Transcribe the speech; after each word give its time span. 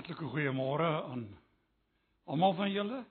Hartlike 0.00 0.30
goeiemôre 0.32 0.86
aan 1.12 1.26
almal 2.24 2.54
van 2.56 2.70
julle. 2.72 3.04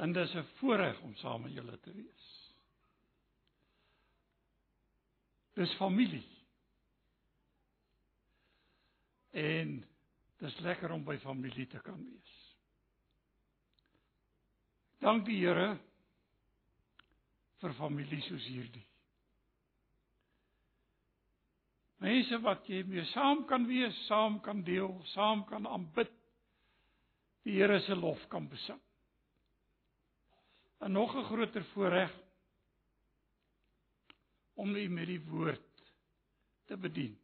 En 0.00 0.12
dit 0.12 0.24
is 0.24 0.34
'n 0.34 0.46
voorreg 0.56 1.00
om 1.00 1.14
saam 1.14 1.42
met 1.42 1.52
julle 1.52 1.80
te 1.80 1.92
wees. 1.92 2.54
Dis 5.54 5.74
familie. 5.74 6.28
En 9.30 9.84
dis 10.36 10.58
lekker 10.58 10.90
om 10.90 11.04
by 11.04 11.18
familie 11.18 11.66
te 11.66 11.80
kan 11.80 12.04
wees. 12.04 12.56
Dank 14.98 15.26
die 15.26 15.44
Here 15.44 15.78
vir 17.58 17.74
familie 17.74 18.20
soos 18.20 18.46
hierdie. 18.46 18.91
Mense 22.02 22.38
wat 22.42 22.66
jy 22.66 22.82
mee 22.88 23.04
saam 23.12 23.44
kan 23.46 23.66
wees, 23.68 23.94
saam 24.08 24.40
kan 24.42 24.64
deel, 24.66 24.90
saam 25.12 25.44
kan 25.46 25.66
aanbid. 25.70 26.10
Die 27.46 27.58
Here 27.60 27.78
se 27.86 27.94
lof 27.94 28.22
kan 28.30 28.48
besing. 28.50 28.80
En 30.82 30.92
nog 30.92 31.14
'n 31.14 31.24
groter 31.24 31.64
voorreg 31.64 32.12
om 34.54 34.74
u 34.74 34.88
met 34.88 35.06
die 35.06 35.20
woord 35.20 35.82
te 36.66 36.76
bedien. 36.76 37.18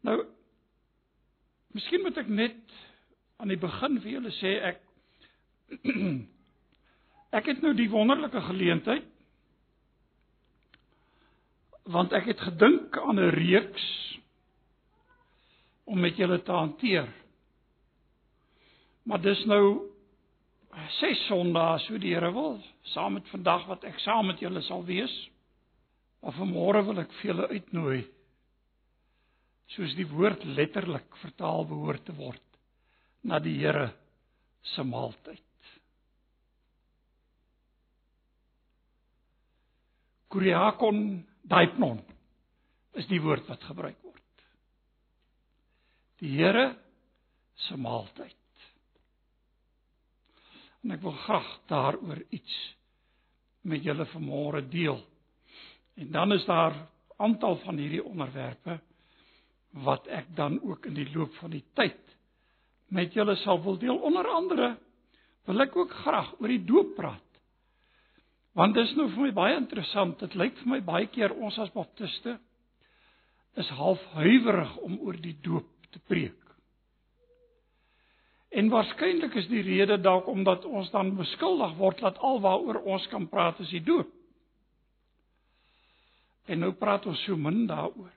Nou 0.00 0.24
Miskien 1.76 2.00
moet 2.00 2.16
ek 2.16 2.28
net 2.28 2.72
aan 3.36 3.48
die 3.52 3.60
begin 3.60 3.98
vir 4.00 4.10
julle 4.10 4.30
sê 4.38 4.52
ek 4.64 4.78
ek 7.38 7.50
het 7.50 7.60
nou 7.60 7.74
die 7.76 7.90
wonderlike 7.92 8.40
geleentheid 8.40 9.15
want 11.86 12.12
ek 12.12 12.26
het 12.32 12.40
gedink 12.40 12.98
aan 12.98 13.20
'n 13.20 13.30
reeks 13.30 13.86
om 15.84 16.00
met 16.00 16.16
julle 16.16 16.42
te 16.42 16.52
hanteer. 16.52 17.06
Maar 19.02 19.20
dis 19.22 19.44
nou 19.46 19.90
ses 20.98 21.26
Sondae 21.26 21.78
so 21.78 21.98
die 21.98 22.14
Here 22.14 22.32
wil, 22.32 22.58
saam 22.82 23.12
met 23.12 23.28
vandag 23.28 23.66
wat 23.66 23.84
ek 23.84 23.98
saam 23.98 24.26
met 24.26 24.40
julle 24.42 24.62
sal 24.62 24.84
wees. 24.84 25.14
Maar 26.20 26.32
vanmôre 26.32 26.84
wil 26.86 26.98
ek 26.98 27.12
vir 27.20 27.30
julle 27.30 27.48
uitnooi 27.48 28.04
soos 29.74 29.94
die 29.98 30.06
woord 30.06 30.44
letterlik 30.44 31.16
vertaal 31.22 31.64
behoort 31.66 32.04
te 32.06 32.14
word 32.14 32.42
na 33.26 33.38
die 33.42 33.56
Here 33.58 33.90
se 34.74 34.82
maaltyd. 34.82 35.42
Kuriakon 40.30 41.24
Daipnon 41.46 42.00
is 42.98 43.06
die 43.10 43.20
woord 43.22 43.46
wat 43.50 43.62
gebruik 43.68 43.98
word. 44.02 44.44
Die 46.22 46.32
Here 46.38 46.72
se 47.66 47.76
maaltyd. 47.76 48.34
En 50.84 50.94
ek 50.94 51.02
wil 51.02 51.16
graag 51.24 51.48
daaroor 51.70 52.22
iets 52.30 52.56
met 53.66 53.84
julle 53.84 54.06
vanmôre 54.12 54.62
deel. 54.70 55.00
En 55.98 56.10
dan 56.14 56.32
is 56.36 56.44
daar 56.46 56.76
aantal 57.16 57.56
van 57.64 57.78
hierdie 57.80 58.04
onderwerpe 58.04 58.78
wat 59.86 60.06
ek 60.06 60.28
dan 60.36 60.60
ook 60.62 60.86
in 60.86 60.94
die 60.96 61.08
loop 61.12 61.34
van 61.40 61.52
die 61.52 61.64
tyd 61.76 62.00
met 62.94 63.14
julle 63.16 63.34
sal 63.42 63.58
wil 63.62 63.78
deel 63.80 63.98
onder 63.98 64.28
andere 64.30 64.76
wil 65.46 65.62
ek 65.64 65.76
ook 65.76 65.92
graag 66.02 66.32
oor 66.40 66.50
die 66.50 66.64
doop 66.66 66.94
praat. 66.96 67.25
Want 68.56 68.72
dis 68.76 68.94
nou 68.96 69.10
vir 69.12 69.26
my 69.26 69.32
baie 69.36 69.56
interessant. 69.58 70.16
Dit 70.22 70.34
lyk 70.38 70.56
vir 70.62 70.70
my 70.76 70.80
baie 70.84 71.08
keer 71.12 71.34
ons 71.36 71.58
as 71.60 71.72
baptiste 71.74 72.38
is 73.60 73.68
half 73.76 74.00
huiwerig 74.16 74.74
om 74.84 74.98
oor 75.04 75.16
die 75.20 75.36
doop 75.44 75.68
te 75.92 76.00
preek. 76.08 76.42
En 78.56 78.70
waarskynlik 78.72 79.34
is 79.36 79.48
die 79.50 79.62
rede 79.64 79.98
dalk 80.00 80.28
omdat 80.32 80.64
ons 80.64 80.88
dan 80.92 81.12
beskuldig 81.18 81.74
word 81.76 82.00
dat 82.04 82.20
alwaaroor 82.24 82.78
ons 82.94 83.08
kan 83.12 83.26
praat 83.28 83.60
is 83.64 83.72
die 83.74 83.82
doop. 83.84 84.08
En 86.48 86.62
nou 86.62 86.70
praat 86.78 87.04
ons 87.10 87.24
so 87.26 87.36
min 87.36 87.66
daaroor. 87.68 88.12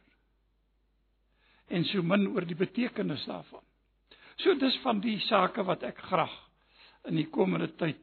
En 1.67 1.83
so 1.91 2.03
min 2.03 2.27
oor 2.31 2.47
die 2.47 2.57
betekenis 2.57 3.25
daarvan. 3.27 3.63
So 4.39 4.55
dis 4.55 4.77
van 4.85 5.01
die 5.03 5.17
sake 5.27 5.65
wat 5.67 5.83
ek 5.83 5.99
graag 6.07 6.35
in 7.09 7.19
die 7.19 7.27
komende 7.27 7.67
tyd 7.79 7.99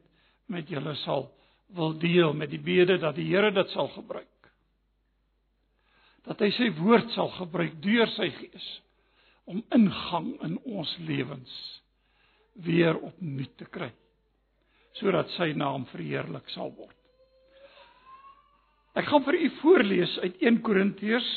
met 0.53 0.69
julle 0.69 0.93
sal 1.01 1.31
wil 1.75 1.97
deel 1.99 2.33
met 2.33 2.51
die 2.51 2.61
bede 2.63 2.97
dat 3.01 3.15
die 3.15 3.27
Here 3.27 3.51
dit 3.51 3.69
sal 3.73 3.89
gebruik. 3.95 4.51
Dat 6.27 6.39
hy 6.43 6.49
sy 6.55 6.69
woord 6.79 7.11
sal 7.15 7.31
gebruik 7.37 7.79
deur 7.83 8.09
sy 8.15 8.29
gees 8.35 8.67
om 9.47 9.61
ingang 9.75 10.33
in 10.43 10.57
ons 10.67 10.91
lewens 11.07 11.53
weer 12.67 12.97
opnuut 12.97 13.53
te 13.59 13.67
kry 13.71 13.91
sodat 14.97 15.29
sy 15.35 15.51
naam 15.53 15.83
verheerlik 15.91 16.47
sal 16.49 16.71
word. 16.73 16.95
Ek 18.97 19.05
gaan 19.05 19.21
vir 19.27 19.35
u 19.37 19.49
voorlees 19.59 20.15
uit 20.23 20.39
1 20.41 20.57
Korintiërs 20.65 21.29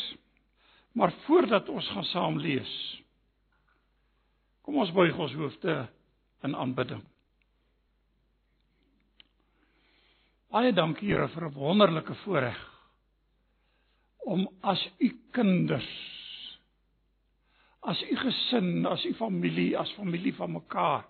maar 0.97 1.13
voordat 1.27 1.69
ons 1.69 1.91
gaan 1.93 2.09
saam 2.09 2.41
lees 2.41 2.73
kom 4.65 4.81
ons 4.81 4.93
buig 4.95 5.17
ons 5.19 5.33
hoofde 5.35 5.75
in 6.47 6.55
aanbidding. 6.57 7.03
Baie 10.51 10.73
dankie 10.75 11.13
Here 11.13 11.29
vir 11.31 11.45
'n 11.47 11.55
wonderlike 11.55 12.15
voorreg 12.25 12.59
om 14.27 14.49
as 14.63 14.83
u 14.99 15.11
kinders 15.31 15.91
as 17.83 18.03
u 18.03 18.17
gesin, 18.17 18.87
as 18.87 19.05
u 19.05 19.15
familie, 19.15 19.79
as 19.79 19.93
familie 19.93 20.35
van 20.35 20.53
mekaar 20.53 21.07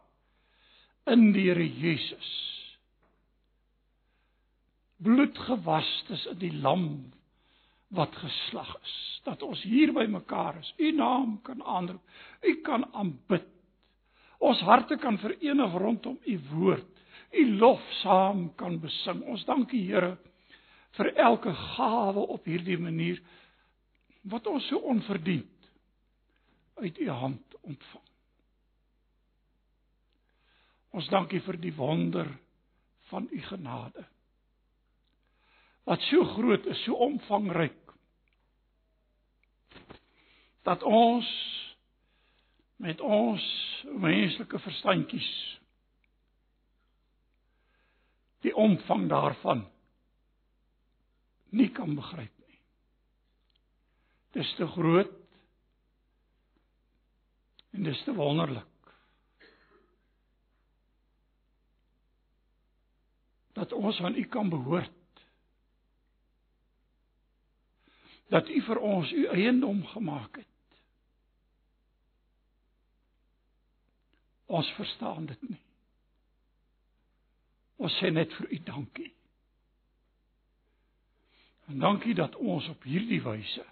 in 1.06 1.32
die 1.32 1.48
Here 1.48 1.64
Jesus 1.64 2.28
bloedgewastes 5.00 6.26
in 6.26 6.38
die 6.38 6.52
lam 6.52 6.86
wat 7.88 8.12
geslag 8.20 8.76
is 8.82 8.96
dat 9.24 9.42
ons 9.42 9.62
hier 9.62 9.92
by 9.96 10.04
mekaar 10.04 10.60
is 10.60 10.74
u 10.76 10.92
naam 10.92 11.40
kan 11.42 11.62
aanroep 11.62 12.44
u 12.44 12.54
kan 12.60 12.84
aanbid 12.92 13.48
ons 14.38 14.60
harte 14.60 15.00
kan 15.00 15.18
verenig 15.18 15.72
rondom 15.72 16.20
u 16.26 16.40
woord 16.52 16.99
u 17.32 17.56
lof 17.56 17.80
saam 18.02 18.54
kan 18.54 18.80
besing. 18.80 19.22
Ons 19.22 19.44
dank 19.46 19.72
U 19.72 19.78
Here 19.78 20.16
vir 20.98 21.12
elke 21.14 21.52
gawe 21.54 22.22
op 22.34 22.46
hierdie 22.50 22.78
manier 22.78 23.20
wat 24.30 24.46
ons 24.50 24.66
so 24.68 24.80
onverdiend 24.90 25.68
uit 26.80 26.98
U 26.98 27.08
hand 27.08 27.58
ontvang. 27.62 28.08
Ons 30.90 31.08
dank 31.12 31.32
U 31.32 31.40
vir 31.46 31.60
die 31.62 31.74
wonder 31.76 32.32
van 33.12 33.28
U 33.30 33.42
genade. 33.46 34.04
Wat 35.86 36.02
so 36.10 36.24
groot 36.34 36.66
is, 36.66 36.82
so 36.84 36.98
omvangryk 37.06 37.78
dat 40.66 40.82
ons 40.84 41.26
met 42.76 43.00
ons 43.00 43.44
menslike 44.02 44.58
verstandjies 44.60 45.30
die 48.40 48.54
omvang 48.56 49.08
daarvan 49.08 49.66
nie 51.50 51.68
kan 51.74 51.94
begryp 51.94 52.32
nie. 52.46 52.58
Dis 54.36 54.52
te 54.58 54.66
groot 54.66 55.16
en 57.70 57.86
dis 57.86 58.02
te 58.04 58.14
wonderlik. 58.14 58.66
Dat 63.58 63.72
ons 63.72 64.00
aan 64.00 64.16
U 64.16 64.24
kan 64.24 64.48
behoort. 64.48 64.96
Dat 68.30 68.48
U 68.48 68.60
vir 68.62 68.78
ons 68.78 69.12
U 69.12 69.26
eiendom 69.34 69.82
gemaak 69.86 70.38
het. 70.38 70.46
Ons 74.46 74.70
verstaan 74.78 75.26
dit 75.26 75.42
nie. 75.48 75.60
Ons 77.80 77.96
sê 78.00 78.10
net 78.12 78.32
vir 78.36 78.52
u 78.52 78.58
dankie. 78.68 79.10
En 81.70 81.78
dankie 81.80 82.14
dat 82.18 82.34
ons 82.36 82.66
op 82.68 82.82
hierdie 82.84 83.22
wyse 83.24 83.64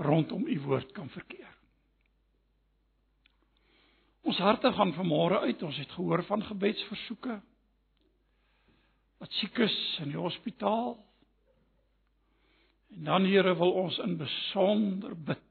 rondom 0.00 0.46
u 0.48 0.56
woord 0.64 0.92
kan 0.96 1.08
verkeer. 1.12 1.48
Ons 4.24 4.40
harte 4.40 4.72
gaan 4.72 4.92
vanmôre 4.96 5.40
uit. 5.46 5.62
Ons 5.62 5.78
het 5.80 5.92
gehoor 5.96 6.24
van 6.28 6.44
gebedsversoeke 6.44 7.40
wat 9.20 9.32
siek 9.36 9.58
is 9.60 9.76
in 10.00 10.14
die 10.14 10.20
hospitaal. 10.20 10.94
En 12.96 13.04
dan 13.04 13.28
Here 13.28 13.52
wil 13.56 13.74
ons 13.84 13.98
in 14.04 14.16
besonder 14.20 15.12
bid 15.14 15.44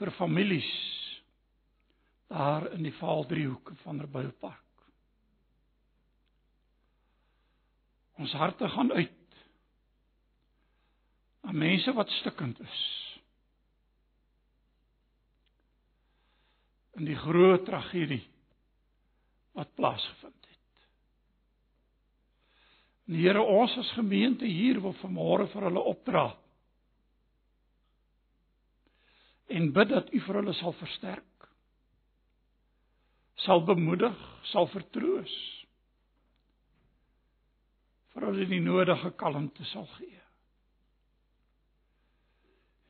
vir 0.00 0.10
families 0.16 0.70
daar 2.30 2.72
in 2.72 2.82
die 2.86 2.94
Vaaldriehoek 2.94 3.72
van 3.82 4.00
Reboupark. 4.00 4.62
Ons 8.22 8.32
harte 8.32 8.68
gaan 8.68 8.92
uit 8.92 9.16
aan 11.40 11.58
mense 11.58 11.92
wat 11.92 12.10
stikkend 12.20 12.60
is. 12.60 12.82
In 17.00 17.08
die 17.08 17.16
groot 17.16 17.64
tragedie 17.66 18.22
wat 19.56 19.74
plaasgevind 19.74 20.46
het. 20.50 20.84
En 23.08 23.16
Here, 23.18 23.42
ons 23.42 23.74
as 23.80 23.90
gemeente 23.96 24.46
hier 24.46 24.78
wil 24.84 24.94
vanmôre 25.00 25.48
vir 25.50 25.66
hulle 25.66 25.82
opdra. 25.94 26.28
En 29.50 29.72
bid 29.74 29.90
dat 29.90 30.14
U 30.14 30.22
vir 30.28 30.40
hulle 30.42 30.54
sal 30.60 30.78
versterk. 30.78 31.29
Sal 33.44 33.64
bemoedig, 33.64 34.16
sal 34.52 34.68
vertroos. 34.72 35.38
vir 38.20 38.26
hulle 38.26 38.46
die 38.50 38.62
nodige 38.62 39.12
kalmte 39.18 39.64
sal 39.70 39.86
gee. 39.96 40.18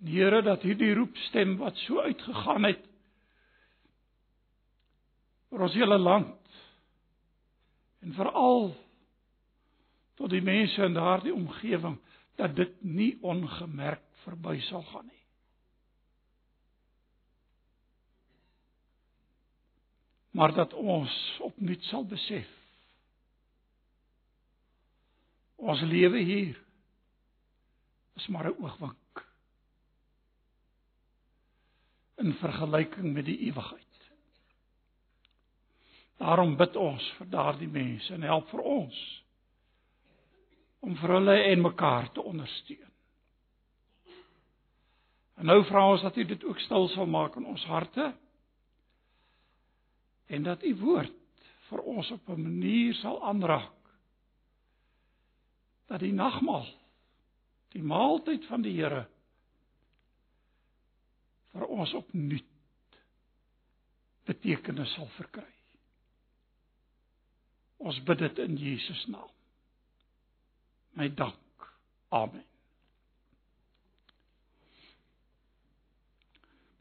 En 0.00 0.08
Here 0.10 0.40
dat 0.42 0.64
hierdie 0.64 0.94
roepstem 0.96 1.58
wat 1.60 1.76
so 1.84 2.00
uitgegaan 2.00 2.70
het 2.70 2.86
vir 5.50 5.66
ons 5.66 5.76
hele 5.76 5.98
land 6.00 6.60
en 8.00 8.14
veral 8.16 8.70
tot 10.16 10.32
die 10.32 10.44
mense 10.44 10.80
in 10.86 10.96
daardie 10.96 11.34
omgewing 11.34 11.98
dat 12.40 12.54
dit 12.56 12.72
nie 12.80 13.12
ongemerk 13.20 14.06
verby 14.24 14.56
sal 14.70 14.84
gaan 14.88 15.06
nie. 15.06 15.19
Maar 20.30 20.54
dat 20.54 20.72
ons 20.72 21.38
opnuut 21.40 21.82
sal 21.90 22.06
besef 22.06 22.56
ons 25.60 25.80
lewe 25.84 26.18
hier 26.24 26.56
is 28.16 28.26
maar 28.26 28.48
'n 28.48 28.56
oogwink 28.62 29.24
in 32.20 32.34
vergelyking 32.34 33.12
met 33.12 33.24
die 33.24 33.38
ewigheid. 33.38 33.86
Daarom 36.20 36.56
bid 36.56 36.76
ons 36.76 37.12
vir 37.16 37.28
daardie 37.32 37.68
mense 37.68 38.12
en 38.14 38.22
help 38.22 38.48
vir 38.52 38.60
ons 38.60 38.98
om 40.80 40.96
vir 40.96 41.14
hulle 41.16 41.36
en 41.42 41.60
mekaar 41.60 42.12
te 42.12 42.22
ondersteun. 42.22 42.92
En 45.40 45.46
nou 45.48 45.64
vra 45.64 45.86
ons 45.92 46.02
dat 46.02 46.16
U 46.16 46.24
dit 46.24 46.44
ook 46.44 46.60
stil 46.60 46.88
sal 46.88 47.06
maak 47.06 47.36
in 47.36 47.46
ons 47.48 47.64
harte 47.64 48.12
en 50.30 50.46
dat 50.46 50.62
U 50.62 50.74
woord 50.82 51.16
vir 51.68 51.82
ons 51.94 52.10
op 52.10 52.28
'n 52.28 52.42
manier 52.42 52.94
sal 52.94 53.22
aanraak 53.22 53.76
dat 55.90 56.00
die 56.00 56.12
nagmaal 56.12 56.68
die 57.74 57.82
maaltyd 57.82 58.46
van 58.46 58.62
die 58.62 58.74
Here 58.78 59.06
vir 61.52 61.66
ons 61.66 61.94
opnuut 61.98 62.46
betekenis 64.30 64.92
sal 64.94 65.08
verkry. 65.16 65.54
Ons 67.78 67.98
bid 68.06 68.18
dit 68.18 68.38
in 68.44 68.56
Jesus 68.60 69.06
naam. 69.10 69.30
My 70.98 71.08
dank. 71.08 71.66
Amen. 72.08 72.44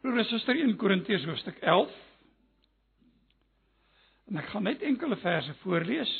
Broer 0.01 0.21
en 0.21 0.29
suster 0.29 0.59
in 0.59 0.77
Korintiërs 0.79 1.25
hoofstuk 1.25 1.57
11. 1.61 2.08
En 4.29 4.37
ek 4.37 4.51
gaan 4.53 4.67
net 4.69 4.83
enkele 4.85 5.17
verse 5.17 5.53
voorlees. 5.63 6.11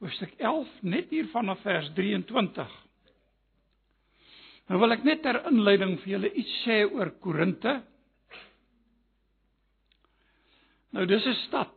Hoofstuk 0.00 0.32
11 0.40 0.70
net 0.82 1.10
hier 1.12 1.28
vanaf 1.30 1.60
vers 1.62 1.90
23. 1.94 2.70
Nou 4.70 4.80
wil 4.82 4.94
ek 4.96 5.04
net 5.06 5.22
ter 5.22 5.40
inleiding 5.50 5.96
vir 6.02 6.14
julle 6.16 6.30
iets 6.40 6.56
sê 6.64 6.80
oor 6.88 7.12
Korinte. 7.22 7.76
Nou 10.90 11.06
dis 11.06 11.26
'n 11.26 11.38
stad 11.46 11.76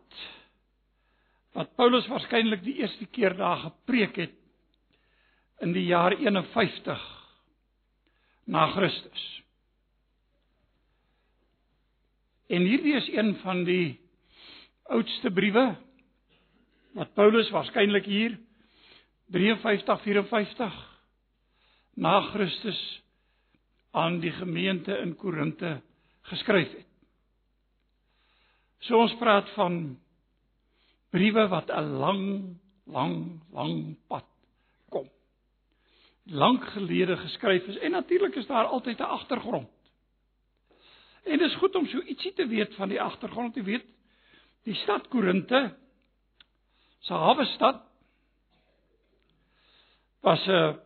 wat 1.54 1.76
Paulus 1.78 2.08
waarskynlik 2.10 2.64
die 2.64 2.80
eerste 2.82 3.06
keer 3.06 3.36
daar 3.38 3.58
gepreek 3.58 4.16
het 4.18 4.38
in 5.62 5.74
die 5.74 5.86
jaar 5.86 6.14
51 6.18 7.02
na 8.46 8.68
Christus. 8.72 9.43
En 12.54 12.62
hierdie 12.70 12.94
is 12.94 13.08
een 13.10 13.34
van 13.42 13.64
die 13.66 13.98
oudste 14.94 15.32
briewe 15.34 15.74
wat 16.94 17.14
Paulus 17.18 17.50
waarskynlik 17.50 18.06
hier 18.06 18.36
53 19.34 20.02
54 20.04 20.76
na 21.98 22.20
Christus 22.30 22.82
aan 23.92 24.20
die 24.22 24.32
gemeente 24.38 24.98
in 25.02 25.16
Korinte 25.18 25.80
geskryf 26.30 26.70
het. 26.78 26.90
So 28.86 29.02
ons 29.02 29.18
praat 29.18 29.50
van 29.58 29.98
briewe 31.10 31.48
wat 31.50 31.74
'n 31.74 31.98
lang, 32.04 32.26
lang, 32.86 33.42
lang 33.54 33.98
pad 34.08 34.30
kom. 34.90 35.10
Lank 36.26 36.66
gelede 36.78 37.18
geskryf 37.18 37.66
is 37.68 37.78
en 37.78 37.92
natuurlik 37.92 38.36
is 38.36 38.48
daar 38.48 38.66
altyd 38.66 39.00
'n 39.00 39.14
agtergrond. 39.18 39.73
En 41.24 41.38
dit 41.38 41.50
is 41.50 41.56
goed 41.56 41.76
om 41.76 41.88
so 41.88 42.02
ietsie 42.02 42.34
te 42.34 42.48
weet 42.48 42.76
van 42.76 42.92
die 42.92 43.02
agtergrond, 43.02 43.56
jy 43.56 43.64
weet, 43.64 43.86
die 44.68 44.76
stad 44.84 45.08
Korinte 45.12 45.62
se 47.04 47.14
hawe 47.20 47.46
stad 47.56 47.82
was 50.24 50.48
'n 50.48 50.80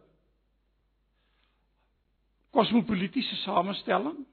kosmopolitiese 2.50 3.36
samestelling. 3.36 4.26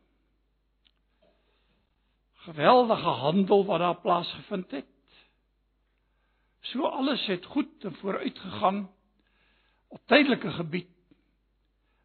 Geweldige 2.46 3.12
handel 3.20 3.64
wat 3.64 3.78
daar 3.78 4.00
plaasgevind 4.00 4.70
het. 4.70 4.86
So 6.60 6.86
alles 6.86 7.26
het 7.26 7.44
goed 7.44 7.86
vooruit 8.00 8.38
gegaan 8.38 8.90
op 9.88 10.00
tydelike 10.06 10.50
gebied 10.50 10.88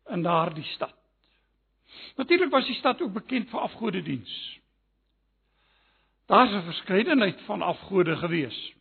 in 0.06 0.22
daardie 0.22 0.64
stad. 0.64 0.99
Natuurlik 2.20 2.52
was 2.52 2.66
die 2.68 2.76
stad 2.76 3.02
ook 3.02 3.14
bekend 3.14 3.48
vir 3.50 3.60
afgodediens. 3.60 4.60
Daar's 6.28 6.52
'n 6.52 6.66
verskeidenheid 6.68 7.42
van 7.42 7.62
afgode 7.62 8.16
gewees. 8.16 8.74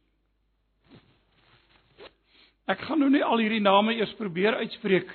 Ek 2.67 2.81
gaan 2.81 2.99
nou 2.99 3.11
nie 3.11 3.25
al 3.25 3.39
hierdie 3.39 3.61
name 3.61 3.95
eers 3.95 4.13
probeer 4.15 4.55
uitspreek 4.55 5.09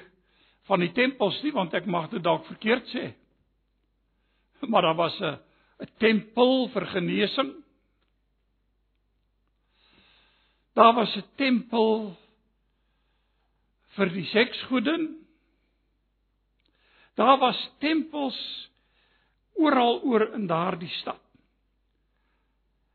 van 0.63 0.79
die 0.79 0.91
tempels 0.91 1.41
nie 1.43 1.51
want 1.51 1.73
ek 1.73 1.85
mag 1.85 2.09
dit 2.09 2.23
dalk 2.23 2.45
verkeerd 2.45 2.87
sê. 2.95 3.13
Maar 4.71 4.81
daar 4.81 4.95
was 4.95 5.19
'n 5.19 5.37
'n 5.79 5.91
tempel 5.97 6.69
vir 6.69 6.85
genesing. 6.85 7.53
Daar 10.73 10.93
was 10.93 11.15
'n 11.15 11.25
tempel 11.35 12.17
vir 13.87 14.09
die 14.09 14.25
seksgoeden. 14.25 15.22
Daar 17.15 17.37
was 17.37 17.59
tempels 17.79 18.69
oral 19.53 20.01
oor 20.01 20.33
in 20.33 20.47
daardie 20.47 20.89
stad. 20.89 21.21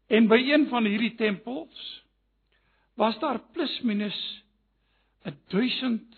En 0.08 0.26
by 0.28 0.38
een 0.40 0.66
van 0.68 0.84
hierdie 0.84 1.14
tempels 1.14 2.04
was 2.98 3.18
daar 3.18 3.38
plus 3.52 3.80
minus 3.87 4.18
1000 5.52 6.16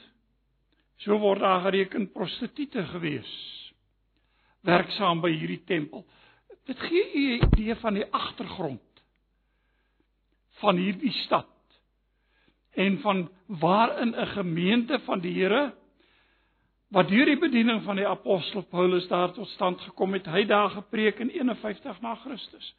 so 0.97 1.19
word 1.19 1.41
daar 1.41 1.61
gereken 1.65 2.11
prostituie 2.13 2.85
gewees 2.93 3.31
werksaam 4.67 5.23
by 5.25 5.31
hierdie 5.33 5.63
tempel. 5.65 6.05
Dit 6.69 6.79
gee 6.79 7.05
u 7.15 7.23
'n 7.39 7.49
idee 7.53 7.75
van 7.75 7.95
die 7.95 8.05
agtergrond 8.05 9.03
van 10.61 10.77
hierdie 10.77 11.13
stad 11.25 11.49
en 12.77 13.01
van 13.01 13.31
waarin 13.47 14.15
'n 14.15 14.27
gemeente 14.27 15.01
van 15.01 15.21
die 15.21 15.35
Here 15.35 15.75
wat 16.91 17.09
deur 17.09 17.27
die 17.27 17.39
bediening 17.39 17.83
van 17.87 17.97
die 18.01 18.07
apostel 18.07 18.63
Paulus 18.63 19.07
daar 19.09 19.33
tot 19.33 19.49
stand 19.49 19.81
gekom 19.81 20.13
het, 20.17 20.27
hy 20.27 20.45
daar 20.45 20.71
gepreek 20.71 21.21
in 21.23 21.31
51 21.31 22.01
na 22.03 22.15
Christus. 22.15 22.75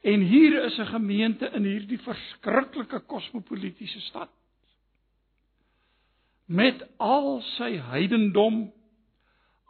En 0.00 0.20
hier 0.20 0.64
is 0.64 0.78
'n 0.78 0.86
gemeente 0.86 1.50
in 1.50 1.64
hierdie 1.64 1.98
verskriklike 1.98 3.00
kosmopolitiese 3.00 4.00
stad 4.00 4.30
met 6.46 6.86
al 6.96 7.40
sy 7.40 7.78
heidendom, 7.78 8.72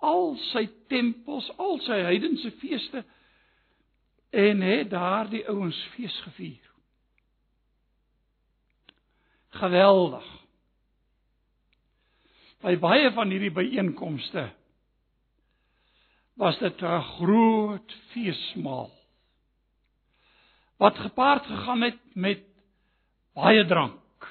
al 0.01 0.37
sy 0.37 0.69
tempels, 0.89 1.51
al 1.59 1.79
sy 1.79 1.99
heidense 2.03 2.51
feeste 2.51 3.05
en 4.31 4.61
het 4.61 4.91
daardie 4.91 5.49
ouens 5.49 5.83
fees 5.95 6.21
gevier 6.21 6.71
geweldig. 9.51 10.40
By 12.61 12.77
baie 12.77 13.09
van 13.17 13.31
hierdie 13.33 13.53
byeenkomste 13.57 14.51
was 16.41 16.59
dit 16.59 16.83
'n 16.83 17.03
groot 17.17 17.93
feesmaal 18.13 18.91
wat 20.81 20.97
gepaard 20.97 21.45
gegaan 21.47 21.83
het 21.83 22.01
met 22.15 22.45
baie 23.37 23.67
drank. 23.67 24.29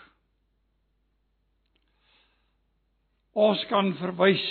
Ons 3.34 3.66
kan 3.70 3.94
verwys 3.98 4.46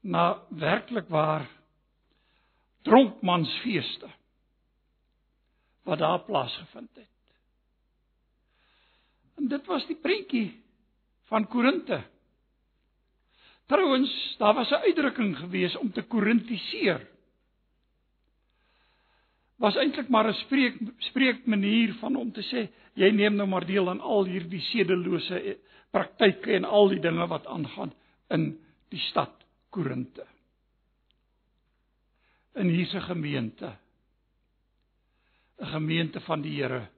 na 0.00 0.40
werklik 0.48 1.08
waar 1.08 1.44
dronkmansfeeste 2.82 4.08
wat 5.82 5.98
daar 5.98 6.20
plaasgevind 6.24 6.94
het. 6.94 7.16
En 9.36 9.48
dit 9.48 9.66
was 9.66 9.86
die 9.86 9.96
prentjie 9.96 10.64
van 11.28 11.46
Korinte. 11.46 12.02
Trouwens, 13.68 14.34
daar 14.38 14.54
was 14.54 14.70
'n 14.70 14.74
uitdrukking 14.74 15.36
gewees 15.36 15.76
om 15.76 15.92
te 15.92 16.02
korintiseer. 16.02 17.06
Was 19.56 19.76
eintlik 19.76 20.08
maar 20.08 20.28
'n 20.28 20.34
spreek 20.34 20.74
spreek 20.98 21.46
manier 21.46 21.94
van 21.94 22.16
om 22.16 22.32
te 22.32 22.42
sê 22.42 22.68
jy 22.94 23.10
neem 23.10 23.34
nou 23.34 23.48
maar 23.48 23.66
deel 23.66 23.88
aan 23.88 24.00
al 24.00 24.24
hierdie 24.24 24.60
sedelose 24.60 25.40
eh, 25.40 25.56
praktyke 25.90 26.52
en 26.52 26.64
al 26.64 26.88
die 26.88 27.00
dinge 27.00 27.26
wat 27.26 27.46
aangaan 27.46 27.92
in 28.28 28.58
die 28.88 29.00
stad 29.00 29.44
Korinte. 29.70 30.26
In 32.54 32.68
hierdie 32.68 33.00
gemeente 33.00 33.76
'n 35.58 35.66
gemeente 35.66 36.20
van 36.20 36.40
die 36.40 36.62
Here 36.62 36.88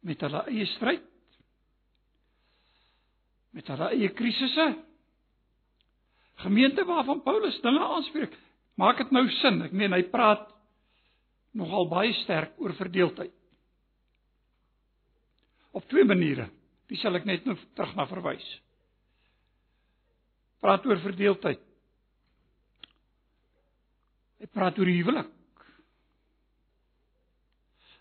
met 0.00 0.20
hulle 0.20 0.44
eie 0.46 0.66
stryd 0.66 1.02
met 3.50 3.66
hulle 3.66 3.88
eie 3.88 4.08
krisisse 4.08 4.87
gemeente 6.44 6.84
waarvan 6.86 7.22
Paulus 7.22 7.58
dinge 7.64 7.82
aanspreek 7.84 8.36
maak 8.78 9.00
dit 9.02 9.10
nou 9.10 9.24
sin. 9.40 9.62
Ek 9.66 9.74
meen 9.74 9.94
hy 9.94 10.04
praat 10.12 10.46
nogal 11.58 11.88
baie 11.90 12.14
sterk 12.22 12.54
oor 12.62 12.74
verdeeldheid. 12.78 13.34
Op 15.74 15.86
twee 15.90 16.06
maniere 16.06 16.48
dis 16.88 17.00
sal 17.04 17.18
ek 17.18 17.26
net 17.28 17.44
nou 17.44 17.56
terug 17.76 17.94
na 17.98 18.06
verwys. 18.08 18.46
Praat 20.62 20.86
oor 20.88 21.00
verdeeldheid. 21.02 21.60
Hy 24.38 24.46
praat 24.54 24.78
oor 24.78 24.88
huwelik. 24.88 25.34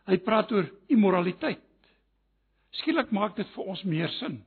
Hy 0.07 0.17
praat 0.23 0.53
oor 0.55 0.69
immoraliteit. 0.93 1.63
Skielik 2.79 3.11
maak 3.11 3.35
dit 3.35 3.49
vir 3.55 3.71
ons 3.73 3.83
meer 3.89 4.11
sin. 4.21 4.39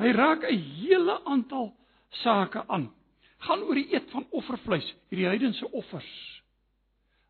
Hy 0.00 0.12
raak 0.16 0.44
'n 0.48 0.62
hele 0.80 1.20
aantal 1.24 1.74
sake 2.24 2.64
aan. 2.66 2.90
Gaan 3.38 3.62
oor 3.62 3.74
die 3.74 3.92
eet 3.92 4.10
van 4.10 4.26
offervleis, 4.30 4.86
hierdie 5.08 5.28
heidense 5.28 5.70
offers. 5.70 6.42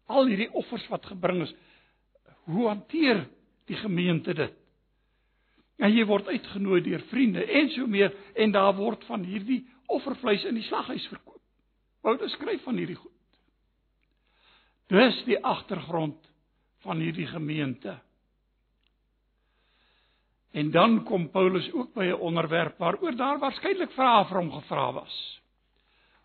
Al 0.06 0.26
hierdie 0.26 0.50
offers 0.52 0.86
wat 0.88 1.06
gebring 1.06 1.42
is, 1.42 1.54
hoe 2.44 2.68
hanteer 2.68 3.28
die 3.66 3.76
gemeente 3.76 4.34
dit? 4.34 4.54
En 5.78 5.92
jy 5.94 6.04
word 6.04 6.28
uitgenooi 6.28 6.80
deur 6.84 7.02
vriende 7.10 7.44
en 7.44 7.70
so 7.70 7.86
meer 7.86 8.14
en 8.34 8.52
daar 8.52 8.74
word 8.76 9.04
van 9.04 9.24
hierdie 9.24 9.62
offervleis 9.86 10.44
in 10.44 10.58
die 10.58 10.66
slaghuis 10.66 11.06
verkoop. 11.06 11.40
Paulus 12.02 12.32
skryf 12.32 12.62
van 12.62 12.76
hierdie 12.76 12.98
goed. 12.98 13.16
Dis 14.90 15.22
die 15.24 15.38
agtergrond 15.38 16.18
van 16.84 17.00
hierdie 17.00 17.28
gemeente. 17.30 17.98
En 20.50 20.70
dan 20.70 21.04
kom 21.04 21.30
Paulus 21.30 21.72
ook 21.72 21.92
by 21.94 22.04
'n 22.04 22.20
onderwerp 22.20 22.78
waaroor 22.78 23.16
daar 23.16 23.38
waarskynlik 23.38 23.92
vrae 23.92 24.24
vir 24.24 24.36
hom 24.36 24.52
gevra 24.52 24.92
was. 24.92 25.40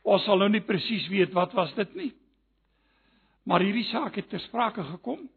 Ons 0.01 0.23
sal 0.23 0.37
nou 0.37 0.49
nie 0.49 0.61
presies 0.61 1.07
weet 1.07 1.33
wat 1.33 1.53
was 1.53 1.73
dit 1.73 1.95
nie. 1.95 2.13
Maar 3.43 3.59
hierdie 3.59 3.83
saak 3.83 4.15
het 4.15 4.29
ter 4.29 4.39
sprake 4.39 4.83
gekom. 4.83 5.29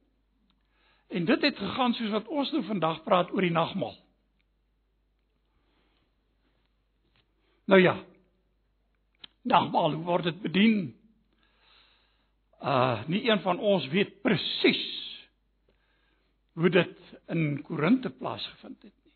En 1.08 1.24
dit 1.24 1.42
het 1.42 1.56
gegaan 1.56 1.94
soos 1.94 2.10
wat 2.10 2.28
ons 2.28 2.52
nou 2.52 2.64
vandag 2.64 3.02
praat 3.02 3.30
oor 3.30 3.40
die 3.40 3.50
nagmaal. 3.50 3.96
Nou 7.64 7.80
ja. 7.80 8.04
Nagmaal, 9.42 9.92
hoe 9.92 10.04
word 10.04 10.24
dit 10.24 10.40
bedien? 10.40 10.98
uh 12.62 13.06
nie 13.06 13.30
een 13.30 13.40
van 13.40 13.58
ons 13.58 13.86
weet 13.88 14.22
presies 14.22 14.86
hoe 16.58 16.70
dit 16.70 17.07
in 17.32 17.62
Korinte 17.62 18.10
plaasgevind 18.10 18.82
het 18.82 18.92
nie. 18.92 19.12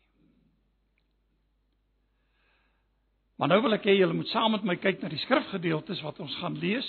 Maar 3.37 3.53
nou 3.53 3.61
wil 3.65 3.77
ek 3.77 3.87
hê 3.89 3.97
julle 3.97 4.15
moet 4.17 4.29
saam 4.31 4.53
met 4.55 4.65
my 4.67 4.75
kyk 4.81 5.01
na 5.01 5.09
die 5.11 5.21
skrifgedeeltes 5.23 6.03
wat 6.05 6.21
ons 6.23 6.35
gaan 6.41 6.57
lees 6.61 6.87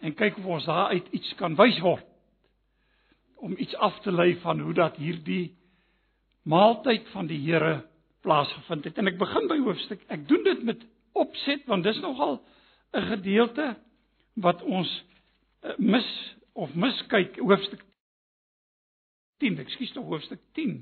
en 0.00 0.16
kyk 0.16 0.38
of 0.40 0.46
ons 0.58 0.68
daaruit 0.68 1.10
iets 1.16 1.34
kan 1.40 1.56
wys 1.58 1.80
word 1.84 2.06
om 3.38 3.54
iets 3.54 3.76
af 3.78 4.00
te 4.02 4.10
lei 4.10 4.32
van 4.42 4.60
hoe 4.60 4.74
dat 4.74 4.96
hierdie 4.98 5.52
maaltyd 6.48 7.06
van 7.12 7.28
die 7.30 7.38
Here 7.44 7.84
plaasgevind 8.26 8.88
het. 8.88 8.96
En 8.98 9.06
ek 9.06 9.18
begin 9.20 9.46
by 9.46 9.58
hoofstuk. 9.62 10.00
Ek 10.10 10.24
doen 10.26 10.42
dit 10.42 10.64
met 10.66 10.80
opset 11.14 11.62
want 11.70 11.86
dis 11.86 12.00
nogal 12.02 12.40
'n 12.96 13.06
gedeelte 13.12 13.76
wat 14.34 14.62
ons 14.62 14.90
Eh, 15.60 15.70
mis 15.76 16.36
of 16.52 16.74
miskyk 16.74 17.38
hoofstuk 17.42 17.82
10, 19.42 19.58
ekskuus 19.64 19.92
tog 19.96 20.08
hoofstuk 20.10 20.40
10. 20.58 20.80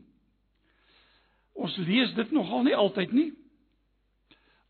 Ons 1.57 1.77
lees 1.89 2.13
dit 2.17 2.33
nogal 2.37 2.67
nie 2.67 2.77
altyd 2.77 3.13
nie. 3.17 3.31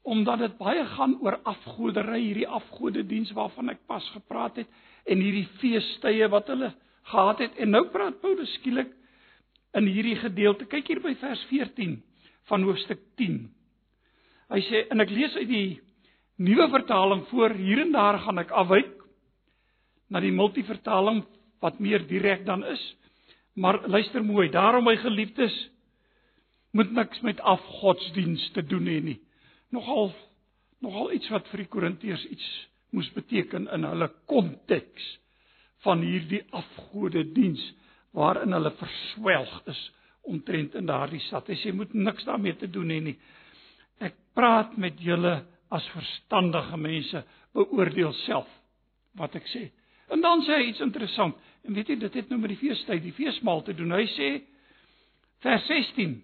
Omdat 0.06 0.44
dit 0.44 0.58
baie 0.58 0.84
gaan 0.94 1.16
oor 1.22 1.40
afgodery, 1.42 2.20
hierdie 2.28 2.48
afgodediens 2.48 3.32
waarvan 3.34 3.74
ek 3.74 3.86
pas 3.90 4.04
gepraat 4.14 4.60
het 4.62 4.82
en 5.06 5.22
hierdie 5.22 5.48
feestydde 5.60 6.28
wat 6.30 6.50
hulle 6.52 6.70
gehad 7.10 7.42
het 7.42 7.58
en 7.62 7.74
nou 7.74 7.84
praat 7.90 8.20
Paulus 8.22 8.52
skielik 8.58 8.92
in 9.76 9.88
hierdie 9.90 10.16
gedeelte. 10.20 10.66
Kyk 10.70 10.90
hier 10.90 11.02
by 11.02 11.14
vers 11.20 11.42
14 11.50 11.98
van 12.50 12.66
hoofstuk 12.66 13.02
10. 13.18 13.40
Hy 14.54 14.60
sê 14.68 14.84
en 14.94 15.02
ek 15.02 15.10
lees 15.14 15.34
uit 15.38 15.48
die 15.50 15.68
nuwe 16.42 16.68
vertaling 16.70 17.24
voor 17.30 17.56
hier 17.58 17.82
en 17.82 17.94
daar 17.94 18.20
gaan 18.22 18.42
ek 18.42 18.54
afwyk 18.54 18.92
na 20.12 20.22
die 20.22 20.34
multivertaling 20.34 21.24
wat 21.64 21.80
meer 21.82 22.04
direk 22.06 22.44
dan 22.46 22.62
is. 22.68 22.82
Maar 23.56 23.88
luister 23.88 24.24
mooi, 24.24 24.50
daarom 24.52 24.84
my 24.84 24.96
geliefdes 25.00 25.54
moet 26.76 26.90
niks 26.92 27.20
met 27.24 27.40
afgodsdienst 27.40 28.52
te 28.52 28.62
doen 28.62 28.84
hê 28.84 28.98
nie. 29.00 29.20
Nogal 29.72 30.12
nogal 30.84 31.12
iets 31.16 31.28
wat 31.32 31.48
vir 31.48 31.62
die 31.64 31.70
Korintiërs 31.72 32.24
iets 32.28 32.48
moes 32.92 33.08
beteken 33.16 33.64
in 33.72 33.86
hulle 33.88 34.10
konteks 34.28 35.06
van 35.86 36.04
hierdie 36.04 36.42
afgode 36.52 37.24
diens 37.32 37.62
waarin 38.16 38.52
hulle 38.52 38.74
verswelg 38.76 39.56
is 39.72 39.80
omtrent 40.28 40.76
in 40.76 40.88
daardie 40.90 41.22
stad. 41.24 41.48
Hy 41.48 41.56
sê 41.62 41.72
moet 41.72 41.94
niks 41.96 42.28
daarmee 42.28 42.58
te 42.60 42.68
doen 42.68 42.92
hê 42.92 43.00
nie. 43.08 43.16
Ek 44.04 44.18
praat 44.36 44.76
met 44.76 45.00
julle 45.00 45.38
as 45.72 45.88
verstandige 45.94 46.76
mense, 46.76 47.24
beoordeel 47.56 48.12
self 48.26 48.48
wat 49.16 49.34
ek 49.40 49.48
sê. 49.48 49.70
En 50.12 50.20
dan 50.20 50.44
sê 50.44 50.60
hy 50.60 50.70
iets 50.70 50.84
interessant. 50.84 51.34
En 51.66 51.74
weet 51.74 51.90
jy, 51.90 51.98
dit 51.98 52.18
het 52.20 52.28
nou 52.30 52.38
met 52.40 52.52
die 52.54 52.60
feestyd, 52.60 53.02
die 53.02 53.14
feesmaal 53.16 53.64
te 53.66 53.74
doen. 53.74 53.94
Hy 53.94 54.06
sê 54.14 54.28
vers 55.44 55.66
16: 55.66 56.18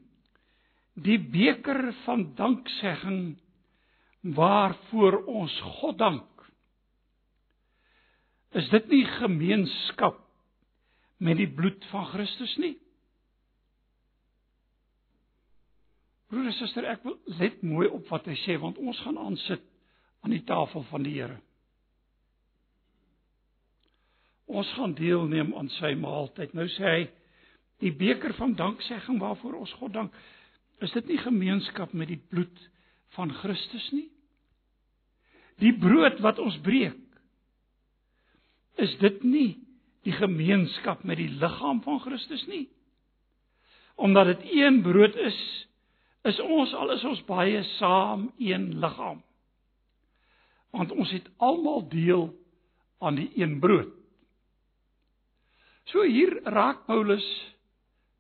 Die 1.03 1.19
beker 1.19 1.89
van 2.05 2.29
danksegging 2.39 3.23
waarvoor 4.37 5.25
ons 5.27 5.55
God 5.81 5.99
dank. 5.99 6.29
Is 8.55 8.69
dit 8.71 8.89
nie 8.93 9.05
gemeenskap 9.19 10.21
met 11.23 11.39
die 11.41 11.51
bloed 11.51 11.83
van 11.91 12.07
Christus 12.13 12.55
nie? 12.61 12.77
Broer 16.33 16.49
en 16.49 16.57
suster, 16.57 16.87
ek 16.89 17.03
wil 17.05 17.19
let 17.41 17.63
mooi 17.67 17.89
op 17.93 18.07
wat 18.13 18.29
hy 18.31 18.37
sê 18.45 18.55
want 18.61 18.79
ons 18.81 19.01
gaan 19.05 19.19
aansit 19.21 19.65
aan 20.23 20.33
die 20.33 20.45
tafel 20.49 20.85
van 20.89 21.05
die 21.05 21.19
Here. 21.19 21.41
Ons 24.53 24.69
gaan 24.77 24.93
deelneem 24.95 25.55
aan 25.57 25.71
sy 25.79 25.95
maaltyd. 25.97 26.53
Nou 26.57 26.67
sê 26.75 26.85
hy 26.85 27.03
die 27.83 27.93
beker 27.97 28.35
van 28.37 28.55
danksegging 28.59 29.21
waarvoor 29.23 29.63
ons 29.63 29.73
God 29.81 29.95
dank, 29.97 30.17
is 30.85 30.93
dit 30.93 31.09
nie 31.13 31.21
gemeenskap 31.23 31.95
met 31.97 32.11
die 32.11 32.21
bloed 32.31 32.59
van 33.17 33.33
Christus 33.41 33.89
nie? 33.95 34.09
Die 35.63 35.73
brood 35.79 36.21
wat 36.25 36.41
ons 36.43 36.59
breek, 36.65 36.99
is 38.81 38.93
dit 39.01 39.25
nie 39.25 39.51
die 40.07 40.15
gemeenskap 40.17 41.05
met 41.07 41.21
die 41.21 41.31
liggaam 41.41 41.83
van 41.85 42.01
Christus 42.03 42.45
nie? 42.51 42.67
Omdat 44.01 44.33
dit 44.33 44.47
een 44.59 44.81
brood 44.83 45.17
is, 45.21 45.39
is 46.29 46.39
ons 46.43 46.73
al 46.79 46.95
is 46.97 47.05
ons 47.07 47.25
baie 47.29 47.63
saam 47.77 48.29
een 48.43 48.73
liggaam. 48.83 49.23
Want 50.73 50.95
ons 50.97 51.11
het 51.13 51.27
almal 51.43 51.85
deel 51.93 52.31
aan 53.03 53.19
die 53.19 53.31
een 53.37 53.59
brood. 53.61 54.02
So 55.91 56.05
hier 56.07 56.39
raak 56.45 56.87
Paulus 56.87 57.25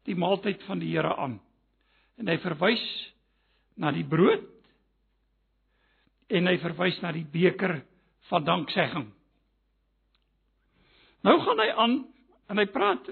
die 0.08 0.16
maaltyd 0.18 0.62
van 0.66 0.80
die 0.82 0.90
Here 0.90 1.14
aan. 1.16 1.38
En 2.18 2.28
hy 2.28 2.38
verwys 2.42 2.82
na 3.78 3.92
die 3.94 4.06
brood 4.06 4.48
en 6.32 6.48
hy 6.48 6.56
verwys 6.62 6.98
na 7.02 7.12
die 7.14 7.26
beker 7.28 7.78
van 8.30 8.44
danksegging. 8.44 9.06
Nou 11.22 11.36
gaan 11.44 11.62
hy 11.62 11.68
aan 11.84 11.96
en 12.50 12.60
hy 12.60 12.66
praat 12.72 13.08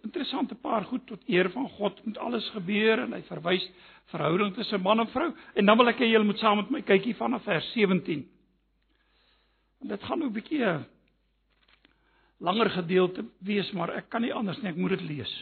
interessante 0.00 0.54
paar 0.54 0.86
goed 0.86 1.02
tot 1.08 1.24
eer 1.28 1.50
van 1.50 1.66
God 1.76 1.98
met 2.06 2.18
alles 2.22 2.46
gebeur 2.54 3.02
en 3.04 3.16
hy 3.16 3.22
verwys 3.26 3.64
verhouding 4.12 4.54
tussen 4.54 4.82
man 4.82 5.02
en 5.02 5.10
vrou 5.10 5.30
en 5.30 5.66
dan 5.66 5.78
wil 5.78 5.90
ek 5.90 6.02
hê 6.02 6.12
julle 6.12 6.28
moet 6.28 6.38
saam 6.42 6.60
met 6.62 6.70
my 6.70 6.82
kyk 6.86 7.10
hier 7.10 7.18
vanaf 7.18 7.44
vers 7.48 7.66
17. 7.74 8.22
En 9.82 9.92
dit 9.94 10.06
gaan 10.06 10.18
nou 10.18 10.28
'n 10.28 10.36
bietjie 10.36 10.62
'n 10.64 10.86
langer 12.40 12.70
gedeelte 12.70 13.24
wees, 13.44 13.70
maar 13.76 13.92
ek 13.98 14.08
kan 14.12 14.24
nie 14.24 14.34
anders 14.34 14.60
nie, 14.62 14.72
ek 14.72 14.80
moet 14.80 14.96
dit 14.96 15.06
lees. 15.10 15.32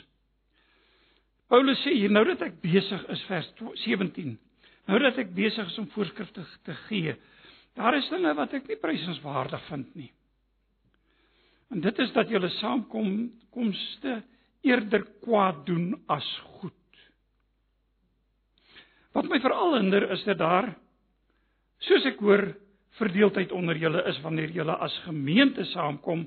Paulus 1.49 1.81
sê 1.85 1.95
hier 1.97 2.13
nou 2.13 2.25
dat 2.29 2.43
ek 2.45 2.59
besig 2.61 3.05
is 3.15 3.23
vers 3.29 3.49
17. 3.85 4.35
Nou 4.89 4.99
dat 5.01 5.19
ek 5.21 5.31
besig 5.37 5.69
is 5.71 5.79
om 5.81 5.89
voorskrifte 5.95 6.45
te 6.67 6.75
gee. 6.89 7.15
Daar 7.79 7.97
is 7.97 8.09
dinge 8.13 8.35
wat 8.37 8.57
ek 8.59 8.69
nie 8.69 8.81
prysenswaardig 8.81 9.63
vind 9.69 9.95
nie. 9.97 10.11
En 11.73 11.85
dit 11.85 11.99
is 12.01 12.13
dat 12.17 12.31
julle 12.33 12.51
saamkom 12.59 13.29
komste 13.55 14.23
eerder 14.67 15.05
kwaad 15.23 15.65
doen 15.69 15.93
as 16.11 16.27
goed. 16.59 16.75
Wat 19.17 19.29
my 19.29 19.41
veral 19.41 19.77
hinder 19.79 20.09
is 20.13 20.25
dat 20.29 20.41
daar 20.41 20.73
soos 21.85 22.09
ek 22.09 22.21
hoor 22.25 22.51
verdeeldheid 22.99 23.53
onder 23.55 23.79
julle 23.79 24.03
is 24.11 24.19
wanneer 24.25 24.51
julle 24.53 24.75
as 24.85 24.97
gemeente 25.05 25.65
saamkom 25.73 26.27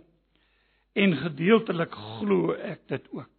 en 0.93 1.15
gedeeltelik 1.17 1.93
glo 1.95 2.55
ek 2.55 2.88
dit 2.91 3.05
ook. 3.12 3.29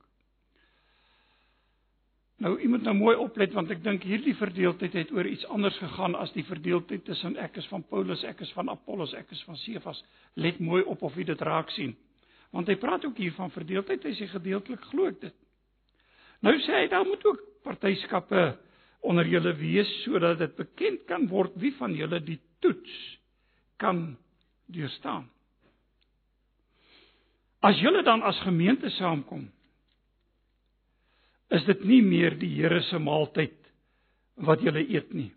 Nou 2.42 2.56
u 2.58 2.68
moet 2.68 2.82
nou 2.82 2.94
mooi 2.98 3.14
oplet 3.22 3.52
want 3.54 3.70
ek 3.70 3.84
dink 3.84 4.02
hierdie 4.02 4.34
verdeeldheid 4.34 4.94
het 4.98 5.12
oor 5.14 5.28
iets 5.28 5.44
anders 5.52 5.76
gegaan 5.78 6.16
as 6.18 6.32
die 6.34 6.44
verdeeldheid 6.48 7.04
tussen 7.06 7.36
ek 7.38 7.60
is 7.60 7.68
van 7.70 7.84
Paulus, 7.86 8.24
ek 8.26 8.40
is 8.42 8.50
van 8.56 8.72
Apollos, 8.72 9.12
ek 9.14 9.30
is 9.30 9.42
van 9.46 9.58
Cephas. 9.62 10.00
Let 10.34 10.58
mooi 10.58 10.82
op 10.82 11.04
of 11.06 11.16
u 11.16 11.24
dit 11.28 11.44
raak 11.46 11.70
sien. 11.70 11.94
Want 12.50 12.68
hy 12.68 12.76
praat 12.76 13.04
ook 13.06 13.16
hier 13.16 13.32
van 13.36 13.52
verdeeldheid, 13.54 14.02
hy 14.04 14.14
sê 14.18 14.26
gedeeltelik 14.32 14.82
glo 14.90 15.06
ek 15.12 15.20
dit. 15.22 15.36
Nou 16.42 16.56
sê 16.66 16.82
hy 16.82 16.88
daar 16.90 17.06
moet 17.06 17.22
ook 17.30 17.44
partyskappe 17.62 18.42
onder 19.06 19.26
julle 19.26 19.54
wees 19.60 19.90
sodat 20.02 20.40
dit 20.42 20.56
bekend 20.58 21.06
kan 21.06 21.28
word 21.30 21.54
wie 21.62 21.72
van 21.78 21.94
julle 21.94 22.18
die 22.26 22.40
toets 22.62 22.98
kan 23.78 24.16
deurstaan. 24.66 25.28
As 27.62 27.78
julle 27.78 28.02
dan 28.02 28.24
as 28.26 28.38
gemeente 28.42 28.90
saamkom, 28.90 29.44
is 31.54 31.62
dit 31.68 31.84
nie 31.86 32.00
meer 32.02 32.34
die 32.40 32.50
Here 32.56 32.80
se 32.88 32.98
maaltyd 32.98 33.54
wat 34.48 34.64
julle 34.64 34.82
eet 34.82 35.12
nie. 35.14 35.30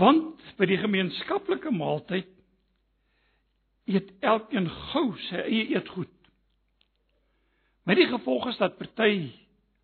Want 0.00 0.40
by 0.58 0.66
die 0.66 0.80
gemeenskaplike 0.80 1.70
maaltyd 1.76 2.30
eet 3.92 4.10
elkeen 4.24 4.66
gou 4.90 5.04
sy 5.28 5.44
eie 5.44 5.68
eetgoed. 5.76 6.10
Met 7.86 8.00
die 8.00 8.08
gevolg 8.08 8.48
is 8.50 8.58
dat 8.58 8.78
party 8.80 9.28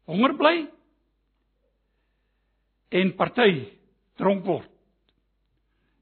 honger 0.08 0.34
bly 0.38 0.56
en 2.98 3.14
party 3.18 3.50
dronk 4.18 4.46
word. 4.48 4.70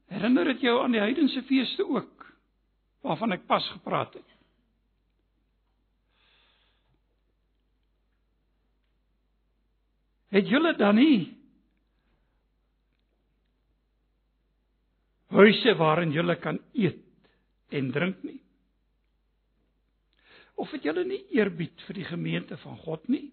Herinner 0.07 0.53
dit 0.53 0.63
jou 0.69 0.77
aan 0.81 0.95
die 0.95 1.03
heidense 1.03 1.43
feeste 1.49 1.83
ook 1.83 2.16
waarvan 3.05 3.35
ek 3.37 3.45
pas 3.47 3.65
gepraat 3.75 4.13
het? 4.17 4.33
Het 10.33 10.49
julle 10.51 10.73
dan 10.77 10.97
nie 10.99 11.37
huise 15.31 15.73
waarin 15.79 16.11
julle 16.15 16.35
kan 16.39 16.59
eet 16.73 17.03
en 17.69 17.91
drink 17.91 18.21
nie? 18.23 18.39
Of 20.57 20.71
het 20.73 20.85
julle 20.87 21.03
nie 21.05 21.21
eerbied 21.35 21.83
vir 21.87 21.99
die 21.99 22.07
gemeente 22.07 22.57
van 22.63 22.77
God 22.83 23.07
nie? 23.11 23.27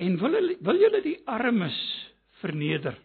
En 0.00 0.18
wil 0.20 0.36
julle 0.38 0.56
wil 0.64 0.80
julle 0.80 1.02
die 1.04 1.18
armes 1.26 1.76
verneder? 2.40 2.96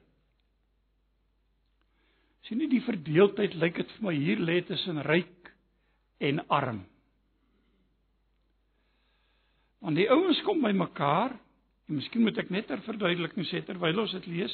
Sien 2.52 2.60
nie 2.60 2.68
die 2.68 2.84
verdeeldheid 2.84 3.56
lyk 3.56 3.80
dit 3.80 3.94
vir 3.96 4.10
my 4.10 4.16
hier 4.18 4.42
lê 4.44 4.60
tussen 4.68 5.00
ryk 5.08 5.54
en 6.20 6.44
arm. 6.52 6.84
Want 9.80 9.96
die 9.98 10.10
ouens 10.12 10.44
kom 10.44 10.60
by 10.62 10.76
mekaar 10.76 11.40
En 11.92 11.98
miskien 12.00 12.24
moet 12.24 12.38
ek 12.40 12.52
net 12.56 12.70
ter 12.72 12.80
verduideliking 12.86 13.44
sê 13.50 13.60
terwyl 13.68 14.06
ons 14.06 14.14
dit 14.16 14.28
lees. 14.32 14.54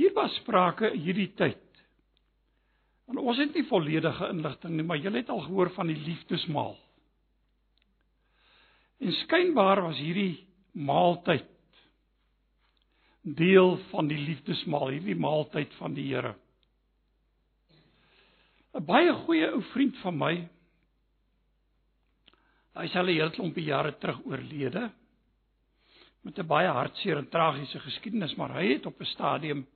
Hier 0.00 0.14
was 0.16 0.32
sprake 0.40 0.88
hierdie 0.96 1.28
tyd. 1.36 1.60
Want 3.04 3.20
ons 3.20 3.42
het 3.42 3.52
nie 3.52 3.66
volledige 3.68 4.30
inligting 4.32 4.72
nie, 4.72 4.86
maar 4.88 5.02
julle 5.02 5.20
het 5.20 5.28
al 5.28 5.42
gehoor 5.44 5.68
van 5.76 5.92
die 5.92 5.98
liefdesmaal. 6.00 6.78
En 9.04 9.12
skynbaar 9.18 9.82
was 9.84 10.00
hierdie 10.00 10.46
maaltyd 10.72 11.50
deel 13.36 13.76
van 13.90 14.08
die 14.08 14.22
liefdesmaal, 14.22 14.94
hierdie 14.96 15.20
maaltyd 15.20 15.76
van 15.76 15.92
die 15.96 16.06
Here. 16.08 16.32
'n 18.74 18.84
Baie 18.84 19.12
goeie 19.24 19.50
ou 19.54 19.62
vriend 19.70 19.96
van 20.02 20.16
my. 20.18 20.34
Hy 22.74 22.84
is 22.88 22.96
al 22.98 23.06
'n 23.06 23.14
hele 23.14 23.30
klompie 23.30 23.64
jare 23.64 23.92
terug 23.98 24.18
oorlede 24.26 24.90
met 26.24 26.38
'n 26.38 26.46
baie 26.46 26.68
hartseer 26.68 27.16
en 27.16 27.28
tragiese 27.28 27.78
geskiedenis, 27.78 28.34
maar 28.34 28.54
hy 28.58 28.72
het 28.72 28.86
op 28.86 29.00
'n 29.00 29.04
stadium 29.04 29.66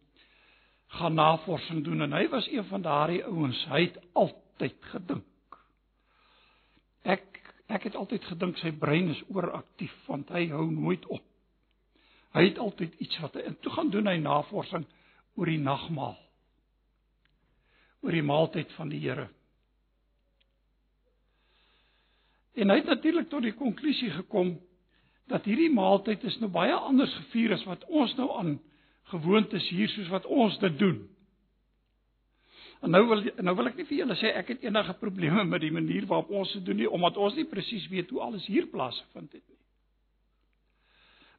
gaan 0.86 1.14
navorsing 1.14 1.84
doen 1.84 2.02
en 2.02 2.12
hy 2.12 2.28
was 2.28 2.48
een 2.48 2.64
van 2.64 2.82
daardie 2.82 3.24
ouens. 3.24 3.64
Hy 3.64 3.80
het 3.80 3.98
altyd 4.12 4.76
gedink. 4.80 5.58
Ek 7.02 7.54
ek 7.68 7.82
het 7.82 7.96
altyd 7.96 8.24
gedink 8.24 8.56
sy 8.56 8.70
brein 8.72 9.08
is 9.08 9.22
ooraktief 9.28 9.94
want 10.06 10.28
hy 10.28 10.48
hou 10.48 10.70
nooit 10.70 11.06
op. 11.06 11.22
Hy 12.32 12.44
het 12.44 12.58
altyd 12.58 12.94
iets 12.98 13.18
wat 13.18 13.34
hy 13.34 13.40
en 13.40 13.58
toe 13.60 13.72
gaan 13.72 13.90
doen 13.90 14.06
hy 14.06 14.16
navorsing 14.16 14.86
oor 15.36 15.46
die 15.46 15.58
nagmaal. 15.58 16.27
Oor 18.02 18.14
die 18.14 18.22
maaltyd 18.22 18.72
van 18.76 18.88
die 18.92 19.00
Here. 19.02 19.28
En 22.58 22.70
hy 22.70 22.80
het 22.80 22.90
natuurlik 22.90 23.28
tot 23.30 23.44
die 23.46 23.54
konklusie 23.54 24.10
gekom 24.10 24.56
dat 25.30 25.44
hierdie 25.46 25.70
maaltyd 25.70 26.24
is 26.26 26.38
nou 26.42 26.50
baie 26.50 26.74
anders 26.74 27.12
gevier 27.22 27.54
as 27.54 27.64
wat 27.68 27.84
ons 27.86 28.14
nou 28.18 28.30
aan 28.38 28.56
gewoontes 29.12 29.68
hier 29.70 29.90
soos 29.92 30.10
wat 30.12 30.26
ons 30.26 30.58
dit 30.62 30.78
doen. 30.78 30.98
En 32.82 32.90
nou 32.94 33.02
wil 33.10 33.24
nou 33.42 33.54
wil 33.58 33.70
ek 33.70 33.78
nie 33.78 33.86
vir 33.88 34.00
julle 34.02 34.16
sê 34.18 34.32
ek 34.38 34.52
het 34.54 34.66
enige 34.66 34.94
probleme 35.00 35.44
met 35.44 35.62
die 35.64 35.74
manier 35.74 36.06
waarop 36.06 36.30
ons 36.30 36.52
dit 36.54 36.64
doen 36.66 36.78
nie 36.82 36.90
omdat 36.90 37.18
ons 37.18 37.34
nie 37.38 37.46
presies 37.48 37.88
weet 37.90 38.10
hoe 38.14 38.22
alles 38.26 38.46
hier 38.46 38.68
plaasgevind 38.70 39.32
het 39.32 39.42
nie. 39.42 39.58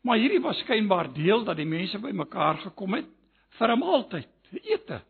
Maar 0.03 0.19
hierdie 0.19 0.41
was 0.43 0.59
skynbaar 0.63 1.11
deel 1.15 1.43
dat 1.47 1.59
die 1.59 1.67
mense 1.67 1.99
bymekaar 1.99 2.61
gekom 2.63 2.95
het 2.99 3.07
vir 3.59 3.71
'n 3.75 3.79
maaltyd, 3.79 4.29
ete. 4.63 5.01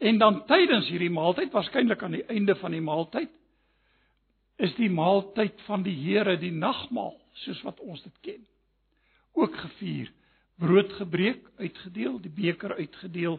En 0.00 0.18
dan 0.18 0.44
tydens 0.48 0.88
hierdie 0.88 1.12
maaltyd, 1.12 1.52
waarskynlik 1.52 2.02
aan 2.02 2.16
die 2.16 2.24
einde 2.32 2.54
van 2.56 2.72
die 2.72 2.80
maaltyd, 2.80 3.32
is 4.60 4.72
die 4.76 4.88
maaltyd 4.92 5.60
van 5.66 5.84
die 5.84 5.96
Here, 5.96 6.38
die 6.40 6.52
nagmaal 6.52 7.14
soos 7.44 7.60
wat 7.64 7.80
ons 7.84 8.00
dit 8.04 8.16
ken. 8.24 8.40
Ook 9.36 9.56
gevier, 9.56 10.08
brood 10.60 10.92
gebreek, 10.96 11.46
uitgedeel, 11.60 12.18
die 12.20 12.32
beker 12.32 12.74
uitgedeel 12.76 13.38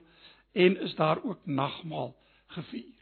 en 0.52 0.78
is 0.86 0.96
daar 0.96 1.22
ook 1.24 1.46
nagmaal 1.46 2.14
gevier. 2.58 2.98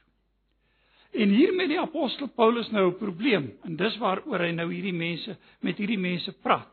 En 1.12 1.30
hier 1.34 1.54
met 1.56 1.72
die 1.72 1.80
apostel 1.80 2.28
Paulus 2.28 2.70
nou 2.72 2.92
'n 2.92 2.98
probleem 2.98 3.52
en 3.64 3.76
dis 3.76 3.98
waaroor 3.98 4.40
hy 4.40 4.52
nou 4.52 4.72
hierdie 4.74 4.94
mense 4.94 5.38
met 5.60 5.78
hierdie 5.78 6.00
mense 6.00 6.32
praat. 6.32 6.72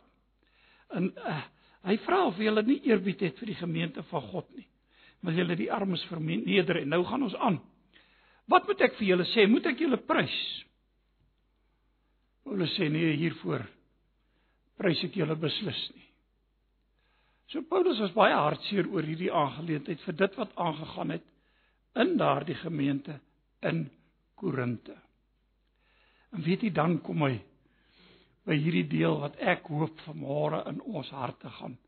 En 0.90 1.12
uh, 1.16 1.42
hy 1.82 1.98
vra 1.98 2.26
of 2.26 2.36
hulle 2.36 2.62
nie 2.62 2.80
eerbied 2.84 3.20
het 3.20 3.38
vir 3.38 3.46
die 3.46 3.60
gemeente 3.62 4.02
van 4.02 4.22
God 4.22 4.56
nie. 4.56 4.66
Wil 5.26 5.40
julle 5.40 5.56
die 5.58 5.72
armes 5.72 6.04
verneder 6.06 6.80
en 6.82 6.92
nou 6.94 7.02
gaan 7.04 7.26
ons 7.26 7.34
aan. 7.42 7.58
Wat 8.46 8.66
moet 8.68 8.84
ek 8.86 8.94
vir 9.00 9.08
julle 9.08 9.26
sê? 9.32 9.48
Moet 9.50 9.72
ek 9.72 9.80
julle 9.82 9.98
prys? 10.06 10.36
Paulus 12.46 12.70
sê 12.78 12.86
nee 12.92 13.16
hiervoor 13.18 13.64
prys 14.78 15.00
ek 15.02 15.16
julle 15.18 15.34
beslis 15.40 15.80
nie. 15.96 16.04
So 17.50 17.62
Paulus 17.66 17.98
was 18.02 18.14
baie 18.14 18.34
hartseer 18.34 18.86
oor 18.90 19.06
hierdie 19.06 19.32
aangeleentheid 19.34 20.02
vir 20.06 20.18
dit 20.22 20.38
wat 20.38 20.54
aangegaan 20.62 21.14
het 21.16 21.26
in 21.98 22.14
daardie 22.20 22.58
gemeente 22.60 23.18
in 23.66 23.86
Korinte. 24.38 24.94
En 26.34 26.42
weet 26.46 26.66
jy 26.66 26.70
dan 26.74 26.98
kom 27.02 27.24
hy 27.26 27.38
by 28.46 28.54
hierdie 28.62 28.86
deel 28.90 29.18
wat 29.24 29.38
ek 29.42 29.66
hoop 29.72 29.98
vanmôre 30.06 30.62
in 30.70 30.78
ons 30.86 31.10
harte 31.10 31.50
gaan 31.58 31.78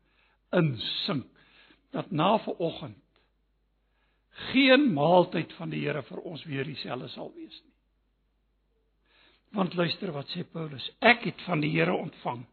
insink 0.55 1.27
dat 1.93 2.11
na 2.11 2.33
vanoggend 2.43 2.97
geen 4.49 4.93
maaltyd 4.93 5.53
van 5.57 5.71
die 5.73 5.81
Here 5.85 6.03
vir 6.07 6.21
ons 6.27 6.43
weer 6.47 6.67
dieselfde 6.67 7.09
sal 7.13 7.31
wees 7.35 7.57
nie. 7.63 7.75
Want 9.57 9.73
luister 9.73 10.11
wat 10.13 10.29
sê 10.29 10.43
Paulus, 10.45 10.85
ek 11.01 11.25
het 11.25 11.41
van 11.47 11.63
die 11.63 11.71
Here 11.73 11.95
ontvang 11.95 12.45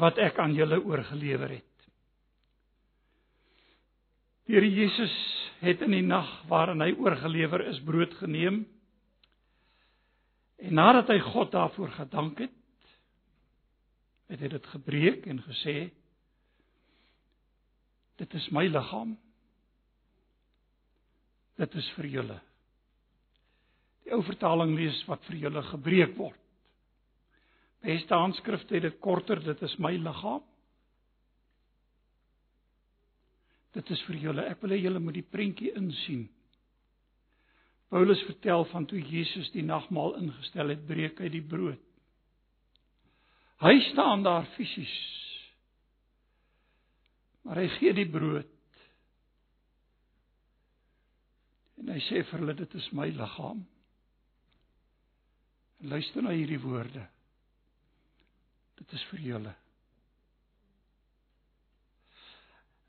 wat 0.00 0.16
ek 0.22 0.38
aan 0.40 0.54
julle 0.56 0.78
oorgelewer 0.80 1.58
het. 1.58 1.88
Die 4.48 4.56
Here 4.56 4.68
Jesus 4.68 5.16
het 5.62 5.82
in 5.84 5.94
die 5.94 6.06
nag 6.06 6.30
waarin 6.50 6.82
hy 6.82 6.94
oorgelewer 6.98 7.66
is 7.70 7.82
brood 7.86 8.14
geneem 8.18 8.64
en 10.62 10.78
nadat 10.78 11.10
hy 11.10 11.18
God 11.26 11.52
daarvoor 11.52 11.90
gedank 11.98 12.40
het, 12.42 12.54
het 14.32 14.40
hy 14.40 14.48
dit 14.54 14.66
gebreek 14.72 15.26
en 15.30 15.42
gesê 15.44 15.76
dit 18.22 18.34
is 18.38 18.48
my 18.54 18.64
liggaam 18.70 19.16
dit 21.60 21.74
is 21.80 21.88
vir 21.96 22.08
julle. 22.16 22.38
Die 24.02 24.14
ou 24.16 24.22
vertaling 24.26 24.74
lees 24.76 24.98
wat 25.08 25.24
vir 25.28 25.38
julle 25.46 25.62
gebreek 25.70 26.16
word. 26.18 26.38
Beste 27.82 28.14
handskrifte 28.14 28.76
het 28.76 28.86
dit 28.86 28.98
korter, 29.02 29.40
dit 29.42 29.62
is 29.66 29.74
my 29.82 29.92
liggaam. 29.98 30.42
Dit 33.72 33.88
is 33.90 34.02
vir 34.06 34.20
julle. 34.20 34.44
Ek 34.52 34.60
wil 34.62 34.74
hê 34.76 34.82
julle 34.82 35.00
moet 35.02 35.16
die 35.16 35.26
prentjie 35.26 35.72
insien. 35.78 36.26
Paulus 37.92 38.20
vertel 38.28 38.64
van 38.70 38.86
toe 38.88 39.00
Jesus 39.00 39.50
die 39.52 39.64
nagmaal 39.64 40.14
ingestel 40.20 40.72
het, 40.72 40.84
breek 40.88 41.18
hy 41.20 41.28
die 41.32 41.44
brood. 41.44 41.80
Hy 43.62 43.74
staan 43.90 44.24
daar 44.24 44.48
fisies. 44.56 44.94
Maar 47.46 47.62
hy 47.62 47.68
gee 47.78 47.92
die 47.96 48.08
brood. 48.08 48.51
En 51.82 51.90
hy 51.90 52.02
sê 52.06 52.22
vir 52.22 52.38
hulle 52.38 52.54
dit 52.54 52.74
is 52.78 52.88
my 52.94 53.08
liggaam. 53.10 53.64
Luister 55.90 56.22
na 56.22 56.30
hierdie 56.30 56.60
woorde. 56.62 57.02
Dit 58.78 58.92
is 58.94 59.02
vir 59.10 59.24
julle. 59.26 59.54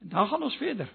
En 0.03 0.13
dan 0.13 0.27
gaan 0.29 0.45
ons 0.45 0.57
verder. 0.61 0.91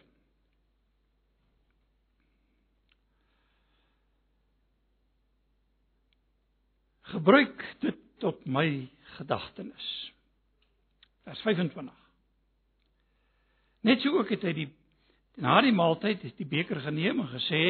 Gebruik 7.09 7.65
dit 7.81 7.99
tot 8.23 8.47
my 8.47 8.69
gedagtenis. 9.17 9.87
Vers 11.27 11.41
25. 11.43 11.95
Net 13.81 14.03
so 14.05 14.19
ook 14.19 14.31
het 14.31 14.45
hy 14.45 14.53
die 14.55 14.69
na 15.39 15.61
die 15.63 15.75
maaltyd 15.75 16.23
het 16.27 16.39
die 16.39 16.49
beker 16.49 16.81
geneem 16.83 17.23
en 17.23 17.31
gesê: 17.31 17.63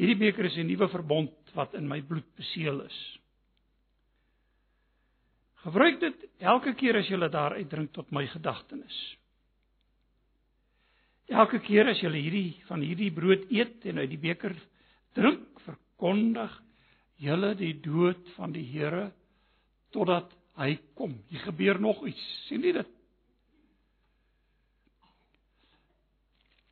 Hierdie 0.00 0.18
beker 0.18 0.48
is 0.48 0.56
'n 0.56 0.66
nuwe 0.66 0.88
verbond 0.88 1.52
wat 1.54 1.74
in 1.74 1.88
my 1.88 2.00
bloed 2.00 2.28
beseël 2.36 2.80
is. 2.80 3.18
Gebruik 5.62 6.00
dit 6.00 6.24
elke 6.40 6.74
keer 6.74 6.96
as 6.96 7.08
jy 7.08 7.18
daaruit 7.28 7.68
drink 7.70 7.92
tot 7.92 8.10
my 8.10 8.26
gedagtenis. 8.26 9.16
Elke 11.28 11.60
keer 11.60 11.88
as 11.88 12.00
jy 12.02 12.10
hierdie 12.10 12.62
van 12.66 12.80
hierdie 12.80 13.12
brood 13.12 13.46
eet 13.50 13.84
en 13.86 13.98
uit 13.98 14.10
die 14.10 14.18
beker 14.18 14.56
drink, 15.14 15.60
verkondig 15.64 16.62
jy 17.22 17.54
die 17.54 17.74
dood 17.80 18.26
van 18.36 18.52
die 18.52 18.64
Here 18.64 19.12
totdat 19.92 20.32
hy 20.56 20.78
kom. 20.94 21.14
Hier 21.28 21.40
gebeur 21.40 21.80
nog 21.80 22.06
iets. 22.06 22.22
sien 22.48 22.62
jy 22.62 22.72
dit? 22.72 22.88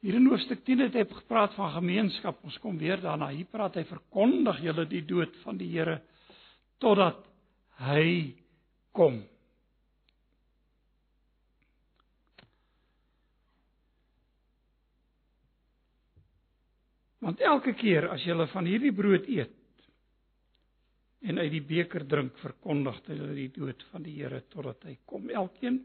Hier 0.00 0.16
in 0.16 0.30
hoofstuk 0.32 0.62
10 0.64 0.86
het 0.86 0.94
hy 0.96 1.02
gepraat 1.12 1.52
van 1.58 1.74
gemeenskap. 1.74 2.38
Ons 2.48 2.56
kom 2.62 2.78
weer 2.80 3.02
daarna. 3.02 3.28
Hier 3.34 3.48
praat 3.52 3.76
hy 3.76 3.84
verkondig 3.84 4.62
julle 4.64 4.86
die 4.88 5.02
dood 5.04 5.34
van 5.44 5.60
die 5.60 5.68
Here 5.74 5.98
totdat 6.80 7.20
hy 7.84 8.32
kom. 8.96 9.20
Want 17.20 17.44
elke 17.44 17.76
keer 17.76 18.08
as 18.08 18.24
jy 18.24 18.32
van 18.48 18.64
hierdie 18.64 18.96
brood 18.96 19.28
eet 19.28 19.56
en 21.20 21.36
uit 21.36 21.50
die 21.52 21.60
beker 21.60 22.06
drink, 22.08 22.32
verkondig 22.40 23.02
jy 23.04 23.18
die 23.36 23.50
dood 23.52 23.84
van 23.92 24.08
die 24.08 24.16
Here 24.16 24.40
totdat 24.48 24.88
hy 24.88 24.96
kom. 25.04 25.28
Elkeen 25.28 25.82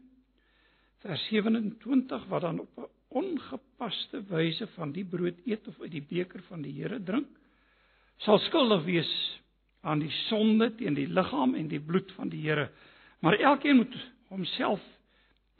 vers 1.04 1.28
27 1.28 2.30
wat 2.32 2.48
dan 2.48 2.64
op 2.64 2.78
'n 2.80 2.95
ongepaste 3.16 4.20
wyse 4.30 4.66
van 4.74 4.92
die 4.92 5.04
brood 5.08 5.38
eet 5.48 5.66
of 5.70 5.80
uit 5.80 5.92
die 5.94 6.04
beker 6.04 6.42
van 6.50 6.62
die 6.64 6.74
Here 6.76 6.98
drink, 7.02 7.28
sal 8.24 8.40
skuldig 8.48 8.84
wees 8.86 9.12
aan 9.86 10.02
die 10.02 10.12
sonde 10.26 10.70
teen 10.76 10.96
die 10.96 11.08
liggaam 11.08 11.54
en 11.54 11.68
die 11.70 11.80
bloed 11.80 12.12
van 12.16 12.30
die 12.32 12.42
Here. 12.44 12.68
Maar 13.24 13.38
elkeen 13.38 13.80
moet 13.80 13.96
homself 14.28 14.82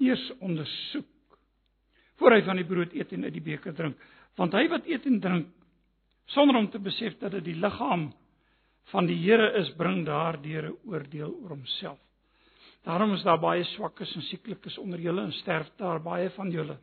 eers 0.02 0.24
ondersoek 0.40 1.38
voor 2.16 2.32
hy 2.32 2.42
van 2.46 2.60
die 2.60 2.68
brood 2.68 2.94
eet 2.96 3.12
en 3.12 3.26
uit 3.28 3.34
die 3.36 3.44
beker 3.44 3.74
drink, 3.76 4.00
want 4.40 4.56
hy 4.56 4.66
wat 4.72 4.88
eet 4.88 5.04
en 5.08 5.20
drink 5.20 5.52
sonder 6.32 6.56
om 6.58 6.70
te 6.70 6.80
besef 6.82 7.18
dat 7.20 7.36
dit 7.36 7.52
die 7.52 7.60
liggaam 7.60 8.10
van 8.92 9.06
die 9.08 9.18
Here 9.18 9.52
is, 9.60 9.70
bring 9.78 10.04
daardeur 10.06 10.70
'n 10.70 10.76
oordeel 10.86 11.32
oor 11.42 11.56
homself. 11.56 11.98
Daarom 12.84 13.14
is 13.14 13.22
daar 13.22 13.40
baie 13.40 13.64
swakkes 13.64 14.14
en 14.14 14.22
sieklikes 14.22 14.78
onder 14.78 15.00
julle 15.00 15.22
en 15.22 15.32
sterf 15.32 15.70
daar 15.76 16.02
baie 16.02 16.30
van 16.30 16.50
julle. 16.50 16.78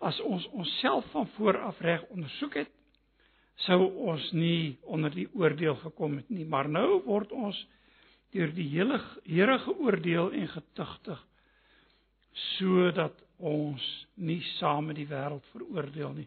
As 0.00 0.20
ons 0.20 0.46
onsself 0.52 1.04
van 1.10 1.28
voor 1.36 1.58
af 1.58 1.80
reg 1.80 2.02
ondersoek 2.10 2.54
het, 2.54 2.72
sou 3.66 3.80
ons 4.10 4.32
nie 4.32 4.76
onder 4.82 5.12
die 5.14 5.28
oordeel 5.32 5.76
gekom 5.82 6.16
het 6.16 6.30
nie, 6.30 6.44
maar 6.44 6.68
nou 6.68 7.02
word 7.06 7.32
ons 7.32 7.58
deur 8.34 8.50
die 8.54 8.66
hele 8.72 8.98
Here 9.24 9.58
geoordeel 9.62 10.32
en 10.32 10.48
getuigtig 10.48 11.22
sodat 12.34 13.14
ons 13.38 13.82
nie 14.18 14.40
saam 14.56 14.88
met 14.90 14.98
die 14.98 15.06
wêreld 15.06 15.44
veroordeel 15.52 16.16
nie. 16.16 16.26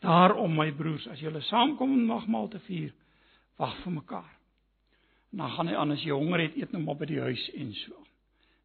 Daarom 0.00 0.54
my 0.56 0.70
broers, 0.76 1.04
as 1.12 1.20
julle 1.20 1.42
saamkom 1.44 1.92
om 1.92 2.06
nagmaal 2.08 2.48
te 2.52 2.60
vier, 2.64 2.92
wag 3.60 3.74
vir 3.82 3.92
mekaar. 3.98 4.32
Dan 5.36 5.52
gaan 5.52 5.68
hy 5.68 5.76
aan 5.76 5.92
as 5.92 6.04
jy 6.04 6.16
honger 6.16 6.46
het, 6.46 6.56
eet 6.56 6.72
nou 6.72 6.82
maar 6.84 6.96
by 7.00 7.08
die 7.10 7.20
huis 7.20 7.44
en 7.56 7.72
so. 7.82 8.00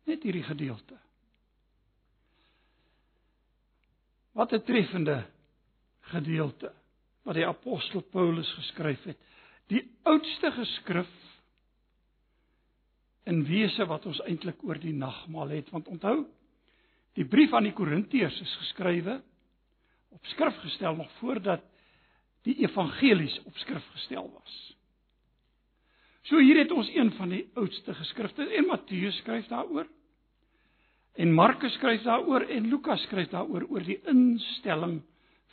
Net 0.07 0.23
hierdie 0.23 0.45
gedeelte. 0.47 0.95
Wat 4.31 4.53
'n 4.53 4.63
treffende 4.63 5.25
gedeelte 6.01 6.73
wat 7.23 7.37
die 7.37 7.45
apostel 7.45 8.01
Paulus 8.01 8.49
geskryf 8.53 9.03
het. 9.03 9.17
Die 9.67 9.83
oudste 10.03 10.51
geskrif 10.51 11.09
in 13.23 13.43
wese 13.45 13.85
wat 13.85 14.05
ons 14.09 14.21
eintlik 14.25 14.63
oor 14.65 14.79
die 14.81 14.93
nagmaal 14.93 15.53
het, 15.53 15.69
want 15.69 15.87
onthou, 15.87 16.25
die 17.13 17.25
brief 17.27 17.53
aan 17.53 17.67
die 17.67 17.75
Korintiërs 17.75 18.39
is 18.41 18.55
geskrywe 18.63 19.21
op 20.11 20.25
skrif 20.25 20.57
gestel 20.63 20.95
nog 20.95 21.11
voordat 21.19 21.63
die 22.43 22.57
evangelies 22.65 23.37
op 23.45 23.57
skrif 23.57 23.85
gestel 23.93 24.31
was. 24.33 24.55
So 26.27 26.39
hier 26.39 26.57
het 26.57 26.71
ons 26.71 26.89
een 26.93 27.11
van 27.17 27.29
die 27.33 27.45
oudste 27.53 27.93
geskrifte 27.93 28.45
en 28.45 28.67
Matteus 28.69 29.17
skryf 29.21 29.47
daaroor. 29.47 29.87
En 31.19 31.33
Markus 31.33 31.73
skryf 31.73 32.03
daaroor 32.03 32.45
en 32.47 32.69
Lukas 32.69 33.01
skryf 33.07 33.29
daaroor 33.29 33.65
oor 33.69 33.83
die 33.83 33.99
instelling 34.07 35.01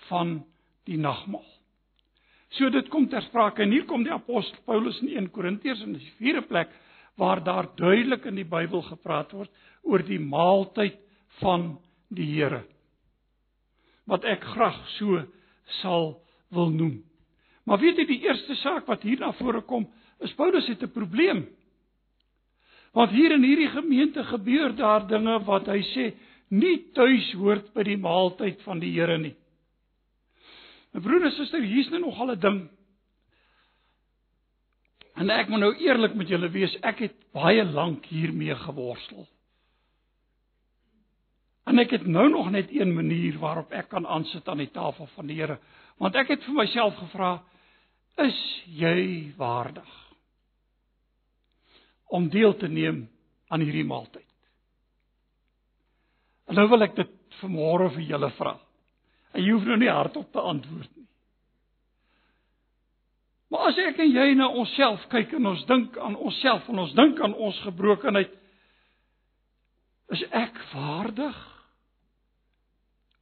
van 0.09 0.39
die 0.87 0.99
nagmaal. 0.99 1.47
So 2.57 2.71
dit 2.73 2.89
kom 2.89 3.09
ter 3.09 3.23
sprake 3.27 3.63
en 3.63 3.75
hier 3.75 3.85
kom 3.89 4.05
die 4.07 4.15
apostel 4.15 4.63
Paulus 4.65 5.01
in 5.03 5.11
1 5.17 5.31
Korintiërs 5.35 5.83
in 5.85 5.99
die 5.99 6.13
vierde 6.17 6.47
plek 6.49 6.71
waar 7.19 7.43
daar 7.45 7.69
duidelik 7.77 8.25
in 8.31 8.39
die 8.39 8.49
Bybel 8.49 8.83
gepraat 8.87 9.35
word 9.37 9.51
oor 9.83 10.05
die 10.07 10.21
maaltyd 10.23 10.97
van 11.43 11.75
die 12.09 12.31
Here 12.39 12.63
wat 14.09 14.25
ek 14.25 14.45
graag 14.55 14.79
so 14.97 15.21
sal 15.83 16.15
wil 16.55 16.71
noem. 16.73 16.95
Maar 17.69 17.83
weet 17.83 17.99
jy 18.01 18.07
die 18.09 18.23
eerste 18.25 18.57
saak 18.63 18.87
wat 18.89 19.03
hier 19.05 19.21
na 19.21 19.35
vore 19.37 19.61
kom, 19.69 19.85
is 20.25 20.33
Paulus 20.39 20.67
het 20.67 20.83
'n 20.83 20.93
probleem. 20.93 21.45
Want 22.97 23.13
hier 23.13 23.33
in 23.33 23.45
hierdie 23.45 23.69
gemeente 23.69 24.25
gebeur 24.25 24.75
daar 24.77 25.07
dinge 25.07 25.37
wat 25.45 25.69
hy 25.69 25.83
sê 25.93 26.09
nie 26.49 26.79
tuis 26.97 27.33
hoort 27.37 27.73
by 27.75 27.85
die 27.85 27.99
maaltyd 28.01 28.63
van 28.65 28.81
die 28.81 28.93
Here 28.95 29.19
nie. 29.21 29.35
My 30.95 31.03
broer 31.05 31.29
en 31.29 31.35
suster, 31.37 31.61
hier's 31.61 31.91
nou 31.93 32.01
nog 32.07 32.21
al 32.21 32.33
'n 32.33 32.41
ding. 32.41 32.61
En 35.17 35.31
ek 35.31 35.49
moet 35.49 35.61
nou 35.61 35.75
eerlik 35.77 36.15
met 36.15 36.29
julle 36.29 36.49
wees, 36.49 36.77
ek 36.83 36.99
het 36.99 37.15
baie 37.33 37.65
lank 37.65 38.07
hiermee 38.07 38.55
geworstel. 38.55 39.27
En 41.67 41.79
ek 41.79 41.91
het 41.91 42.07
nou 42.07 42.29
nog 42.31 42.51
net 42.51 42.71
een 42.71 42.95
manier 42.95 43.39
waarop 43.39 43.73
ek 43.73 43.89
kan 43.89 44.07
aansit 44.07 44.49
aan 44.49 44.59
die 44.59 44.71
tafel 44.71 45.07
van 45.07 45.27
die 45.27 45.37
Here, 45.37 45.59
want 45.99 46.15
ek 46.15 46.29
het 46.29 46.45
vir 46.45 46.55
myself 46.55 46.97
gevra, 46.97 47.43
is 48.17 48.63
jy 48.67 49.33
waardig 49.37 50.08
om 52.09 52.29
deel 52.33 52.57
te 52.57 52.69
neem 52.69 53.05
aan 53.49 53.65
hierdie 53.65 53.87
maaltyd? 53.87 54.25
En 56.49 56.57
nou 56.57 56.69
wil 56.69 56.87
ek 56.87 56.97
dit 56.97 57.13
vanmôre 57.43 57.91
vir 57.97 58.07
julle 58.09 58.31
vra. 58.39 58.55
En 59.37 59.45
jy 59.45 59.53
hoef 59.53 59.67
nou 59.69 59.77
nie 59.81 59.93
hardop 59.93 60.31
te 60.33 60.41
antwoord 60.41 60.95
nie. 60.97 61.07
Maar 63.49 63.71
as 63.71 63.81
ek 63.81 64.01
en 64.05 64.11
jy 64.13 64.33
na 64.37 64.49
onsself 64.61 65.05
kyk 65.13 65.33
en 65.39 65.49
ons 65.53 65.63
dink 65.69 65.97
aan 66.05 66.17
onsself 66.17 66.67
en 66.69 66.83
ons 66.85 66.97
dink 66.97 67.21
aan 67.25 67.37
ons 67.37 67.61
gebrokenheid, 67.65 68.33
is 70.13 70.25
ek 70.33 70.57
waardig 70.73 71.39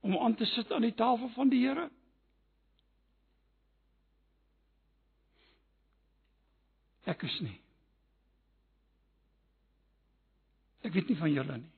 om 0.06 0.16
aan 0.22 0.34
te 0.38 0.46
sit 0.54 0.70
aan 0.72 0.86
die 0.86 0.94
tafel 0.94 1.30
van 1.34 1.50
die 1.50 1.62
Here? 1.66 1.88
Ek 7.06 7.22
is 7.26 7.38
nie. 7.42 7.58
Ek 10.86 10.94
weet 10.94 11.10
nie 11.10 11.18
van 11.18 11.32
julle 11.32 11.56
nie. 11.58 11.72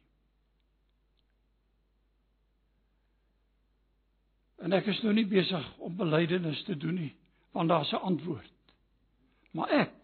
En 4.66 4.74
ek 4.74 4.90
is 4.90 5.00
nou 5.04 5.14
nie 5.14 5.26
besig 5.28 5.66
om 5.86 5.94
belydenis 5.96 6.64
te 6.66 6.76
doen 6.76 6.98
nie, 6.98 7.12
want 7.56 7.70
daar's 7.70 7.92
'n 7.92 8.04
antwoord. 8.10 8.52
Maar 9.52 9.70
ek 9.70 9.94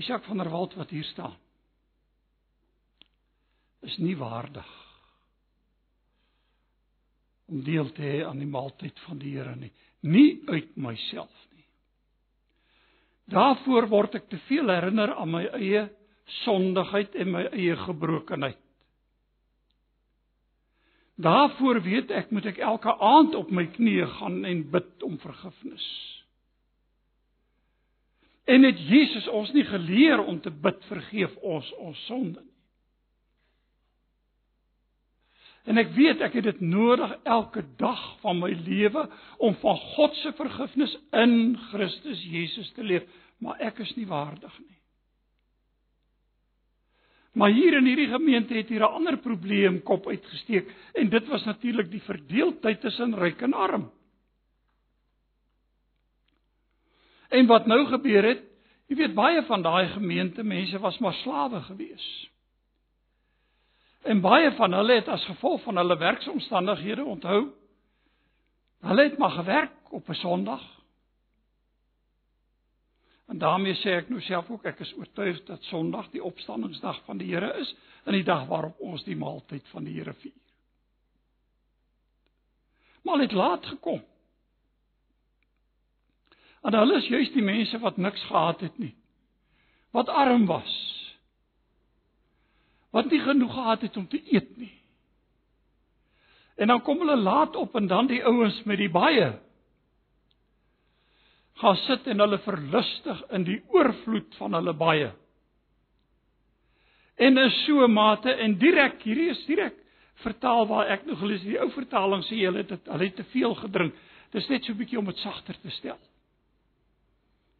Isak 0.00 0.24
van 0.24 0.38
der 0.38 0.48
Walt 0.48 0.74
wat 0.74 0.90
hier 0.90 1.04
staan 1.04 1.36
is 3.80 3.96
nie 3.96 4.16
waardig 4.16 4.68
om 7.50 7.62
deel 7.64 7.92
te 7.92 8.02
hê 8.02 8.24
aan 8.24 8.38
die 8.38 8.48
maaltyd 8.48 8.98
van 9.06 9.18
die 9.18 9.32
Here 9.36 9.56
nie, 9.56 9.72
nie 10.00 10.42
uit 10.46 10.76
myself 10.76 11.46
nie. 11.52 11.59
Daarvoor 13.30 13.88
word 13.90 14.16
ek 14.18 14.28
te 14.30 14.38
veel 14.48 14.70
herinner 14.72 15.14
aan 15.14 15.30
my 15.30 15.44
eie 15.58 15.86
sondigheid 16.42 17.14
en 17.14 17.32
my 17.34 17.44
eie 17.52 17.76
gebrokenheid. 17.78 18.58
Daarvoor 21.20 21.82
weet 21.84 22.10
ek 22.16 22.30
moet 22.32 22.46
ek 22.48 22.62
elke 22.64 22.94
aand 22.96 23.34
op 23.36 23.50
my 23.52 23.66
knieë 23.74 24.06
gaan 24.16 24.44
en 24.48 24.62
bid 24.72 25.04
om 25.04 25.18
vergifnis. 25.20 25.88
En 28.50 28.64
het 28.64 28.80
Jesus 28.88 29.28
ons 29.28 29.52
nie 29.52 29.66
geleer 29.68 30.22
om 30.24 30.40
te 30.40 30.50
bid 30.50 30.80
vergeef 30.88 31.36
ons 31.36 31.68
ons 31.78 32.06
sonde 32.08 32.40
nie? 32.40 32.59
En 35.68 35.78
ek 35.78 35.92
weet 35.92 36.22
ek 36.24 36.38
het 36.38 36.44
dit 36.44 36.60
nodig 36.60 37.12
elke 37.28 37.62
dag 37.76 38.00
van 38.22 38.38
my 38.40 38.50
lewe 38.64 39.04
om 39.38 39.54
van 39.60 39.76
God 39.94 40.16
se 40.22 40.32
vergifnis 40.38 40.96
in 41.12 41.56
Christus 41.70 42.22
Jesus 42.24 42.72
te 42.72 42.84
leef, 42.84 43.04
maar 43.38 43.60
ek 43.60 43.82
is 43.84 43.92
nie 43.96 44.08
waardig 44.08 44.54
nie. 44.58 44.80
Maar 47.32 47.52
hier 47.54 47.76
in 47.78 47.86
hierdie 47.86 48.08
gemeente 48.10 48.54
het 48.54 48.68
hier 48.68 48.82
'n 48.82 48.94
ander 48.98 49.16
probleem 49.16 49.82
kop 49.82 50.06
uitgesteek 50.06 50.70
en 50.94 51.08
dit 51.08 51.26
was 51.28 51.44
natuurlik 51.44 51.90
die 51.90 52.02
verdeeldheid 52.02 52.80
tussen 52.80 53.14
ryk 53.14 53.40
en 53.42 53.52
arm. 53.52 53.90
En 57.28 57.46
wat 57.46 57.66
nou 57.66 57.86
gebeur 57.86 58.24
het, 58.24 58.42
jy 58.86 58.96
weet 58.96 59.14
baie 59.14 59.42
van 59.42 59.62
daai 59.62 59.88
gemeente 59.88 60.42
mense 60.42 60.78
was 60.78 60.98
maar 60.98 61.14
slawe 61.14 61.60
gewees. 61.60 62.29
En 64.02 64.20
baie 64.20 64.52
van 64.56 64.72
hulle 64.72 64.94
het 64.94 65.08
as 65.08 65.24
gevolg 65.24 65.62
van 65.62 65.76
hulle 65.76 65.96
werksomstandighede 65.96 67.04
onthou 67.04 67.50
hulle 68.80 69.02
het 69.02 69.18
maar 69.18 69.30
gewerk 69.30 69.92
op 69.92 70.08
'n 70.08 70.14
Sondag 70.14 70.80
En 73.30 73.38
daarmee 73.38 73.74
sê 73.78 73.92
ek 73.94 74.08
nou 74.10 74.18
self 74.26 74.48
ook 74.50 74.64
ek 74.66 74.80
is 74.82 74.90
oortuig 74.98 75.38
dat 75.46 75.62
Sondag 75.70 76.08
die 76.10 76.22
opstandingsdag 76.22 76.98
van 77.06 77.20
die 77.20 77.28
Here 77.30 77.52
is 77.62 77.68
en 78.04 78.16
die 78.16 78.26
dag 78.26 78.48
waarop 78.50 78.80
ons 78.82 79.04
die 79.06 79.16
maaltyd 79.16 79.68
van 79.70 79.86
die 79.86 79.94
Here 79.94 80.14
vier. 80.18 80.34
Maar 83.06 83.22
dit 83.22 83.32
laat 83.32 83.66
gekom. 83.66 84.02
En 86.66 86.74
hulle 86.74 86.98
is 86.98 87.06
juist 87.06 87.36
die 87.38 87.44
mense 87.46 87.78
wat 87.78 88.02
niks 88.02 88.24
gehad 88.26 88.60
het 88.66 88.82
nie. 88.82 88.96
Wat 89.94 90.10
arm 90.10 90.46
was. 90.50 90.74
Wat 92.90 93.10
nie 93.10 93.20
genoeg 93.20 93.54
gehad 93.54 93.80
het 93.86 93.96
om 93.96 94.08
te 94.08 94.20
eet 94.34 94.56
nie. 94.56 94.72
En 96.56 96.68
dan 96.68 96.82
kom 96.82 96.98
hulle 96.98 97.16
laat 97.16 97.56
op 97.56 97.74
en 97.74 97.86
dan 97.86 98.06
die 98.06 98.24
ouens 98.24 98.62
met 98.64 98.78
die 98.78 98.90
baie 98.90 99.30
gaan 101.60 101.76
sit 101.76 102.06
en 102.08 102.22
hulle 102.22 102.38
verlustig 102.40 103.18
in 103.36 103.44
die 103.44 103.58
oorvloed 103.68 104.36
van 104.40 104.56
hulle 104.56 104.72
baie. 104.76 105.10
En 107.20 107.38
in 107.38 107.50
so 107.50 107.84
'n 107.84 107.92
mate 107.92 108.32
en 108.32 108.58
direk 108.58 109.02
hierdie 109.02 109.30
is 109.30 109.44
direk 109.46 109.76
vertaal 110.24 110.66
waar 110.66 110.86
ek 110.86 111.06
nog 111.06 111.18
gelees 111.18 111.42
die 111.42 111.60
ou 111.60 111.70
vertaling 111.70 112.24
sê 112.24 112.40
hulle 112.44 112.64
het 112.64 112.86
hulle 112.86 113.04
het 113.04 113.16
te 113.16 113.24
veel 113.24 113.54
gedrink. 113.54 113.94
Dis 114.32 114.48
net 114.48 114.64
so 114.64 114.72
'n 114.72 114.78
bietjie 114.78 114.98
om 114.98 115.04
dit 115.04 115.18
sagter 115.18 115.56
te 115.60 115.70
stel. 115.70 115.98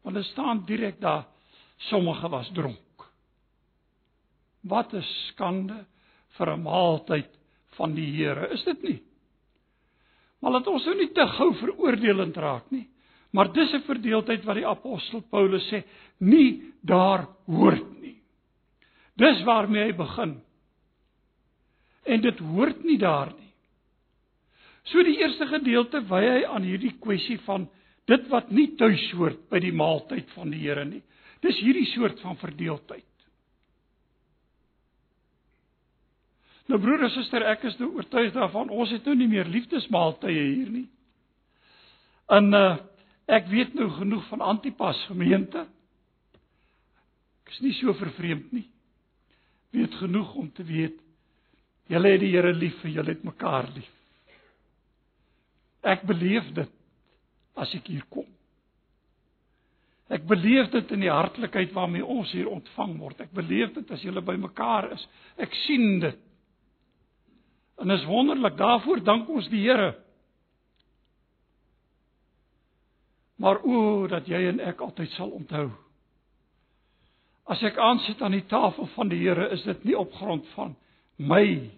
Want 0.03 0.15
dit 0.15 0.25
staan 0.25 0.65
direk 0.65 0.99
daar 1.01 1.25
sommige 1.77 2.29
was 2.29 2.49
dronk. 2.53 2.90
Wat 4.63 4.93
'n 4.93 5.01
skande 5.01 5.85
vir 6.37 6.49
'n 6.49 6.63
maaltyd 6.63 7.29
van 7.77 7.95
die 7.95 8.11
Here, 8.11 8.49
is 8.53 8.63
dit 8.63 8.83
nie? 8.83 9.01
Maar 10.41 10.51
laat 10.51 10.67
ons 10.67 10.85
nou 10.85 10.95
nie 10.97 11.11
te 11.13 11.25
gou 11.37 11.53
veroordelend 11.53 12.37
raak 12.37 12.71
nie. 12.71 12.87
Maar 13.31 13.53
dis 13.53 13.73
'n 13.73 13.85
verdeeldheid 13.87 14.43
wat 14.43 14.55
die 14.55 14.67
apostel 14.67 15.21
Paulus 15.21 15.67
sê, 15.71 15.83
nie 16.19 16.73
daar 16.81 17.27
hoort 17.45 18.01
nie. 18.01 18.21
Dis 19.15 19.43
waarmee 19.43 19.83
hy 19.83 19.93
begin. 19.93 20.41
En 22.05 22.21
dit 22.21 22.39
hoort 22.39 22.83
nie 22.83 22.97
daar 22.97 23.33
nie. 23.37 23.53
So 24.83 25.03
die 25.03 25.17
eerste 25.17 25.45
gedeelte 25.47 26.01
wy 26.09 26.21
hy 26.25 26.45
aan 26.45 26.63
hierdie 26.63 26.95
kwessie 26.99 27.37
van 27.45 27.69
dit 28.05 28.27
wat 28.29 28.51
nie 28.51 28.75
tuis 28.75 29.11
hoort 29.11 29.49
by 29.49 29.59
die 29.59 29.71
maaltyd 29.71 30.29
van 30.35 30.49
die 30.49 30.59
Here 30.59 30.85
nie. 30.85 31.03
Dis 31.41 31.59
hierdie 31.59 31.85
soort 31.85 32.19
van 32.19 32.37
verdeeldheid. 32.37 33.05
Nou 36.69 36.79
broer 36.79 37.07
en 37.07 37.13
suster, 37.15 37.43
ek 37.49 37.63
is 37.71 37.77
nou 37.79 37.93
oortuig 37.95 38.33
daarvan 38.35 38.69
ons 38.69 38.91
het 38.93 39.05
nou 39.05 39.15
nie 39.17 39.27
meer 39.31 39.49
liefdesmaaltye 39.49 40.45
hier 40.53 40.69
nie. 40.69 40.87
En 42.31 42.53
uh 42.53 42.77
Ek 43.31 43.47
weet 43.47 43.77
nou 43.77 43.87
genoeg 43.95 44.25
van 44.27 44.41
Antipas 44.43 44.99
gemeente. 45.07 45.63
Ek 47.45 47.53
is 47.53 47.61
nie 47.63 47.73
so 47.77 47.93
vervreemd 47.95 48.51
nie. 48.55 48.65
Weet 49.71 49.95
genoeg 50.01 50.33
om 50.35 50.51
te 50.51 50.65
weet 50.67 50.99
julle 51.91 52.07
het 52.13 52.21
die 52.23 52.31
Here 52.31 52.53
lief 52.55 52.77
en 52.87 52.93
julle 52.93 53.11
het 53.11 53.23
mekaar 53.27 53.65
lief. 53.75 53.89
Ek 55.83 56.05
beleef 56.07 56.45
dit 56.55 56.77
as 57.59 57.73
ek 57.75 57.89
hier 57.91 58.05
kom. 58.13 58.27
Ek 60.11 60.23
beleef 60.27 60.69
dit 60.71 60.93
in 60.95 61.03
die 61.03 61.11
hartlikheid 61.11 61.73
waarmee 61.75 62.05
ons 62.05 62.31
hier 62.35 62.47
ontvang 62.51 62.93
word. 62.99 63.19
Ek 63.25 63.33
beleef 63.35 63.73
dit 63.75 63.91
as 63.91 64.03
julle 64.03 64.23
by 64.23 64.37
mekaar 64.39 64.87
is. 64.95 65.03
Ek 65.39 65.55
sien 65.65 65.99
dit. 66.03 66.19
En 67.81 67.89
is 67.89 68.05
wonderlik. 68.05 68.57
Daarvoor 68.57 69.03
dank 69.03 69.29
ons 69.29 69.49
die 69.49 69.63
Here. 69.65 69.95
Maar 73.41 73.63
o 73.63 74.07
dat 74.07 74.27
jy 74.29 74.43
en 74.51 74.59
ek 74.61 74.83
altyd 74.85 75.09
sal 75.17 75.31
onthou. 75.33 75.71
As 77.49 77.63
ek 77.65 77.79
aansit 77.81 78.21
aan 78.21 78.37
die 78.37 78.45
tafel 78.45 78.85
van 78.93 79.09
die 79.09 79.23
Here, 79.23 79.49
is 79.49 79.63
dit 79.65 79.87
nie 79.89 79.97
op 79.97 80.13
grond 80.13 80.45
van 80.53 80.75
my 81.17 81.71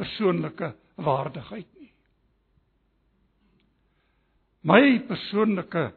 persoonlike 0.00 0.72
waardigheid 0.96 1.68
nie. 1.80 1.90
My 4.64 5.02
persoonlike 5.08 5.90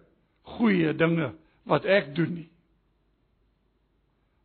goeie 0.58 0.92
dinge 0.98 1.32
wat 1.70 1.88
ek 1.88 2.12
doen 2.18 2.34
nie. 2.42 2.50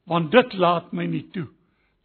Want 0.07 0.31
dit 0.33 0.55
laat 0.55 0.95
my 0.95 1.07
nie 1.11 1.27
toe 1.35 1.49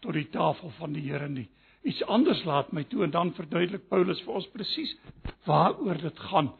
tot 0.01 0.17
die 0.17 0.29
tafel 0.33 0.73
van 0.79 0.97
die 0.97 1.05
Here 1.05 1.29
nie. 1.29 1.47
Iets 1.85 2.03
anders 2.09 2.41
laat 2.49 2.71
my 2.73 2.83
toe 2.89 3.03
en 3.05 3.13
dan 3.13 3.33
verduidelik 3.37 3.87
Paulus 3.89 4.21
vir 4.25 4.39
ons 4.41 4.47
presies 4.53 4.95
waaroor 5.45 6.01
dit 6.01 6.23
gaan 6.29 6.53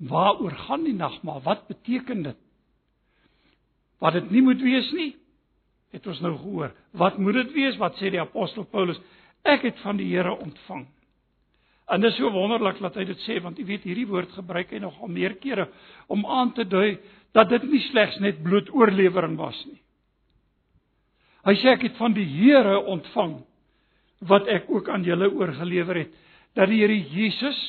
Waaroor 0.00 0.50
gaan 0.50 0.84
die 0.84 0.96
nagmaal? 0.96 1.42
Wat 1.44 1.66
beteken 1.68 2.22
dit? 2.22 2.36
Wat 4.00 4.12
dit 4.16 4.30
nie 4.30 4.42
moet 4.42 4.62
wees 4.64 4.88
nie. 4.96 5.10
Het 5.92 6.06
ons 6.06 6.22
nou 6.24 6.36
gehoor. 6.38 6.72
Wat 6.96 7.18
moet 7.18 7.36
dit 7.42 7.52
wees? 7.52 7.76
Wat 7.76 7.98
sê 8.00 8.08
die 8.08 8.20
apostel 8.20 8.64
Paulus? 8.64 9.00
Ek 9.44 9.66
het 9.66 9.76
van 9.84 10.00
die 10.00 10.08
Here 10.08 10.32
ontvang. 10.32 10.86
En 11.90 12.00
dit 12.00 12.12
is 12.12 12.16
so 12.16 12.30
wonderlik 12.32 12.78
dat 12.80 12.96
hy 12.96 13.04
dit 13.10 13.20
sê 13.26 13.40
want 13.42 13.58
jy 13.58 13.66
weet 13.66 13.84
hierdie 13.84 14.06
woord 14.08 14.32
gebruik 14.32 14.70
hy 14.72 14.78
nog 14.80 14.96
al 15.02 15.10
meer 15.12 15.34
kere 15.42 15.66
om 16.08 16.22
aan 16.24 16.54
te 16.54 16.64
dui 16.64 16.96
dat 17.36 17.50
dit 17.50 17.66
nie 17.68 17.82
slegs 17.90 18.16
net 18.22 18.40
bloot 18.44 18.70
oorlewering 18.72 19.36
was 19.36 19.58
nie. 19.66 19.80
Hy 21.44 21.56
sê 21.60 21.74
ek 21.74 21.88
het 21.88 21.98
van 22.00 22.14
die 22.16 22.28
Here 22.30 22.78
ontvang 22.80 23.40
wat 24.28 24.48
ek 24.52 24.68
ook 24.68 24.88
aan 24.88 25.04
julle 25.06 25.30
oorgelewer 25.32 26.04
het 26.04 26.18
dat 26.58 26.68
die 26.68 26.80
Here 26.82 26.96
Jesus 26.96 27.60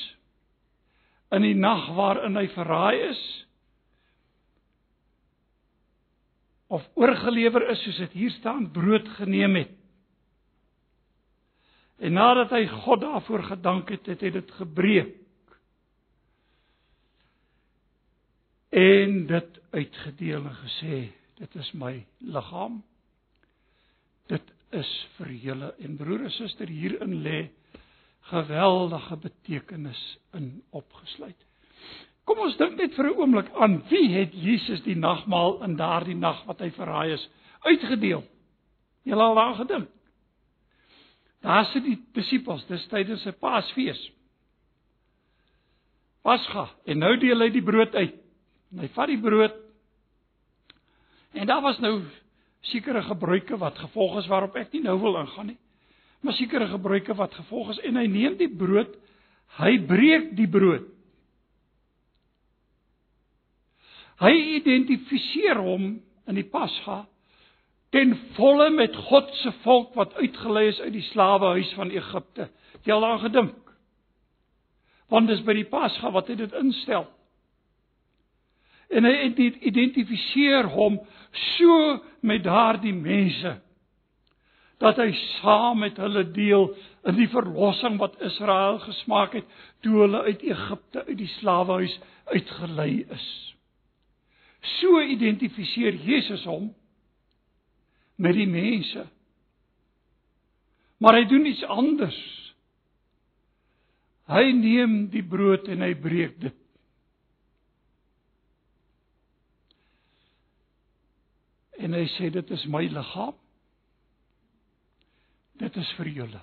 in 1.31 1.45
die 1.45 1.55
nag 1.55 1.87
waarin 1.95 2.35
hy 2.35 2.47
verraai 2.51 2.97
is 3.11 3.21
of 6.71 6.83
oorgelewer 6.99 7.67
is 7.71 7.83
soos 7.83 7.99
dit 8.05 8.17
hier 8.19 8.33
staan 8.37 8.69
brood 8.71 9.07
geneem 9.17 9.55
het. 9.59 9.73
En 12.01 12.15
nadat 12.15 12.53
hy 12.55 12.63
God 12.85 13.03
daarvoor 13.03 13.43
gedank 13.51 13.91
het 13.91 14.07
het 14.09 14.23
hy 14.23 14.31
dit 14.33 14.53
gebreek. 14.57 15.17
En 18.71 19.25
dit 19.27 19.59
uitgedeel 19.75 20.47
en 20.47 20.55
gesê 20.63 21.01
dit 21.41 21.59
is 21.59 21.71
my 21.75 21.93
liggaam. 22.23 22.79
Dit 24.31 24.47
is 24.75 24.89
vir 25.17 25.31
julle 25.45 25.73
en 25.79 25.97
broer 25.99 26.25
en 26.27 26.33
suster 26.35 26.67
hierin 26.67 27.21
lê 27.23 27.49
geweldige 28.31 29.17
betekenis 29.17 30.01
in 30.37 30.61
opgesluit. 30.71 31.37
Kom 32.25 32.39
ons 32.45 32.57
dink 32.57 32.77
net 32.77 32.93
vir 32.95 33.09
'n 33.09 33.17
oomblik 33.17 33.49
aan 33.55 33.81
wie 33.89 34.07
het 34.13 34.33
Jesus 34.33 34.83
die 34.83 34.95
nagmaal 34.95 35.63
in 35.63 35.75
daardie 35.75 36.15
nag 36.15 36.45
wat 36.45 36.59
hy 36.59 36.69
verraai 36.69 37.13
is 37.13 37.29
uitgedeel? 37.65 38.23
Jy 39.03 39.13
al 39.13 39.35
daaraan 39.35 39.55
gedink? 39.55 39.89
Daar 41.41 41.65
sit 41.65 41.83
die 41.83 41.97
disippels, 42.13 42.65
dis 42.67 42.87
tydens 42.87 43.25
'n 43.25 43.33
Paasfees. 43.39 44.11
Pasga 46.21 46.69
en 46.85 46.99
nou 46.99 47.17
deel 47.17 47.39
hy 47.39 47.49
die 47.49 47.65
brood 47.65 47.95
uit. 47.95 48.15
En 48.71 48.79
hy 48.79 48.87
vat 48.87 49.07
die 49.07 49.21
brood. 49.21 49.55
En 51.33 51.47
daar 51.47 51.61
was 51.61 51.79
nou 51.79 52.01
sekere 52.69 53.01
gebruike 53.01 53.57
wat 53.57 53.79
gevolg 53.81 54.19
is 54.21 54.29
waarop 54.29 54.55
ek 54.59 54.73
nie 54.75 54.83
nou 54.85 54.97
wil 55.01 55.17
ingaan 55.21 55.53
nie. 55.53 55.59
Maar 56.21 56.37
sekere 56.37 56.67
gebruike 56.69 57.15
wat 57.17 57.33
gevolg 57.33 57.73
is 57.73 57.81
en 57.87 57.97
hy 57.97 58.05
neem 58.09 58.37
die 58.37 58.49
brood, 58.49 58.93
hy 59.57 59.77
breek 59.89 60.35
die 60.37 60.49
brood. 60.49 60.85
Hy 64.21 64.33
identifiseer 64.59 65.57
hom 65.57 65.95
in 66.29 66.37
die 66.37 66.45
Pasga 66.45 67.01
ten 67.91 68.13
volle 68.37 68.69
met 68.71 68.95
God 69.09 69.33
se 69.41 69.51
volk 69.65 69.95
wat 69.99 70.13
uitgelei 70.21 70.67
is 70.69 70.79
uit 70.79 70.93
die 70.93 71.07
slawehuis 71.09 71.73
van 71.75 71.89
Egipte. 71.91 72.47
Jy 72.85 72.93
al 72.93 73.03
daaraan 73.03 73.25
gedink? 73.25 73.73
Want 75.11 75.27
dis 75.27 75.41
by 75.43 75.57
die 75.57 75.67
Pasga 75.67 76.13
wat 76.13 76.29
hy 76.31 76.37
dit 76.39 76.53
instel. 76.61 77.09
En 78.91 79.07
hy 79.07 79.31
identifiseer 79.71 80.67
hom 80.73 80.99
so 81.55 81.99
met 82.27 82.43
daardie 82.43 82.95
mense 82.95 83.55
dat 84.81 84.97
hy 84.97 85.11
saam 85.39 85.83
met 85.83 85.99
hulle 86.01 86.23
deel 86.33 86.71
in 87.05 87.17
die 87.19 87.29
verlossing 87.29 87.99
wat 88.01 88.17
Israel 88.25 88.79
gesmaak 88.81 89.35
het 89.37 89.57
toe 89.85 89.93
hulle 90.01 90.23
uit 90.25 90.41
Egipte 90.41 91.05
uit 91.05 91.17
die 91.19 91.29
slawehuis 91.37 91.93
uitgelei 92.33 93.05
is. 93.13 93.27
So 94.79 95.01
identifiseer 95.01 95.97
Jesus 96.05 96.45
hom 96.49 96.71
met 98.21 98.37
die 98.37 98.49
mense. 98.49 99.05
Maar 101.01 101.17
hy 101.17 101.25
doen 101.29 101.47
iets 101.49 101.63
anders. 101.65 102.17
Hy 104.29 104.51
neem 104.55 105.07
die 105.13 105.23
brood 105.25 105.65
en 105.69 105.81
hy 105.81 105.93
breek 105.97 106.37
dit. 106.41 106.60
En 111.91 111.97
hy 111.99 112.05
sê 112.15 112.29
dit 112.31 112.51
is 112.55 112.61
my 112.71 112.85
liggaam. 112.87 113.35
Dit 115.59 115.75
is 115.75 115.89
vir 115.97 116.07
julle. 116.15 116.39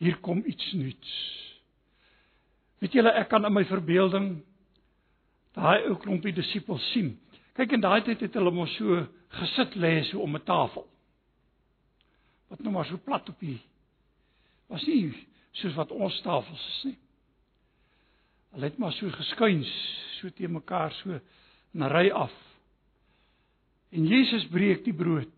Hier 0.00 0.16
kom 0.24 0.40
iets 0.48 0.70
nuuts. 0.72 1.10
Weet 2.80 2.96
julle, 2.96 3.12
ek 3.12 3.28
kan 3.28 3.44
in 3.44 3.52
my 3.52 3.62
verbeelding 3.68 4.30
daai 5.52 5.84
ou 5.90 5.98
klompie 6.00 6.32
disippels 6.32 6.86
sien. 6.94 7.12
Kyk 7.52 7.74
in 7.76 7.84
daai 7.84 8.00
tyd 8.06 8.24
het 8.24 8.38
hulle 8.40 8.54
mos 8.56 8.72
so 8.78 9.02
gesit 9.36 9.76
lê 9.76 9.98
so 10.08 10.24
om 10.24 10.32
'n 10.36 10.44
tafel. 10.48 10.88
Wat 12.48 12.64
nou 12.64 12.72
maar 12.72 12.88
so 12.88 12.96
plat 12.96 13.28
op 13.28 13.40
hier. 13.40 13.60
Was 14.68 14.86
nie 14.86 15.12
soos 15.52 15.76
wat 15.76 15.92
ons 15.92 16.20
tafels 16.24 16.64
is 16.68 16.84
nie. 16.84 16.98
Hulle 18.52 18.64
het 18.64 18.78
maar 18.78 18.92
so 18.92 19.10
geskuins, 19.10 19.68
so 20.20 20.30
te 20.30 20.48
mekaar 20.48 20.92
so 20.92 21.20
'n 21.74 21.92
ry 21.92 22.08
af. 22.10 22.51
En 23.92 24.06
Jesus 24.08 24.46
breek 24.48 24.84
die 24.86 24.96
brood. 24.96 25.32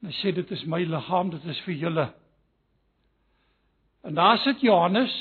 En 0.00 0.12
hy 0.12 0.14
sê 0.20 0.30
dit 0.34 0.52
is 0.54 0.62
my 0.70 0.84
liggaam, 0.86 1.32
dit 1.34 1.48
is 1.50 1.62
vir 1.66 1.80
julle. 1.80 2.06
En 4.06 4.14
daar 4.14 4.38
sit 4.44 4.62
Johannes 4.62 5.14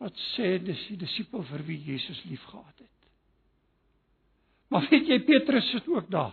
wat 0.00 0.16
sê 0.32 0.54
dis 0.64 0.80
die 0.88 0.98
disipel 1.02 1.44
vir 1.50 1.62
wie 1.68 1.76
Jesus 1.84 2.22
liefgehad 2.24 2.78
het. 2.80 3.08
Maar 4.72 4.86
weet 4.88 5.10
jy 5.12 5.18
Petrus 5.28 5.68
sit 5.70 5.86
ook 5.92 6.08
daar. 6.10 6.32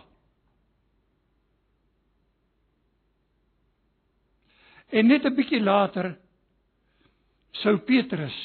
En 4.88 5.06
net 5.06 5.24
'n 5.24 5.34
bietjie 5.36 5.60
later 5.60 6.16
sou 7.52 7.76
Petrus 7.78 8.38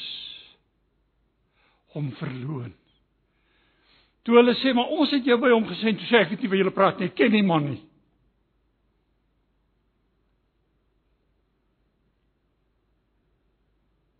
hom 1.94 2.12
verloon. 2.20 2.74
Toe 4.24 4.38
hulle 4.38 4.54
sê 4.56 4.72
maar 4.72 4.92
ons 4.96 5.10
het 5.12 5.26
jou 5.28 5.36
by 5.40 5.50
hom 5.52 5.66
gesien, 5.68 5.98
toe 6.00 6.08
sê 6.08 6.22
ek 6.22 6.30
weet 6.32 6.44
nie 6.44 6.52
wat 6.52 6.60
julle 6.62 6.76
praat 6.76 7.02
nie, 7.02 7.10
ken 7.12 7.34
nie 7.34 7.44
man 7.44 7.66
nie. 7.68 7.80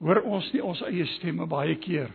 Hoor 0.04 0.20
ons 0.28 0.50
nie 0.52 0.60
ons 0.60 0.82
eie 0.84 1.06
stemme 1.14 1.46
baie 1.48 1.78
keer 1.80 2.12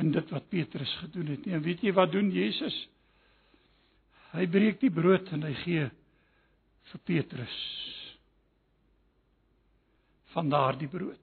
in 0.00 0.14
dit 0.14 0.30
wat 0.32 0.48
Petrus 0.48 0.94
gedoen 1.02 1.34
het 1.34 1.44
nie. 1.44 1.52
En 1.52 1.62
weet 1.64 1.84
jy 1.84 1.92
wat 1.94 2.14
doen 2.14 2.30
Jesus? 2.32 2.76
Hy 4.32 4.46
breek 4.50 4.80
die 4.80 4.90
brood 4.90 5.28
en 5.36 5.44
hy 5.44 5.52
gee 5.60 5.84
vir 6.90 7.02
Petrus 7.06 7.58
van 10.32 10.48
daardie 10.50 10.88
brood. 10.90 11.20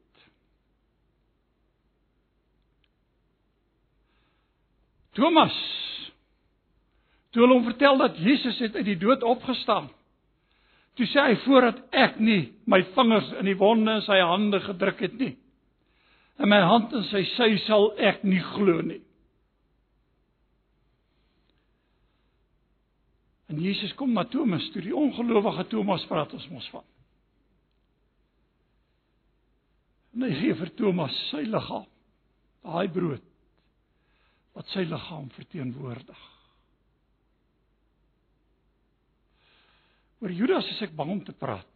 Thomas 5.18 5.56
Toe 7.32 7.46
hulle 7.46 7.56
hom 7.56 7.68
vertel 7.70 7.98
dat 8.02 8.18
Jesus 8.20 8.58
het 8.60 8.76
uit 8.76 8.86
die 8.90 8.98
dood 9.00 9.24
opgestaan. 9.24 9.86
Toe 11.00 11.06
sê 11.08 11.24
hy 11.30 11.38
voordat 11.46 11.78
ek 11.96 12.18
nie 12.20 12.52
my 12.68 12.82
vingers 12.92 13.30
in 13.40 13.48
die 13.48 13.56
wonde 13.56 13.94
in 14.02 14.04
sy 14.04 14.18
hande 14.20 14.60
gedruk 14.66 15.00
het 15.00 15.16
nie 15.16 15.38
in 16.42 16.50
my 16.50 16.60
hand 16.66 16.94
en 16.98 17.04
sy 17.10 17.22
sy 17.36 17.50
sal 17.68 17.92
ek 18.02 18.24
nie 18.26 18.42
glo 18.56 18.82
nie. 18.86 19.02
En 23.52 23.60
Jesus 23.62 23.92
kom 24.00 24.14
na 24.16 24.24
Thomas, 24.32 24.64
toe 24.72 24.82
die 24.82 24.96
ongelowige 24.96 25.68
Thomas 25.70 26.06
praat 26.10 26.32
ons 26.34 26.48
mos 26.54 26.70
van. 26.72 26.86
En 30.16 30.26
hy 30.26 30.32
gee 30.40 30.56
vir 30.56 30.72
Thomas 30.80 31.18
sy 31.30 31.44
liggaam, 31.48 31.86
daai 32.66 32.88
brood 32.92 33.31
wat 34.62 34.70
sy 34.76 34.86
liggaam 34.86 35.28
verteenwoordig. 35.34 36.24
Oor 40.22 40.34
Judas 40.38 40.70
is 40.76 40.86
ek 40.86 40.94
bang 40.94 41.18
om 41.18 41.24
te 41.26 41.34
praat. 41.34 41.72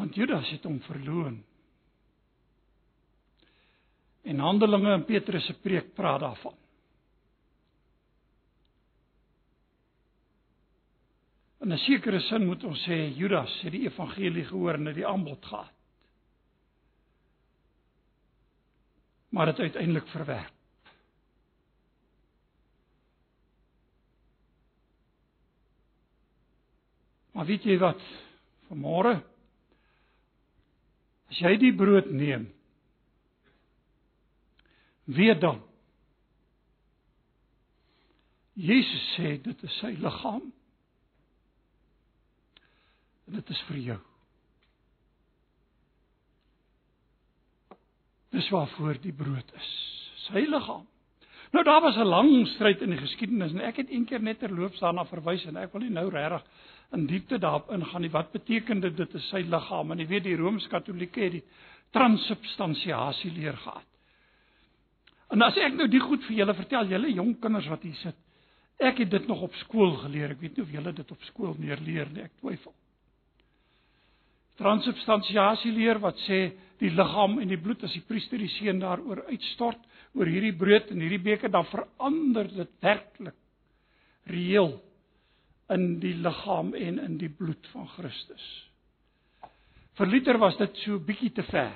want 0.00 0.16
Judas 0.16 0.48
het 0.48 0.64
hom 0.64 0.78
verloon. 0.86 1.40
En 4.22 4.42
Handelinge 4.44 4.94
in 4.94 5.04
Petrus 5.04 5.44
se 5.48 5.56
preek 5.60 5.92
praat 5.96 6.22
daarvan. 6.24 6.56
In 11.60 11.72
'n 11.72 11.78
sekere 11.78 12.20
sin 12.20 12.46
moet 12.46 12.64
ons 12.64 12.86
sê 12.88 13.12
Judas 13.16 13.60
het 13.62 13.72
die 13.72 13.84
evangelie 13.84 14.44
gehoor 14.44 14.74
en 14.74 14.86
het 14.86 14.94
die 14.94 15.06
aanbod 15.06 15.44
gehad. 15.44 15.79
Maar 19.30 19.52
dit 19.52 19.58
uiteindelik 19.58 20.08
verwerp. 20.08 20.52
Maar 27.32 27.46
weet 27.46 27.62
jy 27.64 27.78
wat? 27.78 28.00
Vanmôre 28.68 29.20
As 31.30 31.38
jy 31.38 31.52
die 31.62 31.74
brood 31.78 32.08
neem, 32.10 32.48
weet 35.06 35.38
dan 35.42 35.60
Jesus 38.60 39.04
sê 39.14 39.36
dit 39.40 39.62
is 39.64 39.76
sy 39.80 39.92
liggaam. 40.02 40.50
En 43.30 43.38
dit 43.38 43.52
is 43.54 43.60
vir 43.68 43.78
jou. 43.86 44.00
Dis 48.30 48.48
waarvoor 48.48 49.00
die 49.02 49.12
brood 49.12 49.54
is. 49.58 49.70
Sy 50.28 50.46
liggaam. 50.46 50.86
Nou 51.50 51.64
daar 51.64 51.80
was 51.80 51.96
'n 51.96 52.06
lang 52.06 52.46
stryd 52.46 52.82
in 52.82 52.90
die 52.90 52.98
geskiedenis 52.98 53.52
en 53.52 53.60
ek 53.60 53.76
het 53.76 53.88
eendag 53.90 54.20
net 54.20 54.38
terloops 54.38 54.78
daarna 54.78 55.04
verwys 55.04 55.44
en 55.44 55.56
ek 55.56 55.72
wil 55.72 55.80
nie 55.80 55.90
nou 55.90 56.08
regtig 56.10 56.44
in 56.92 57.06
diepte 57.06 57.38
daarop 57.38 57.70
ingaan 57.70 58.00
nie. 58.00 58.10
Wat 58.10 58.32
beteken 58.32 58.80
dit 58.80 58.96
dit 58.96 59.14
is 59.14 59.28
sy 59.28 59.42
liggaam? 59.42 59.90
En 59.90 59.98
jy 59.98 60.06
weet 60.06 60.24
die 60.24 60.36
Rooms-Katolieke 60.36 61.20
het 61.20 61.32
die 61.32 61.44
transubstansiasie 61.90 63.32
leer 63.32 63.56
gehad. 63.56 63.86
En 65.30 65.42
as 65.42 65.56
ek 65.56 65.74
nou 65.74 65.88
die 65.88 66.00
goed 66.00 66.24
vir 66.24 66.36
julle 66.36 66.54
vertel, 66.54 66.86
julle 66.86 67.12
jong 67.12 67.36
kinders 67.40 67.68
wat 67.70 67.82
hier 67.82 67.94
sit, 67.94 68.16
ek 68.78 68.98
het 68.98 69.10
dit 69.10 69.26
nog 69.26 69.42
op 69.42 69.54
skool 69.54 69.96
geleer. 69.96 70.30
Ek 70.30 70.40
weet 70.40 70.56
nie 70.56 70.64
of 70.64 70.70
julle 70.70 70.92
dit 70.92 71.10
op 71.10 71.22
skool 71.22 71.54
meer 71.58 71.78
leer 71.86 72.10
nie, 72.10 72.22
ek 72.22 72.32
twyfel. 72.40 72.74
Transubstansiasie 74.60 75.72
leer 75.72 75.98
wat 76.02 76.18
sê 76.26 76.50
die 76.80 76.90
liggaam 76.90 77.38
en 77.42 77.50
die 77.50 77.60
bloed 77.60 77.82
as 77.84 77.92
die 77.92 78.04
priester 78.08 78.40
die 78.40 78.50
seën 78.56 78.80
daaroor 78.80 79.26
uitstort 79.28 79.82
oor 80.16 80.28
hierdie 80.30 80.56
brood 80.56 80.88
en 80.90 81.02
hierdie 81.04 81.22
beker 81.22 81.52
dan 81.52 81.68
verander 81.70 82.48
dit 82.48 82.72
werklik 82.82 83.36
reëel 84.30 84.72
in 85.74 85.86
die 86.02 86.16
liggaam 86.18 86.72
en 86.74 86.98
in 86.98 87.18
die 87.20 87.30
bloed 87.30 87.68
van 87.74 87.86
Christus. 87.94 88.46
Vir 89.98 90.08
Luther 90.08 90.38
was 90.40 90.56
dit 90.58 90.82
so 90.84 90.98
bietjie 91.04 91.30
te 91.36 91.44
ver. 91.50 91.74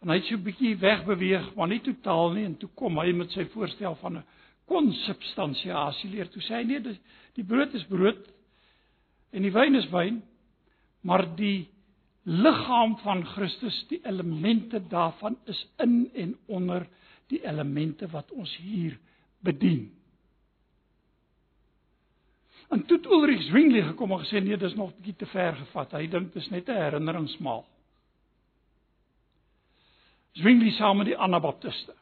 En 0.00 0.10
hy 0.10 0.18
het 0.18 0.28
so 0.28 0.40
bietjie 0.40 0.74
wegbeweeg, 0.80 1.52
maar 1.56 1.70
nie 1.70 1.80
totaal 1.84 2.34
nie 2.36 2.46
en 2.48 2.56
toe 2.60 2.70
kom 2.76 2.98
hy 3.00 3.12
met 3.16 3.32
sy 3.36 3.46
voorstel 3.52 3.96
van 4.00 4.18
'n 4.18 4.24
konsubstansiasie 4.70 6.10
leer. 6.10 6.28
Toe 6.28 6.42
sê 6.42 6.60
hy 6.60 6.64
nee, 6.64 6.98
die 7.34 7.44
brood 7.44 7.74
is 7.74 7.84
brood 7.84 8.28
en 9.32 9.42
die 9.42 9.52
wyn 9.52 9.74
is 9.74 9.88
wyn, 9.90 10.22
maar 11.02 11.26
die 11.36 11.68
liggaam 12.22 12.96
van 12.98 13.24
Christus, 13.26 13.84
die 13.88 14.00
elemente 14.06 14.86
daarvan 14.86 15.38
is 15.44 15.68
in 15.76 16.10
en 16.14 16.36
onder 16.46 16.88
die 17.26 17.44
elemente 17.46 18.08
wat 18.08 18.30
ons 18.30 18.56
hier 18.56 18.98
bedien. 19.38 20.00
En 22.70 22.84
toe 22.86 23.00
Ulrich 23.10 23.42
Zwingli 23.42 23.82
gekom 23.82 24.12
en 24.12 24.20
gesê 24.22 24.42
nee, 24.42 24.56
dis 24.56 24.74
nog 24.74 24.92
bietjie 24.94 25.16
te 25.16 25.26
ver 25.26 25.56
gevat. 25.58 25.96
Hy 25.98 26.06
dink 26.06 26.32
dis 26.32 26.50
net 26.50 26.68
'n 26.68 26.82
herinneringsmaal. 26.82 27.64
Zwingli 30.32 30.70
saam 30.70 30.96
met 30.96 31.06
die 31.06 31.18
Anabaptiste. 31.18 31.94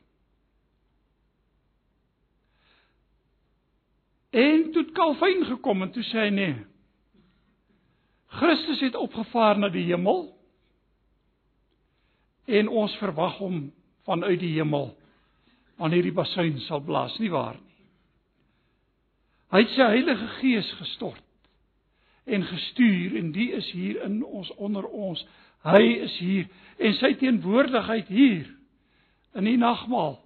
En 4.30 4.72
toe 4.72 4.84
Calvin 4.92 5.44
gekom 5.44 5.82
en 5.82 5.90
toe 5.90 6.02
sê 6.02 6.26
hy 6.26 6.28
nee. 6.28 6.56
Christus 8.28 8.80
het 8.84 8.96
opgevaar 8.96 9.58
na 9.58 9.70
die 9.72 9.86
hemel 9.88 10.26
en 12.48 12.68
ons 12.68 12.94
verwag 13.00 13.38
hom 13.40 13.68
vanuit 14.08 14.40
die 14.40 14.54
hemel 14.56 14.92
wanneer 15.78 16.02
die 16.02 16.14
basuin 16.14 16.58
sal 16.66 16.82
blaas, 16.84 17.14
nie 17.22 17.30
waar 17.30 17.56
nie? 17.56 17.64
Hy 19.48 19.62
het 19.64 19.70
sy 19.72 19.84
Heilige 19.94 20.28
Gees 20.42 20.68
gestort 20.76 21.24
en 22.28 22.44
gestuur 22.44 23.16
en 23.16 23.30
die 23.32 23.48
is 23.56 23.68
hier 23.72 24.02
in 24.04 24.20
ons 24.24 24.50
onder 24.60 24.84
ons. 24.84 25.22
Hy 25.64 25.80
is 26.04 26.16
hier 26.20 26.48
en 26.76 26.96
sy 26.98 27.14
teenwoordigheid 27.20 28.10
hier 28.12 28.44
in 29.38 29.48
die 29.48 29.56
nagmaal 29.60 30.18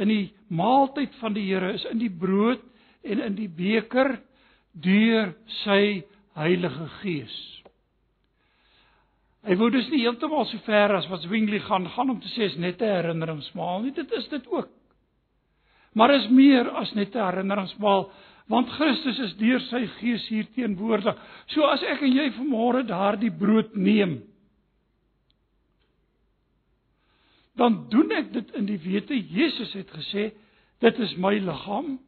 in 0.00 0.08
die 0.08 0.26
maaltyd 0.52 1.14
van 1.20 1.34
die 1.36 1.46
Here 1.48 1.72
is 1.76 1.84
in 1.90 2.00
die 2.00 2.12
brood 2.12 2.60
en 3.04 3.24
in 3.24 3.36
die 3.36 3.48
beker 3.48 4.18
deur 4.72 5.32
sy 5.62 6.02
Heilige 6.38 6.88
Gees. 7.00 7.34
Hy 9.42 9.56
wou 9.58 9.68
dus 9.74 9.88
nie 9.90 10.04
heeltemal 10.04 10.46
so 10.46 10.62
ver 10.66 10.94
as 10.94 11.08
wat 11.10 11.24
Zwingli 11.24 11.58
gaan 11.64 11.88
gaan 11.90 12.12
om 12.14 12.20
te 12.22 12.30
sê 12.30 12.46
is 12.46 12.56
net 12.56 12.80
'n 12.80 12.94
herinneringsmaal 12.96 13.82
nie, 13.82 13.92
dit 13.92 14.12
is 14.12 14.28
dit 14.28 14.46
ook. 14.46 14.68
Maar 15.94 16.14
is 16.14 16.28
meer 16.28 16.70
as 16.70 16.94
net 16.94 17.14
'n 17.14 17.24
herinneringsmaal 17.24 18.10
want 18.48 18.68
Christus 18.68 19.18
is 19.18 19.34
deur 19.36 19.60
sy 19.60 19.86
Gees 19.86 20.28
hier 20.28 20.46
teenwoordig. 20.54 21.16
So 21.46 21.64
as 21.64 21.82
ek 21.82 22.02
en 22.02 22.12
jy 22.12 22.30
vanmôre 22.30 22.86
daardie 22.86 23.30
brood 23.30 23.74
neem, 23.76 24.22
dan 27.56 27.88
doen 27.88 28.12
ek 28.12 28.32
dit 28.32 28.54
in 28.54 28.66
die 28.66 28.78
wete 28.78 29.14
Jesus 29.14 29.72
het 29.72 29.90
gesê, 29.90 30.32
dit 30.80 30.98
is 30.98 31.16
my 31.16 31.34
liggaam 31.38 31.98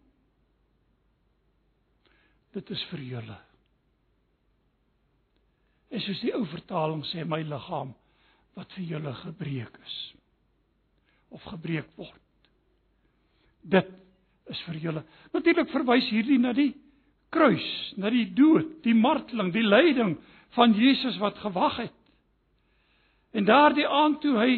dit 2.54 2.70
is 2.70 2.82
vir 2.90 2.98
julle. 2.98 3.36
En 5.94 6.02
soos 6.02 6.20
die 6.24 6.34
ou 6.34 6.42
vertaling 6.50 7.04
sê 7.06 7.22
my 7.26 7.44
liggaam 7.46 7.92
wat 8.58 8.72
vir 8.74 8.94
julle 8.96 9.12
gebreek 9.22 9.78
is 9.86 9.98
of 11.34 11.42
gebreek 11.50 11.86
word. 11.98 12.20
Dit 13.62 13.88
is 14.50 14.60
vir 14.68 14.80
julle. 14.82 15.02
Natuurlik 15.34 15.70
verwys 15.72 16.10
hierdie 16.12 16.38
na 16.38 16.52
die 16.54 16.72
kruis, 17.34 17.66
na 17.98 18.10
die 18.12 18.26
dood, 18.36 18.76
die 18.84 18.94
marteling, 18.94 19.50
die 19.54 19.64
lyding 19.64 20.16
van 20.54 20.74
Jesus 20.78 21.18
wat 21.22 21.40
gewag 21.42 21.80
het. 21.86 21.96
En 23.34 23.46
daardie 23.48 23.86
aand 23.88 24.20
toe 24.22 24.36
hy 24.38 24.52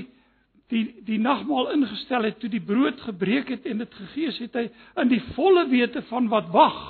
die 0.72 0.84
die 1.06 1.20
nagmaal 1.22 1.70
ingestel 1.76 2.26
het, 2.26 2.40
toe 2.42 2.50
die 2.52 2.64
brood 2.64 3.00
gebreek 3.06 3.52
het 3.54 3.68
en 3.70 3.84
dit 3.84 3.98
gegee 4.00 4.32
het 4.40 4.56
hy 4.58 4.66
in 5.04 5.12
die 5.12 5.22
volle 5.36 5.68
wete 5.70 6.02
van 6.10 6.28
wat 6.32 6.48
wag 6.52 6.80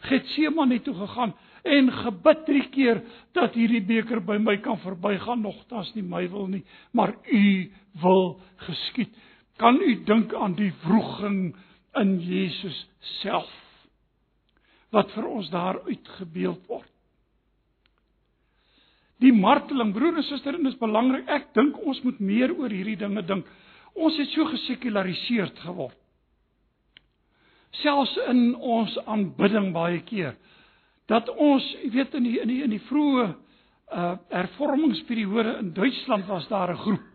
Getsemane 0.00 0.78
toe 0.80 0.94
gegaan 0.96 1.34
en 1.62 1.90
gebid 1.92 2.44
drie 2.46 2.66
keer 2.72 3.02
dat 3.36 3.56
hierdie 3.58 3.82
beker 3.84 4.22
by 4.24 4.38
my 4.40 4.56
kan 4.64 4.78
verbygaan. 4.80 5.42
Nogtans 5.44 5.92
nie 5.94 6.04
my 6.04 6.26
wil 6.32 6.48
nie 6.48 6.64
maar 6.96 7.14
u 7.26 7.70
wil 8.02 8.40
geskied. 8.66 9.12
Kan 9.60 9.80
u 9.82 9.94
dink 10.04 10.34
aan 10.34 10.54
die 10.56 10.72
wroging 10.84 11.56
in 12.00 12.14
Jesus 12.24 12.86
self 13.20 13.50
wat 14.90 15.12
vir 15.14 15.26
ons 15.28 15.50
daar 15.52 15.78
uitgebeeld 15.86 16.64
word? 16.66 16.88
Die 19.20 19.32
marteling 19.36 19.92
broer 19.92 20.16
en 20.16 20.24
suster 20.24 20.56
en 20.56 20.64
dit 20.64 20.72
is 20.72 20.80
belangrik 20.80 21.28
ek 21.28 21.50
dink 21.54 21.76
ons 21.84 22.00
moet 22.06 22.20
meer 22.24 22.54
oor 22.56 22.72
hierdie 22.72 22.98
dinge 22.98 23.22
dink. 23.28 23.44
Ons 23.94 24.16
het 24.16 24.30
so 24.32 24.46
gesekulariseerd 24.48 25.58
geword. 25.66 25.96
Selfs 27.82 28.16
in 28.30 28.54
ons 28.56 28.96
aanbidding 29.06 29.70
baie 29.76 30.00
keer 30.08 30.34
dat 31.10 31.28
ons 31.34 31.64
weet 31.90 32.14
in 32.14 32.26
die 32.28 32.38
in 32.40 32.50
die 32.50 32.62
in 32.62 32.74
die 32.76 32.84
vroeë 32.88 33.28
uh 33.90 34.12
hervormingsperiode 34.30 35.56
in 35.58 35.72
Duitsland 35.74 36.26
was 36.30 36.46
daar 36.48 36.70
'n 36.70 36.82
groep 36.84 37.06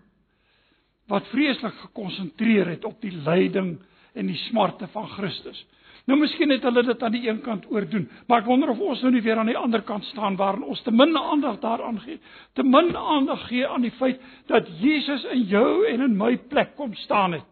wat 1.07 1.27
vreeslik 1.31 1.73
gekonsentreer 1.73 2.67
het 2.67 2.85
op 2.85 3.01
die 3.01 3.13
lyding 3.13 3.77
en 4.13 4.25
die 4.25 4.37
smarte 4.49 4.87
van 4.87 5.07
Christus. 5.07 5.65
Nou 6.05 6.19
miskien 6.19 6.49
het 6.49 6.63
hulle 6.63 6.83
dit 6.83 7.03
aan 7.03 7.11
die 7.11 7.29
een 7.29 7.41
kant 7.41 7.65
oordoen, 7.71 8.09
maar 8.27 8.39
ek 8.41 8.45
wonder 8.45 8.69
of 8.69 8.79
ons 8.79 9.01
nou 9.01 9.11
nie 9.11 9.21
weer 9.21 9.37
aan 9.37 9.49
die 9.49 9.57
ander 9.57 9.81
kant 9.81 10.03
staan 10.05 10.35
waar 10.35 10.59
ons 10.61 10.81
te 10.81 10.91
min 10.91 11.17
aandag 11.17 11.59
daaraan 11.59 11.99
gee, 11.99 12.19
te 12.53 12.63
min 12.63 12.95
aandag 12.97 13.47
gee 13.47 13.67
aan 13.67 13.81
die 13.81 13.91
feit 13.91 14.21
dat 14.47 14.67
Jesus 14.81 15.23
in 15.23 15.41
jou 15.41 15.85
en 15.85 16.01
in 16.01 16.17
my 16.17 16.37
plek 16.37 16.75
kom 16.75 16.93
staan 16.93 17.31
het 17.31 17.45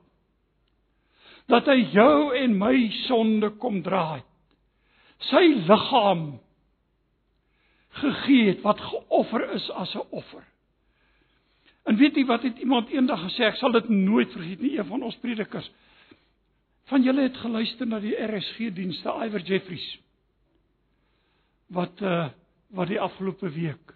dat 1.47 1.65
hy 1.67 1.89
jou 1.91 2.35
en 2.35 2.57
my 2.57 2.89
sonde 2.89 3.49
kom 3.59 3.81
dra 3.83 4.13
het. 4.15 4.32
Sy 5.29 5.43
liggaam 5.67 6.39
gegee 7.99 8.47
het 8.49 8.63
wat 8.65 8.81
geoffer 8.81 9.45
is 9.53 9.69
as 9.71 9.93
'n 9.95 10.07
offer. 10.09 10.43
En 11.83 11.95
weet 11.99 12.15
jy 12.15 12.25
wat 12.25 12.43
het 12.43 12.57
iemand 12.57 12.89
eendag 12.89 13.19
gesê, 13.27 13.43
ek 13.43 13.55
sal 13.59 13.71
dit 13.71 13.89
nooit 13.89 14.31
vergeet 14.31 14.61
nie, 14.61 14.77
een 14.77 14.87
van 14.87 15.03
ons 15.03 15.15
predikers. 15.15 15.71
Van 16.85 17.03
julle 17.03 17.21
het 17.21 17.37
geluister 17.37 17.87
na 17.87 17.99
die 17.99 18.15
RSG 18.15 18.71
dienste 18.75 19.09
Iver 19.25 19.41
Jeffries 19.41 19.99
wat 21.73 22.01
uh 22.01 22.29
wat 22.73 22.87
die 22.89 23.01
afgelope 23.01 23.49
week 23.53 23.91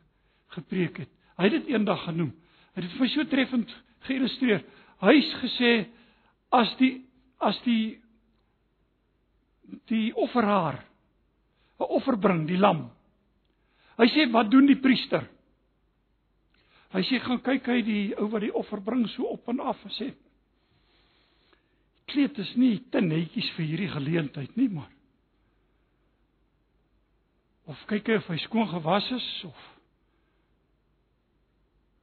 gepreek 0.53 0.97
het. 0.97 1.09
Hy 1.37 1.43
het 1.43 1.51
dit 1.51 1.71
eendag 1.73 2.03
genoem. 2.03 2.29
Hy 2.75 2.81
het 2.81 2.85
dit 2.85 2.97
vir 2.99 3.09
so 3.09 3.25
treffend 3.25 3.71
geïllustreer. 4.05 4.61
Hy's 5.01 5.31
gesê 5.41 5.71
as 6.53 6.75
die 6.77 6.91
as 7.41 7.57
die 7.65 7.97
die 9.89 10.13
offeraar 10.13 10.83
'n 11.79 11.89
offer 11.97 12.17
bring, 12.17 12.45
die 12.47 12.57
lam. 12.57 12.89
Hy 13.97 14.07
sê 14.13 14.31
wat 14.31 14.51
doen 14.51 14.67
die 14.67 14.81
priester? 14.81 15.27
Hy 16.93 17.01
sê 17.03 17.19
gaan 17.19 17.41
kyk 17.43 17.67
hy 17.67 17.81
die 17.81 18.15
ou 18.17 18.29
wat 18.31 18.41
die 18.41 18.53
offer 18.53 18.81
bring 18.81 19.07
so 19.09 19.23
op 19.23 19.49
en 19.49 19.59
af 19.59 19.83
en 19.85 19.91
sê 19.91 20.13
kleed 22.07 22.37
is 22.39 22.53
nie 22.55 22.77
te 22.89 23.01
netjies 23.03 23.49
vir 23.57 23.65
hierdie 23.67 23.89
geleentheid 23.91 24.53
nie, 24.55 24.69
maar 24.71 24.91
of 27.67 27.81
kyk 27.89 28.07
hy 28.07 28.15
of 28.21 28.29
hy 28.31 28.37
skoon 28.45 28.69
gewas 28.71 29.11
is 29.11 29.27
of 29.43 29.65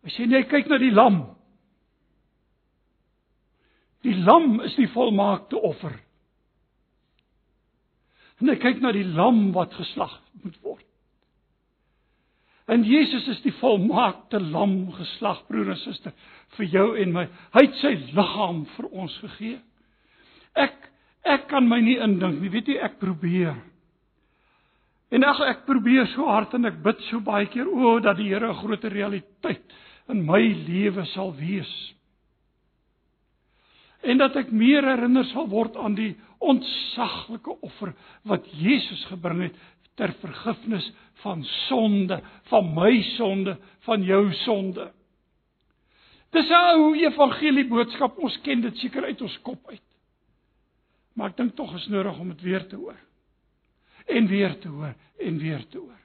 Hy 0.05 0.13
sê 0.13 0.27
nee, 0.29 0.45
kyk 0.45 0.69
na 0.69 0.77
die 0.77 0.93
lam. 0.93 1.23
Die 4.05 4.13
lam 4.21 4.59
is 4.67 4.75
die 4.77 4.91
volmaakte 4.93 5.57
offer. 5.57 5.97
En 8.43 8.51
hy 8.51 8.57
kyk 8.61 8.81
na 8.83 8.93
die 8.95 9.07
lam 9.07 9.53
wat 9.55 9.75
geslag 9.79 10.17
moet 10.43 10.57
word. 10.63 10.87
En 12.67 12.85
Jesus 12.89 13.27
is 13.29 13.43
die 13.45 13.53
volmaakte 13.61 14.41
lam 14.41 14.93
geslag, 14.97 15.43
broer 15.49 15.75
en 15.75 15.81
suster, 15.83 16.15
vir 16.57 16.71
jou 16.73 16.87
en 17.01 17.13
my. 17.13 17.27
Hy 17.53 17.65
het 17.67 17.77
sy 17.83 17.93
liggaam 18.17 18.65
vir 18.77 18.89
ons 18.89 19.17
gegee. 19.21 19.61
Ek 20.57 20.91
ek 21.25 21.47
kan 21.49 21.65
my 21.69 21.79
nie 21.81 21.97
indink 22.05 22.41
nie. 22.41 22.51
Weet 22.53 22.69
jy, 22.69 22.79
ek 22.85 22.99
probeer. 23.01 23.57
En 25.15 25.25
ag 25.25 25.41
ek 25.47 25.65
probeer 25.69 26.09
so 26.13 26.27
hard 26.29 26.53
en 26.57 26.69
ek 26.69 26.81
bid 26.85 27.01
so 27.09 27.21
baie 27.25 27.47
keer 27.53 27.69
o 27.69 27.99
dat 28.03 28.17
die 28.19 28.29
Here 28.33 28.49
'n 28.49 28.61
groter 28.61 28.93
realiteit 28.93 29.73
in 30.09 30.25
my 30.27 30.41
lewe 30.41 31.05
sal 31.15 31.33
wees 31.37 31.71
en 34.05 34.21
dat 34.21 34.37
ek 34.37 34.53
meer 34.53 34.85
herinner 34.85 35.25
sal 35.31 35.49
word 35.49 35.77
aan 35.81 35.97
die 35.97 36.13
ontsaglike 36.45 37.57
offer 37.65 37.95
wat 38.29 38.47
Jesus 38.61 39.05
gebring 39.09 39.47
het 39.47 39.57
ter 39.99 40.13
vergifnis 40.21 40.87
van 41.23 41.45
sonde, 41.69 42.19
van 42.51 42.71
my 42.75 42.93
sonde, 43.15 43.57
van 43.87 44.03
jou 44.03 44.27
sonde. 44.43 44.91
Dis 46.35 46.51
'n 46.51 46.71
ou 46.75 46.95
evangelie 46.99 47.67
boodskap, 47.69 48.19
ons 48.19 48.41
ken 48.43 48.61
dit 48.61 48.77
seker 48.77 49.05
uit 49.05 49.21
ons 49.23 49.39
kop 49.43 49.69
uit. 49.71 49.83
Maar 51.15 51.31
ek 51.31 51.37
dink 51.37 51.55
tog 51.55 51.75
is 51.75 51.87
nodig 51.87 52.19
om 52.19 52.29
dit 52.29 52.43
weer 52.43 52.67
te 52.69 52.77
hoor. 52.77 52.99
En 54.07 54.27
weer 54.27 54.59
te 54.59 54.69
hoor 54.69 54.95
en 55.19 55.39
weer 55.39 55.67
te 55.69 55.79
hoor. 55.79 56.01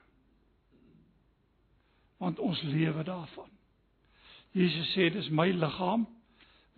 Want 2.17 2.39
ons 2.39 2.61
lewe 2.61 3.03
daarvan. 3.03 3.49
Jesus 4.51 4.93
sê 4.93 5.09
dis 5.13 5.29
my 5.29 5.49
liggaam 5.51 6.07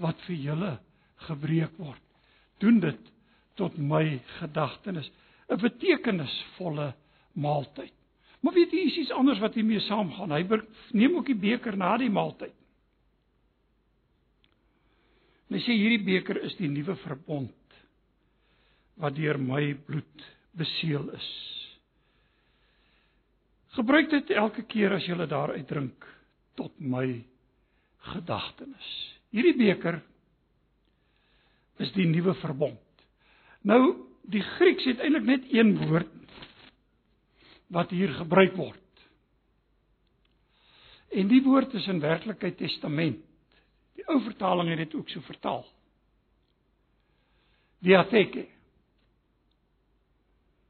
wat 0.01 0.19
vir 0.21 0.35
julle 0.35 0.79
gebreek 1.27 1.77
word. 1.77 2.01
Doen 2.59 2.79
dit 2.79 3.11
tot 3.59 3.77
my 3.77 4.21
gedagtenis, 4.39 5.11
'n 5.49 5.59
betekenisvolle 5.59 6.93
maaltyd. 7.33 7.93
Maar 8.41 8.53
weet 8.53 8.71
jy, 8.71 8.85
is 8.89 8.97
iets 8.97 9.11
anders 9.11 9.39
wat 9.39 9.53
hiermee 9.53 9.79
saamgaan. 9.79 10.31
Hy 10.31 10.61
neem 10.97 11.15
ook 11.15 11.25
die 11.25 11.37
beker 11.37 11.77
na 11.77 11.97
die 11.97 12.09
maaltyd. 12.09 12.55
Hy 15.51 15.59
sê 15.59 15.75
hierdie 15.75 16.03
beker 16.05 16.39
is 16.47 16.55
die 16.55 16.69
nuwe 16.71 16.95
verbond 17.03 17.51
wat 19.01 19.15
deur 19.17 19.37
my 19.37 19.73
bloed 19.85 20.23
beseël 20.57 21.09
is. 21.11 21.29
Gebruik 23.75 24.09
dit 24.11 24.31
elke 24.35 24.63
keer 24.67 24.95
as 24.95 25.07
jy 25.07 25.15
daaruit 25.25 25.67
drink 25.67 26.07
tot 26.59 26.73
my 26.79 27.05
gedagtenis. 28.11 28.89
Hierdie 29.31 29.57
beker 29.59 30.01
is 31.77 31.91
die 31.95 32.05
nuwe 32.05 32.33
verbond. 32.41 32.79
Nou 33.61 33.81
die 34.31 34.41
Grieks 34.41 34.85
het 34.85 34.99
eintlik 34.99 35.27
net 35.27 35.47
een 35.53 35.75
woord 35.77 36.09
wat 37.71 37.89
hier 37.89 38.11
gebruik 38.13 38.55
word. 38.59 38.77
En 41.11 41.27
die 41.27 41.41
woord 41.43 41.73
is 41.73 41.87
in 41.87 41.99
werklikheid 42.03 42.57
testament. 42.59 43.19
Die 43.95 44.07
ou 44.07 44.19
vertaling 44.23 44.69
het 44.71 44.83
dit 44.85 44.95
ook 44.95 45.09
so 45.09 45.23
vertaal. 45.27 45.65
Diatheke. 47.83 48.45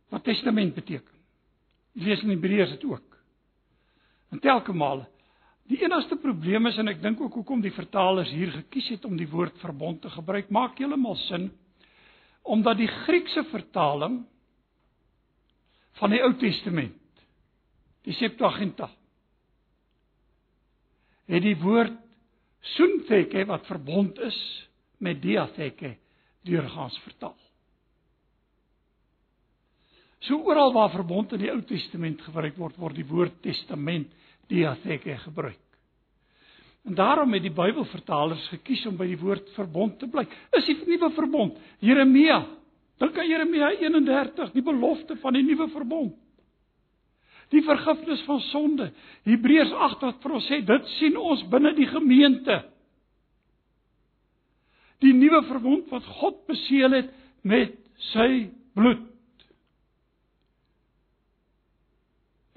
Wat 0.10 0.24
testament 0.24 0.74
beteken. 0.76 1.20
Lees 1.94 2.22
in 2.24 2.34
Hebreërs 2.34 2.78
dit 2.78 2.86
ook. 2.90 3.18
En 4.32 4.40
telke 4.40 4.74
male 4.74 5.10
Die 5.72 5.80
enigste 5.86 6.18
probleem 6.20 6.68
is 6.68 6.78
en 6.82 6.92
ek 6.92 7.00
dink 7.00 7.22
ook 7.24 7.38
hoekom 7.40 7.62
die 7.64 7.72
vertalers 7.72 8.32
hier 8.36 8.52
gekies 8.52 8.90
het 8.92 9.06
om 9.08 9.16
die 9.16 9.30
woord 9.32 9.56
verbond 9.64 10.02
te 10.04 10.10
gebruik, 10.12 10.50
maak 10.52 10.80
heeltemal 10.82 11.16
sin 11.30 11.52
omdat 12.42 12.80
die 12.80 12.90
Griekse 12.90 13.44
vertaling 13.52 14.24
van 16.00 16.10
die 16.10 16.20
Ou 16.26 16.32
Testament, 16.42 16.98
die 18.02 18.16
Septuaginta, 18.18 18.88
het 21.30 21.46
die 21.46 21.54
woord 21.62 21.94
suntheke 22.74 23.46
wat 23.50 23.70
verbond 23.70 24.18
is 24.26 24.40
met 25.06 25.22
diatheke 25.22 25.94
deurgaans 26.50 26.98
vertaal. 27.06 27.38
So 30.26 30.42
oral 30.50 30.74
waar 30.74 30.92
verbond 30.94 31.38
in 31.38 31.46
die 31.46 31.54
Ou 31.54 31.62
Testament 31.70 32.26
gebruik 32.26 32.58
word, 32.58 32.82
word 32.82 32.98
die 32.98 33.08
woord 33.08 33.38
testament 33.46 34.10
diatheke 34.52 35.18
gebruik. 35.26 35.60
En 36.84 36.96
daarom 36.98 37.34
het 37.34 37.44
die 37.46 37.54
Bybelvertalers 37.54 38.48
gekies 38.56 38.86
om 38.90 38.98
by 38.98 39.06
die 39.12 39.20
woord 39.22 39.52
verbond 39.58 40.00
te 40.02 40.10
bly. 40.10 40.24
Is 40.58 40.66
die 40.66 40.80
nuwe 40.88 41.12
verbond 41.14 41.60
Jeremia. 41.84 42.42
Dink 43.02 43.18
aan 43.18 43.30
Jeremia 43.30 43.70
31, 43.78 44.52
die 44.54 44.66
belofte 44.66 45.18
van 45.22 45.38
die 45.38 45.46
nuwe 45.46 45.68
verbond. 45.74 46.18
Die 47.52 47.62
vergifnis 47.66 48.22
van 48.26 48.40
sonde. 48.48 48.92
Hebreërs 49.28 49.74
8 49.90 50.06
wat 50.08 50.22
vir 50.24 50.36
ons 50.38 50.50
sê 50.50 50.62
dit 50.66 50.92
sien 50.98 51.18
ons 51.20 51.42
binne 51.52 51.74
die 51.78 51.90
gemeente. 51.90 52.62
Die 55.02 55.14
nuwe 55.18 55.42
verbond 55.50 55.90
wat 55.92 56.06
God 56.22 56.46
beseël 56.50 56.96
het 57.02 57.14
met 57.42 57.76
sy 58.14 58.48
bloed. 58.78 59.11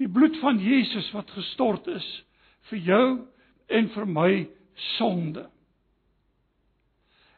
Die 0.05 0.11
bloed 0.11 0.37
van 0.37 0.59
Jesus 0.61 1.07
wat 1.15 1.31
gestort 1.33 1.87
is 1.89 2.05
vir 2.69 2.81
jou 2.85 3.05
en 3.73 3.87
vir 3.95 4.05
my 4.05 4.31
sonde. 4.95 5.47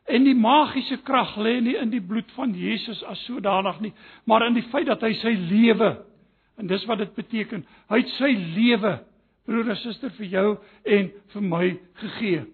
En 0.08 0.24
die 0.28 0.36
magiese 0.36 1.00
krag 1.08 1.36
lê 1.40 1.58
nie 1.64 1.78
in 1.80 1.92
die 1.92 2.04
bloed 2.04 2.28
van 2.36 2.52
Jesus 2.56 3.00
as 3.08 3.24
sodanig 3.28 3.80
nie, 3.84 3.94
maar 4.28 4.46
in 4.48 4.56
die 4.56 4.68
feit 4.72 4.88
dat 4.88 5.04
hy 5.04 5.14
sy 5.20 5.32
lewe 5.48 5.94
en 6.58 6.68
dis 6.68 6.84
wat 6.90 7.00
dit 7.04 7.16
beteken, 7.16 7.64
hy 7.92 8.02
het 8.02 8.14
sy 8.18 8.32
lewe 8.36 8.98
broer 9.48 9.72
en 9.72 9.80
suster 9.80 10.12
vir 10.18 10.32
jou 10.32 10.48
en 10.98 11.12
vir 11.34 11.44
my 11.56 11.66
gegee 12.02 12.46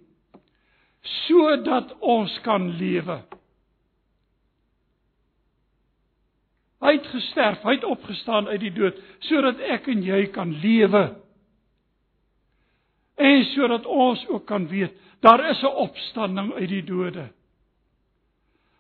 sodat 1.04 1.92
ons 2.00 2.34
kan 2.46 2.70
lewe. 2.80 3.18
Hy 6.84 6.98
het 6.98 7.06
gesterf, 7.08 7.62
hy 7.64 7.78
het 7.78 7.86
opgestaan 7.88 8.50
uit 8.52 8.60
die 8.60 8.74
dood 8.76 8.98
sodat 9.24 9.62
ek 9.72 9.88
en 9.88 10.04
jy 10.04 10.26
kan 10.36 10.52
lewe. 10.64 11.04
En 13.16 13.46
sodat 13.54 13.86
ons 13.88 14.26
ook 14.28 14.46
kan 14.50 14.68
weet 14.68 15.00
daar 15.24 15.50
is 15.50 15.62
'n 15.64 15.76
opstanding 15.80 16.54
uit 16.54 16.70
die 16.70 16.84
dode. 16.84 17.32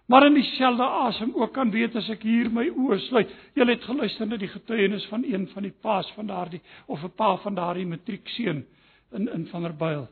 Maar 0.05 0.25
in 0.25 0.33
dieselfde 0.33 0.83
asem 0.83 1.31
ook 1.35 1.53
kan 1.53 1.71
weet 1.71 1.95
as 1.95 2.09
ek 2.09 2.23
hier 2.23 2.49
my 2.51 2.67
oë 2.67 2.97
sluit. 3.07 3.29
Jy 3.55 3.65
het 3.65 3.83
geluister 3.83 4.27
na 4.27 4.37
die 4.37 4.51
getuienis 4.51 5.05
van 5.05 5.23
een 5.23 5.47
van 5.47 5.63
die 5.63 5.73
paas 5.81 6.11
van 6.11 6.27
daardie 6.27 6.61
of 6.85 7.03
'n 7.03 7.15
pa 7.15 7.37
van 7.37 7.55
daardie 7.55 7.85
matriekseun 7.85 8.65
in 9.11 9.29
in 9.29 9.47
Vanderbijl 9.47 10.07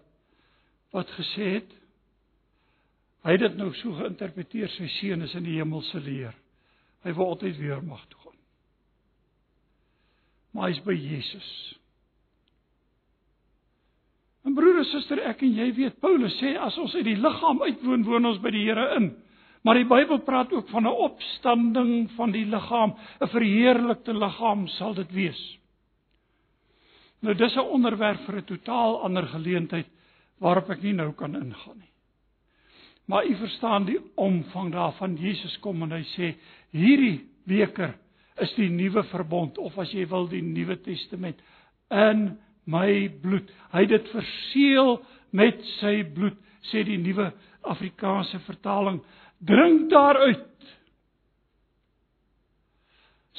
wat 0.92 1.12
gesê 1.12 1.44
het 1.54 1.72
hy 3.24 3.32
het 3.32 3.40
dit 3.40 3.58
nou 3.58 3.74
so 3.74 3.94
geïnterpreteer 3.94 4.70
sy 4.70 4.88
seun 4.88 5.22
is 5.22 5.34
in 5.36 5.44
die 5.44 5.58
hemelse 5.60 6.00
leer. 6.00 6.34
Hy 7.04 7.14
wil 7.18 7.34
altyd 7.34 7.58
weer 7.58 7.84
mag 7.84 8.02
toe 8.08 8.20
gaan. 8.26 8.40
Maar 10.52 10.70
hy's 10.70 10.82
by 10.86 10.94
Jesus. 10.94 11.50
En 14.46 14.54
broer 14.58 14.82
en 14.82 14.88
suster, 14.90 15.22
ek 15.30 15.44
en 15.46 15.54
jy 15.54 15.68
weet 15.78 16.00
Paulus 16.02 16.34
sê 16.42 16.56
as 16.58 16.78
ons 16.82 16.94
uit 16.98 17.06
die 17.06 17.18
liggaam 17.18 17.62
uitwoon, 17.62 18.06
woon 18.08 18.30
ons 18.32 18.42
by 18.42 18.54
die 18.54 18.66
Here 18.66 18.88
in. 18.98 19.12
Maar 19.62 19.78
die 19.78 19.86
Bybel 19.86 20.24
praat 20.26 20.54
ook 20.54 20.70
van 20.74 20.88
'n 20.90 21.00
opstanding 21.06 22.10
van 22.18 22.32
die 22.32 22.46
liggaam, 22.46 22.96
'n 23.22 23.28
verheerlikte 23.28 24.14
liggaam 24.14 24.68
sal 24.68 24.94
dit 24.94 25.12
wees. 25.14 25.42
Nou 27.22 27.36
dis 27.36 27.56
'n 27.56 27.60
onderwerp 27.60 28.26
vir 28.26 28.38
'n 28.38 28.46
totaal 28.46 29.04
ander 29.04 29.28
geleentheid 29.28 29.88
waarop 30.40 30.70
ek 30.70 30.82
nie 30.82 30.94
nou 30.94 31.12
kan 31.14 31.36
ingaan 31.36 31.78
nie. 31.78 31.91
Maar 33.06 33.26
u 33.26 33.36
verstaan 33.36 33.86
die 33.86 34.00
omvang 34.16 34.72
daarvan. 34.72 35.18
Jesus 35.18 35.58
kom 35.60 35.84
en 35.84 35.96
hy 35.96 36.04
sê 36.14 36.34
hierdie 36.76 37.22
beker 37.50 37.96
is 38.42 38.54
die 38.58 38.70
nuwe 38.72 39.04
verbond 39.12 39.58
of 39.62 39.78
as 39.82 39.92
jy 39.94 40.06
wil 40.10 40.28
die 40.30 40.44
nuwe 40.44 40.78
testament 40.86 41.42
in 41.92 42.38
my 42.70 43.10
bloed. 43.22 43.50
Hy 43.74 43.86
het 43.86 43.94
dit 43.96 44.14
verseël 44.14 45.00
met 45.36 45.60
sy 45.80 46.02
bloed, 46.14 46.38
sê 46.72 46.84
die 46.88 47.00
nuwe 47.02 47.32
Afrikaanse 47.72 48.40
vertaling. 48.46 49.02
Drink 49.42 49.90
daaruit. 49.92 50.48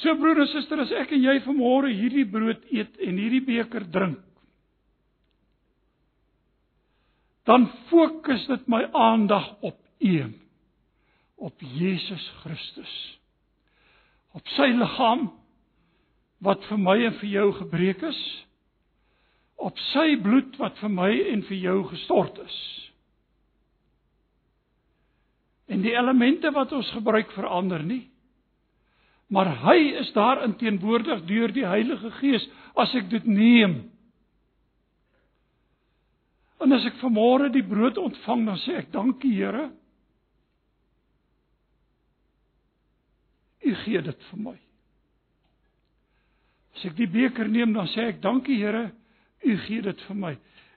So 0.03 0.15
broer 0.19 0.43
en 0.43 0.49
suster, 0.51 0.81
as 0.83 0.91
ek 1.03 1.13
en 1.15 1.23
jy 1.23 1.37
vanmôre 1.45 1.93
hierdie 1.93 2.25
brood 2.27 2.63
eet 2.73 2.97
en 3.05 3.19
hierdie 3.21 3.43
beker 3.45 3.85
drink, 3.93 4.19
dan 7.43 7.67
fokus 7.89 8.45
dit 8.47 8.67
my 8.71 8.83
aandag 8.91 9.49
op 9.61 9.77
een 9.99 10.39
op 11.35 11.59
Jesus 11.59 12.33
Christus. 12.39 13.19
Op 14.31 14.47
sy 14.55 14.69
liggaam 14.71 15.27
wat 16.43 16.63
vir 16.69 16.79
my 16.79 16.95
en 17.09 17.17
vir 17.19 17.29
jou 17.29 17.49
gebreek 17.57 18.03
is. 18.07 18.21
Op 19.59 19.79
sy 19.91 20.15
bloed 20.23 20.55
wat 20.61 20.79
vir 20.79 20.91
my 20.91 21.11
en 21.33 21.43
vir 21.49 21.59
jou 21.59 21.77
gestort 21.91 22.39
is. 22.43 22.57
En 25.67 25.83
die 25.83 25.95
elemente 25.95 26.51
wat 26.55 26.71
ons 26.75 26.89
gebruik 26.95 27.31
verander 27.35 27.83
nie. 27.83 28.05
Maar 29.27 29.49
hy 29.63 29.77
is 29.99 30.11
daarin 30.15 30.55
teenwoordig 30.59 31.23
deur 31.27 31.51
die 31.51 31.65
Heilige 31.65 32.11
Gees. 32.19 32.43
As 32.75 32.93
ek 32.95 33.09
dit 33.11 33.27
neem 33.27 33.79
en 36.63 36.75
as 36.75 36.85
ek 36.87 36.99
vanmôre 37.01 37.51
die 37.51 37.65
brood 37.67 37.97
ontvang 37.99 38.45
dan 38.47 38.59
sê 38.63 38.79
ek 38.81 38.91
dankie 38.93 39.35
Here 39.35 39.69
U 43.63 43.73
gee 43.85 44.01
dit 44.03 44.25
vir 44.29 44.41
my. 44.43 44.55
As 46.73 46.85
ek 46.89 46.97
die 46.97 47.09
beker 47.09 47.49
neem, 47.51 47.73
dan 47.75 47.87
sê 47.93 48.09
ek 48.11 48.21
dankie 48.23 48.59
Here, 48.59 48.89
U 49.43 49.57
gee 49.67 49.83
dit 49.83 50.07
vir 50.07 50.19
my. 50.19 50.33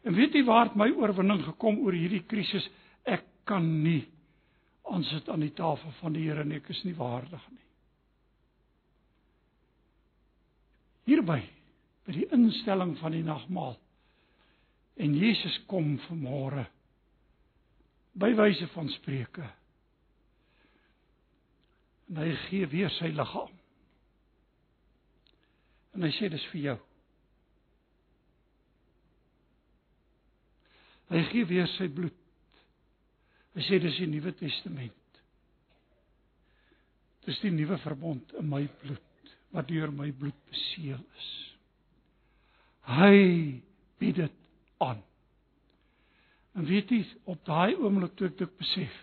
En 0.07 0.15
weet 0.15 0.37
jy 0.39 0.45
waar 0.47 0.73
my 0.79 0.89
oorwinning 0.95 1.43
gekom 1.47 1.81
oor 1.83 1.95
hierdie 1.97 2.25
krisis? 2.31 2.67
Ek 3.07 3.25
kan 3.47 3.65
nie 3.83 4.05
aansit 4.87 5.29
aan 5.31 5.43
die 5.43 5.55
tafel 5.55 5.95
van 6.01 6.15
die 6.15 6.27
Here 6.29 6.45
nie, 6.47 6.61
ek 6.63 6.71
is 6.75 6.83
nie 6.87 6.95
waardig 6.99 7.43
nie. 7.51 7.63
Hierby 11.07 11.41
by 12.07 12.15
die 12.15 12.29
instelling 12.35 12.95
van 13.01 13.15
die 13.15 13.25
nagmaal. 13.27 13.75
En 14.97 15.13
Jesus 15.17 15.59
kom 15.69 15.97
vanmôre 16.07 16.65
by 18.17 18.33
wyse 18.39 18.67
van 18.73 18.89
spreuke 18.95 19.45
En 22.07 22.21
hy 22.23 22.35
gee 22.47 22.67
weer 22.71 22.93
sy 22.95 23.11
liggaam. 23.15 23.55
En 25.97 26.05
hy 26.07 26.13
sê 26.15 26.31
dis 26.31 26.45
vir 26.53 26.63
jou. 26.69 26.77
Hy 31.11 31.23
gee 31.33 31.49
weer 31.51 31.67
sy 31.75 31.89
bloed. 31.91 32.23
Hy 33.57 33.65
sê 33.67 33.81
dis 33.83 33.99
die 34.03 34.09
Nuwe 34.11 34.35
Testament. 34.39 35.03
Dis 37.27 37.41
die 37.43 37.51
nuwe 37.51 37.75
verbond 37.83 38.37
in 38.39 38.47
my 38.47 38.63
bloed 38.83 39.33
wat 39.55 39.67
deur 39.67 39.91
my 39.91 40.13
bloed 40.15 40.37
beseël 40.51 41.01
is. 41.01 41.31
Hy 42.87 43.17
bied 43.99 44.21
dit 44.21 44.46
aan. 44.79 45.03
En 46.57 46.65
weet 46.65 46.91
jy, 46.91 47.03
op 47.25 47.45
daai 47.45 47.77
oomblik 47.77 48.17
toe 48.17 48.31
ek 48.31 48.39
dit 48.39 48.57
besef, 48.59 48.95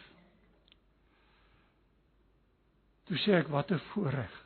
toe 3.10 3.20
sê 3.22 3.36
ek 3.42 3.52
wat 3.54 3.72
'n 3.72 3.84
voorreg 3.92 4.40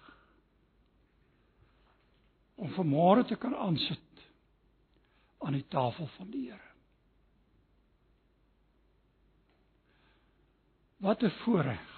om 2.57 2.73
vanmôre 2.73 3.23
te 3.28 3.36
kan 3.36 3.55
aansit 3.55 4.23
aan 5.45 5.53
die 5.53 5.67
tafel 5.69 6.07
van 6.17 6.32
die 6.32 6.49
Here. 6.49 6.71
Wat 10.97 11.23
'n 11.23 11.30
voorreg 11.43 11.93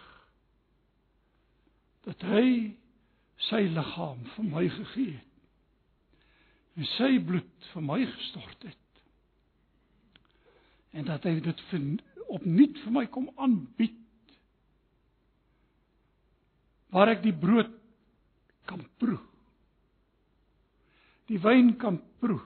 dat 2.04 2.22
hy 2.22 2.76
sy 3.50 3.62
liggaam 3.72 4.26
vir 4.36 4.46
my 4.46 4.66
gegee 4.70 5.16
het 5.16 5.30
en 6.80 6.86
sy 6.96 7.20
bloed 7.28 7.72
vir 7.74 7.84
my 7.84 8.06
gestort 8.06 8.64
het. 8.64 8.79
En 10.92 11.06
dat 11.06 11.24
hy 11.24 11.40
dit 11.44 11.66
opnuut 12.30 12.78
vir 12.84 12.94
my 12.94 13.06
kom 13.12 13.30
aanbied. 13.38 13.98
Waar 16.94 17.14
ek 17.14 17.24
die 17.26 17.36
brood 17.36 17.72
kan 18.70 18.82
proe. 19.02 19.20
Die 21.30 21.38
wyn 21.42 21.76
kan 21.82 22.00
proe. 22.22 22.42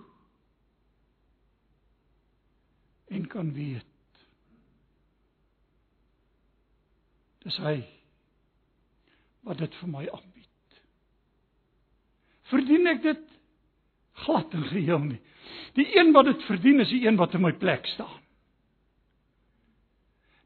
En 3.14 3.28
kan 3.32 3.52
weet. 3.56 3.88
Dis 7.44 7.60
hy 7.64 7.78
wat 9.44 9.60
dit 9.60 9.76
vir 9.82 9.92
my 9.92 10.04
aanbied. 10.08 10.80
Verdien 12.52 12.88
ek 12.92 13.02
dit 13.04 13.24
glad 14.24 14.54
en 14.56 14.68
geheel 14.72 15.08
nie. 15.08 15.22
Die 15.76 15.88
een 15.98 16.14
wat 16.16 16.30
dit 16.30 16.44
verdien 16.48 16.84
is 16.84 16.92
die 16.94 17.04
een 17.08 17.20
wat 17.20 17.36
in 17.36 17.44
my 17.44 17.52
plek 17.60 17.88
staan. 17.96 18.23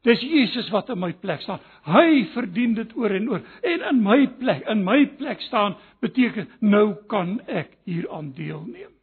Dis 0.08 0.22
Jesus 0.24 0.70
wat 0.72 0.88
in 0.94 1.00
my 1.02 1.12
plek 1.20 1.42
staan. 1.44 1.60
Hy 1.84 2.24
verdien 2.32 2.76
dit 2.78 2.94
oor 2.96 3.12
en 3.12 3.26
oor. 3.28 3.42
En 3.60 3.82
in 3.90 3.98
my 4.04 4.22
plek, 4.40 4.62
in 4.72 4.84
my 4.86 5.02
plek 5.18 5.42
staan 5.44 5.76
beteken 6.00 6.48
nou 6.64 6.94
kan 7.12 7.36
ek 7.44 7.74
hieraan 7.88 8.32
deelneem. 8.36 8.94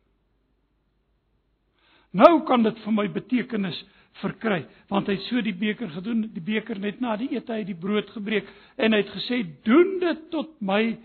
Nou 2.15 2.39
kan 2.47 2.63
dit 2.63 2.79
vir 2.81 2.95
my 2.95 3.05
betekenis 3.11 3.83
verkry 4.21 4.61
want 4.91 5.09
hy 5.09 5.17
het 5.17 5.25
so 5.27 5.41
die 5.43 5.55
beker 5.59 5.89
gedoen 5.91 6.25
die 6.33 6.43
beker 6.43 6.79
net 6.79 7.01
na 7.03 7.15
die 7.19 7.31
ete 7.35 7.51
hy 7.51 7.65
die 7.67 7.77
brood 7.79 8.07
gebreek 8.15 8.47
en 8.79 8.95
hy 8.95 9.01
het 9.01 9.11
gesê 9.11 9.41
doen 9.67 9.97
dit 9.99 10.21
tot 10.31 10.53
my 10.63 10.95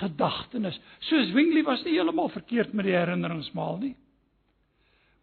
gedagtenis 0.00 0.78
soos 1.08 1.32
Wingley 1.34 1.64
was 1.66 1.82
nie 1.86 1.96
heeltemal 1.96 2.30
verkeerd 2.30 2.74
met 2.78 2.86
die 2.86 2.94
herinneringsmaal 2.94 3.80
nie 3.82 3.94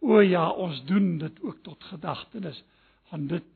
o 0.04 0.20
ja 0.20 0.44
ons 0.50 0.82
doen 0.90 1.14
dit 1.22 1.40
ook 1.44 1.62
tot 1.64 1.88
gedagtenis 1.88 2.60
aan 3.16 3.24
dit 3.32 3.48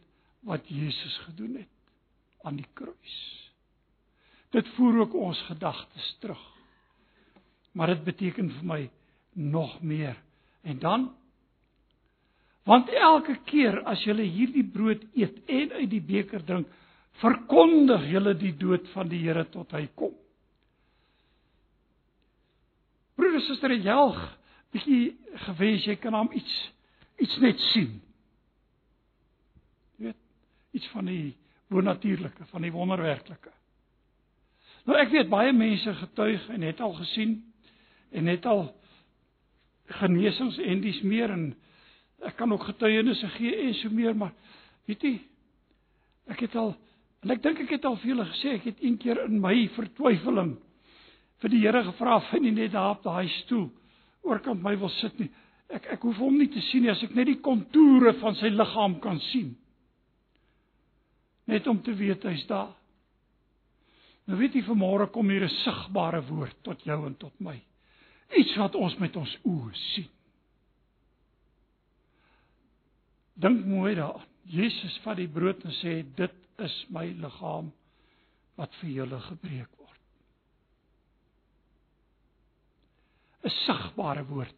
wat 0.49 0.69
Jesus 0.69 1.17
gedoen 1.27 1.57
het 1.63 2.45
aan 2.47 2.59
die 2.59 2.67
kruis. 2.75 3.17
Dit 4.53 4.69
voer 4.77 5.05
ook 5.05 5.15
ons 5.15 5.41
gedagtes 5.49 6.17
terug. 6.21 6.43
Maar 7.73 7.95
dit 7.95 8.05
beteken 8.05 8.51
vir 8.59 8.67
my 8.69 8.81
nog 9.33 9.81
meer. 9.83 10.17
En 10.63 10.79
dan 10.79 11.11
want 12.63 12.89
elke 12.95 13.35
keer 13.45 13.81
as 13.91 14.05
jy 14.07 14.15
hierdie 14.23 14.63
brood 14.63 15.03
eet 15.19 15.41
en 15.51 15.73
uit 15.81 15.89
die 15.91 16.03
beker 16.07 16.45
drink, 16.47 16.69
verkondig 17.19 18.05
jy 18.07 18.35
die 18.39 18.53
dood 18.55 18.87
van 18.93 19.09
die 19.11 19.19
Here 19.19 19.43
tot 19.51 19.73
hy 19.75 19.89
kom. 19.99 20.13
Broer, 23.19 23.41
suster, 23.49 23.75
jy 23.75 23.91
helg 23.91 24.21
bietjie 24.73 25.13
gewens 25.47 25.85
jy 25.87 25.97
kan 26.01 26.17
hom 26.17 26.31
iets 26.37 26.55
iets 27.23 27.37
net 27.43 27.61
sien 27.73 27.99
iets 30.73 30.89
van 30.93 31.09
die 31.09 31.35
bonatuurlike, 31.73 32.47
van 32.51 32.65
die 32.65 32.73
wonderwerklike. 32.73 33.53
Nou 34.89 34.99
ek 34.99 35.13
weet 35.15 35.31
baie 35.31 35.53
mense 35.55 35.95
getuig 35.95 36.49
en 36.51 36.65
het 36.67 36.81
al 36.83 36.95
gesien 36.99 37.37
en 38.13 38.31
het 38.31 38.47
al 38.51 38.65
genesings 40.03 40.59
en 40.59 40.81
dis 40.83 41.01
meer 41.07 41.31
en 41.31 41.53
ek 42.27 42.37
kan 42.39 42.53
ook 42.55 42.65
getuienisse 42.71 43.29
gee 43.37 43.55
en 43.67 43.77
so 43.79 43.91
meer, 43.95 44.17
maar 44.17 44.33
weet 44.89 45.07
jy 45.07 45.15
ek 46.33 46.45
het 46.47 46.57
al 46.59 46.75
en 47.23 47.35
ek 47.35 47.43
dink 47.45 47.63
ek 47.65 47.77
het 47.77 47.87
al 47.87 47.99
vir 48.03 48.13
julle 48.13 48.27
gesê 48.33 48.57
ek 48.59 48.69
het 48.73 48.83
een 48.83 48.99
keer 49.03 49.25
in 49.27 49.41
my 49.43 49.55
vertwyfeling 49.77 50.57
vir 51.43 51.51
die 51.51 51.63
Here 51.63 51.83
gevra 51.87 52.19
of 52.21 52.29
hy 52.31 52.43
nie 52.43 52.55
net 52.55 52.75
daar 52.75 52.97
op 52.97 53.07
daai 53.07 53.29
stoel 53.43 53.69
oorkant 54.23 54.63
my 54.63 54.77
wil 54.79 54.91
sit 55.01 55.17
nie. 55.19 55.27
Ek 55.73 55.89
ek 55.97 56.05
hoef 56.07 56.21
hom 56.23 56.37
nie 56.39 56.47
te 56.53 56.61
sien 56.69 56.85
nie 56.85 56.93
as 56.93 57.03
ek 57.03 57.15
net 57.19 57.27
die 57.27 57.41
kontoure 57.43 58.15
van 58.21 58.37
sy 58.39 58.53
liggaam 58.53 59.01
kan 59.03 59.19
sien 59.33 59.55
net 61.45 61.67
om 61.67 61.83
te 61.83 61.95
weet 61.95 62.23
hy's 62.23 62.47
daar. 62.47 62.73
Nou 64.31 64.39
weet 64.39 64.55
jy 64.55 64.63
vanmôre 64.67 65.11
kom 65.11 65.31
hier 65.31 65.45
'n 65.45 65.57
sigbare 65.65 66.23
woord 66.27 66.57
tot 66.63 66.83
jou 66.85 67.07
en 67.07 67.17
tot 67.17 67.41
my. 67.41 67.63
Iets 68.37 68.57
wat 68.57 68.75
ons 68.75 68.97
met 68.99 69.17
ons 69.17 69.39
oë 69.45 69.75
sien. 69.75 70.11
Dink 73.35 73.65
mooi 73.67 73.95
daaraan. 73.95 74.29
Jesus 74.45 74.99
vat 75.05 75.17
die 75.17 75.29
brood 75.29 75.65
en 75.65 75.75
sê 75.79 76.03
dit 76.17 76.35
is 76.59 76.87
my 76.91 77.07
liggaam 77.07 77.73
wat 78.59 78.75
vir 78.81 78.91
julle 78.91 79.21
gebreek 79.21 79.71
word. 79.79 80.01
'n 83.45 83.51
Sigbare 83.51 84.25
woord 84.25 84.57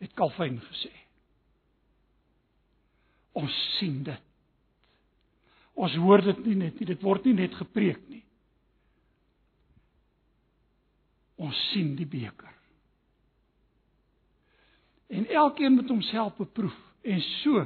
het 0.00 0.12
Calvin 0.14 0.60
gesê. 0.60 0.92
Ons 3.32 3.78
sien 3.78 4.02
dit. 4.02 4.29
Ons 5.80 5.96
hoor 5.96 6.20
dit 6.24 6.40
nie 6.44 6.58
net 6.60 6.80
nie, 6.80 6.88
dit 6.90 7.04
word 7.04 7.24
nie 7.24 7.36
net 7.38 7.54
gepreek 7.56 8.02
nie. 8.12 8.22
Ons 11.40 11.56
sien 11.70 11.94
die 11.96 12.08
beker. 12.08 12.52
En 15.10 15.24
elkeen 15.26 15.78
moet 15.78 15.88
homself 15.90 16.36
beproef 16.36 16.76
en 17.02 17.22
so 17.40 17.64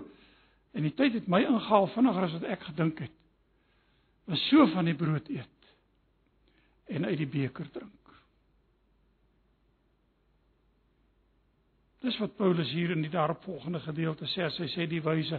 en 0.75 0.87
die 0.87 0.95
tyd 0.95 1.19
het 1.19 1.27
my 1.31 1.43
ingehaal 1.45 1.91
vinniger 1.95 2.27
as 2.27 2.37
wat 2.39 2.47
ek 2.55 2.65
gedink 2.71 3.03
het. 3.05 3.19
Was 4.31 4.47
so 4.49 4.67
van 4.73 4.89
die 4.89 4.97
brood 4.99 5.29
eet 5.31 5.69
en 6.95 7.07
uit 7.09 7.19
die 7.19 7.31
beker 7.31 7.69
drink. 7.75 8.03
Dis 12.05 12.18
wat 12.20 12.34
Paulus 12.36 12.68
hier 12.76 12.90
in 12.92 13.00
die 13.00 13.12
daaropvolgende 13.12 13.80
gedeelte 13.80 14.26
sê, 14.28 14.44
hy 14.44 14.66
sê 14.68 14.84
die 14.90 15.00
wyse. 15.00 15.38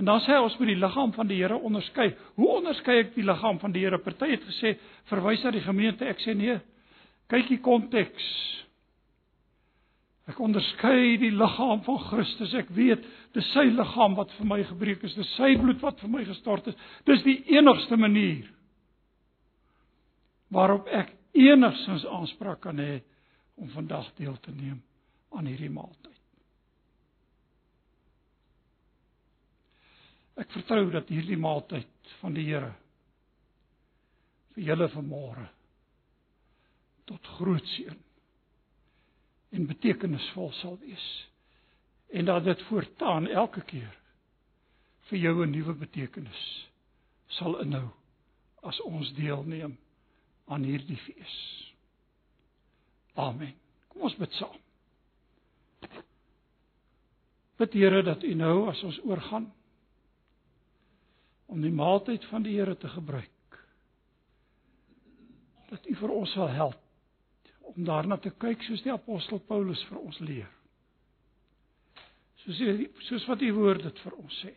En 0.00 0.06
dan 0.08 0.22
sê 0.24 0.32
hy 0.32 0.44
ons 0.46 0.54
moet 0.56 0.70
die 0.70 0.78
liggaam 0.80 1.12
van 1.12 1.28
die 1.28 1.36
Here 1.42 1.58
onderskei. 1.60 2.06
Hoe 2.38 2.48
onderskei 2.56 3.02
ek 3.02 3.12
die 3.18 3.24
liggaam 3.26 3.60
van 3.60 3.74
die 3.74 3.82
Here? 3.84 3.98
Party 4.00 4.30
het 4.32 4.46
gesê 4.48 4.76
verwys 5.10 5.44
na 5.44 5.52
die 5.52 5.64
gemeente. 5.64 6.08
Ek 6.08 6.22
sê 6.24 6.32
nee. 6.36 6.56
Kyk 7.28 7.50
die 7.52 7.60
konteks. 7.60 8.30
Ek 10.32 10.40
onderskei 10.40 11.18
die 11.20 11.34
liggaam 11.36 11.84
van 11.84 12.00
Christus. 12.08 12.56
Ek 12.64 12.72
weet 12.72 13.04
dis 13.36 13.52
sy 13.52 13.66
liggaam 13.68 14.16
wat 14.16 14.32
vir 14.38 14.50
my 14.54 14.62
gebreek 14.72 15.04
is. 15.04 15.18
Dis 15.20 15.36
sy 15.36 15.52
bloed 15.60 15.84
wat 15.84 16.00
vir 16.00 16.16
my 16.16 16.24
gestort 16.24 16.72
is. 16.72 16.80
Dis 17.04 17.24
die 17.28 17.42
enigste 17.58 18.00
manier 18.00 18.48
waarop 20.54 20.88
ek 20.94 21.10
enigsins 21.36 22.06
aanspraak 22.08 22.62
kan 22.64 22.78
hê 22.80 23.00
om 23.60 23.68
vandag 23.74 24.08
deel 24.16 24.36
te 24.40 24.54
neem 24.54 24.78
aan 25.36 25.48
hierdie 25.50 25.72
maaltyd. 25.72 26.22
Ek 30.36 30.52
vertrou 30.52 30.90
dat 30.92 31.08
hierdie 31.08 31.38
maaltyd 31.40 32.10
van 32.20 32.36
die 32.36 32.44
Here 32.48 32.74
vir 34.56 34.64
julle 34.70 34.88
vanmôre 34.92 35.46
tot 37.08 37.30
groot 37.36 37.64
seën 37.76 38.02
en 39.56 39.68
betekenisvol 39.70 40.50
sal 40.60 40.76
wees 40.82 41.06
en 42.16 42.28
dat 42.28 42.44
dit 42.44 42.64
voortaan 42.68 43.28
elke 43.28 43.62
keer 43.68 43.94
vir 45.08 45.18
jou 45.18 45.34
'n 45.44 45.50
nuwe 45.50 45.74
betekenis 45.74 46.42
sal 47.38 47.60
inhou 47.60 47.88
as 48.62 48.80
ons 48.80 49.12
deelneem 49.14 49.76
aan 50.46 50.64
hierdie 50.64 50.96
fees. 50.96 51.36
Amen. 53.14 53.54
Kom 53.88 54.02
ons 54.02 54.16
bid 54.16 54.32
saam. 54.32 54.65
Bid 57.56 57.72
Here 57.72 58.02
dat 58.04 58.24
U 58.24 58.34
nou 58.34 58.56
as 58.70 58.82
ons 58.84 58.98
oorgaan 59.04 59.48
om 61.46 61.62
die 61.62 61.72
maaltyd 61.72 62.24
van 62.30 62.44
die 62.44 62.56
Here 62.58 62.76
te 62.76 62.88
gebruik. 62.92 63.60
Dat 65.70 65.86
U 65.86 65.96
vir 66.02 66.12
ons 66.12 66.34
sal 66.36 66.52
help 66.52 66.82
om 67.72 67.84
daarna 67.84 68.18
te 68.22 68.30
kyk 68.30 68.62
soos 68.62 68.84
die 68.84 68.92
apostel 68.92 69.40
Paulus 69.48 69.82
vir 69.88 69.98
ons 69.98 70.20
leer. 70.22 70.52
Soos 72.44 72.60
die, 72.60 72.90
soos 73.08 73.26
wat 73.26 73.42
U 73.42 73.52
woord 73.56 73.88
dit 73.88 74.04
vir 74.04 74.20
ons 74.20 74.44
sê. 74.44 74.54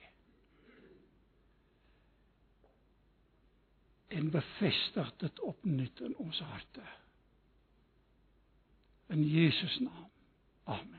en 4.10 4.30
bevestig 4.30 5.12
dit 5.18 5.40
opnuut 5.40 6.00
in 6.00 6.16
ons 6.16 6.40
harte. 6.40 6.86
In 9.08 9.24
Jesus 9.24 9.80
naam. 9.80 10.10
Amen. 10.64 10.99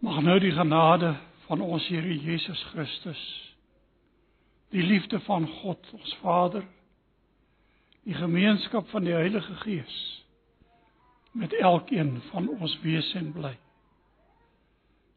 Mag 0.00 0.22
nou 0.24 0.38
die 0.40 0.52
genade 0.52 1.14
van 1.44 1.60
ons 1.60 1.86
Here 1.88 2.14
Jesus 2.18 2.62
Christus, 2.72 3.20
die 4.72 4.82
liefde 4.82 5.20
van 5.26 5.44
God 5.60 5.90
ons 5.92 6.14
Vader, 6.22 6.64
die 8.08 8.16
gemeenskap 8.16 8.88
van 8.94 9.04
die 9.04 9.12
Heilige 9.12 9.54
Gees 9.64 9.98
met 11.36 11.52
elkeen 11.60 12.16
van 12.30 12.48
ons 12.48 12.78
wees 12.82 13.12
en 13.14 13.32
bly 13.32 13.52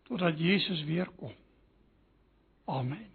totdat 0.04 0.38
Jesus 0.38 0.84
weer 0.84 1.08
kom. 1.18 1.32
Amen. 2.66 3.13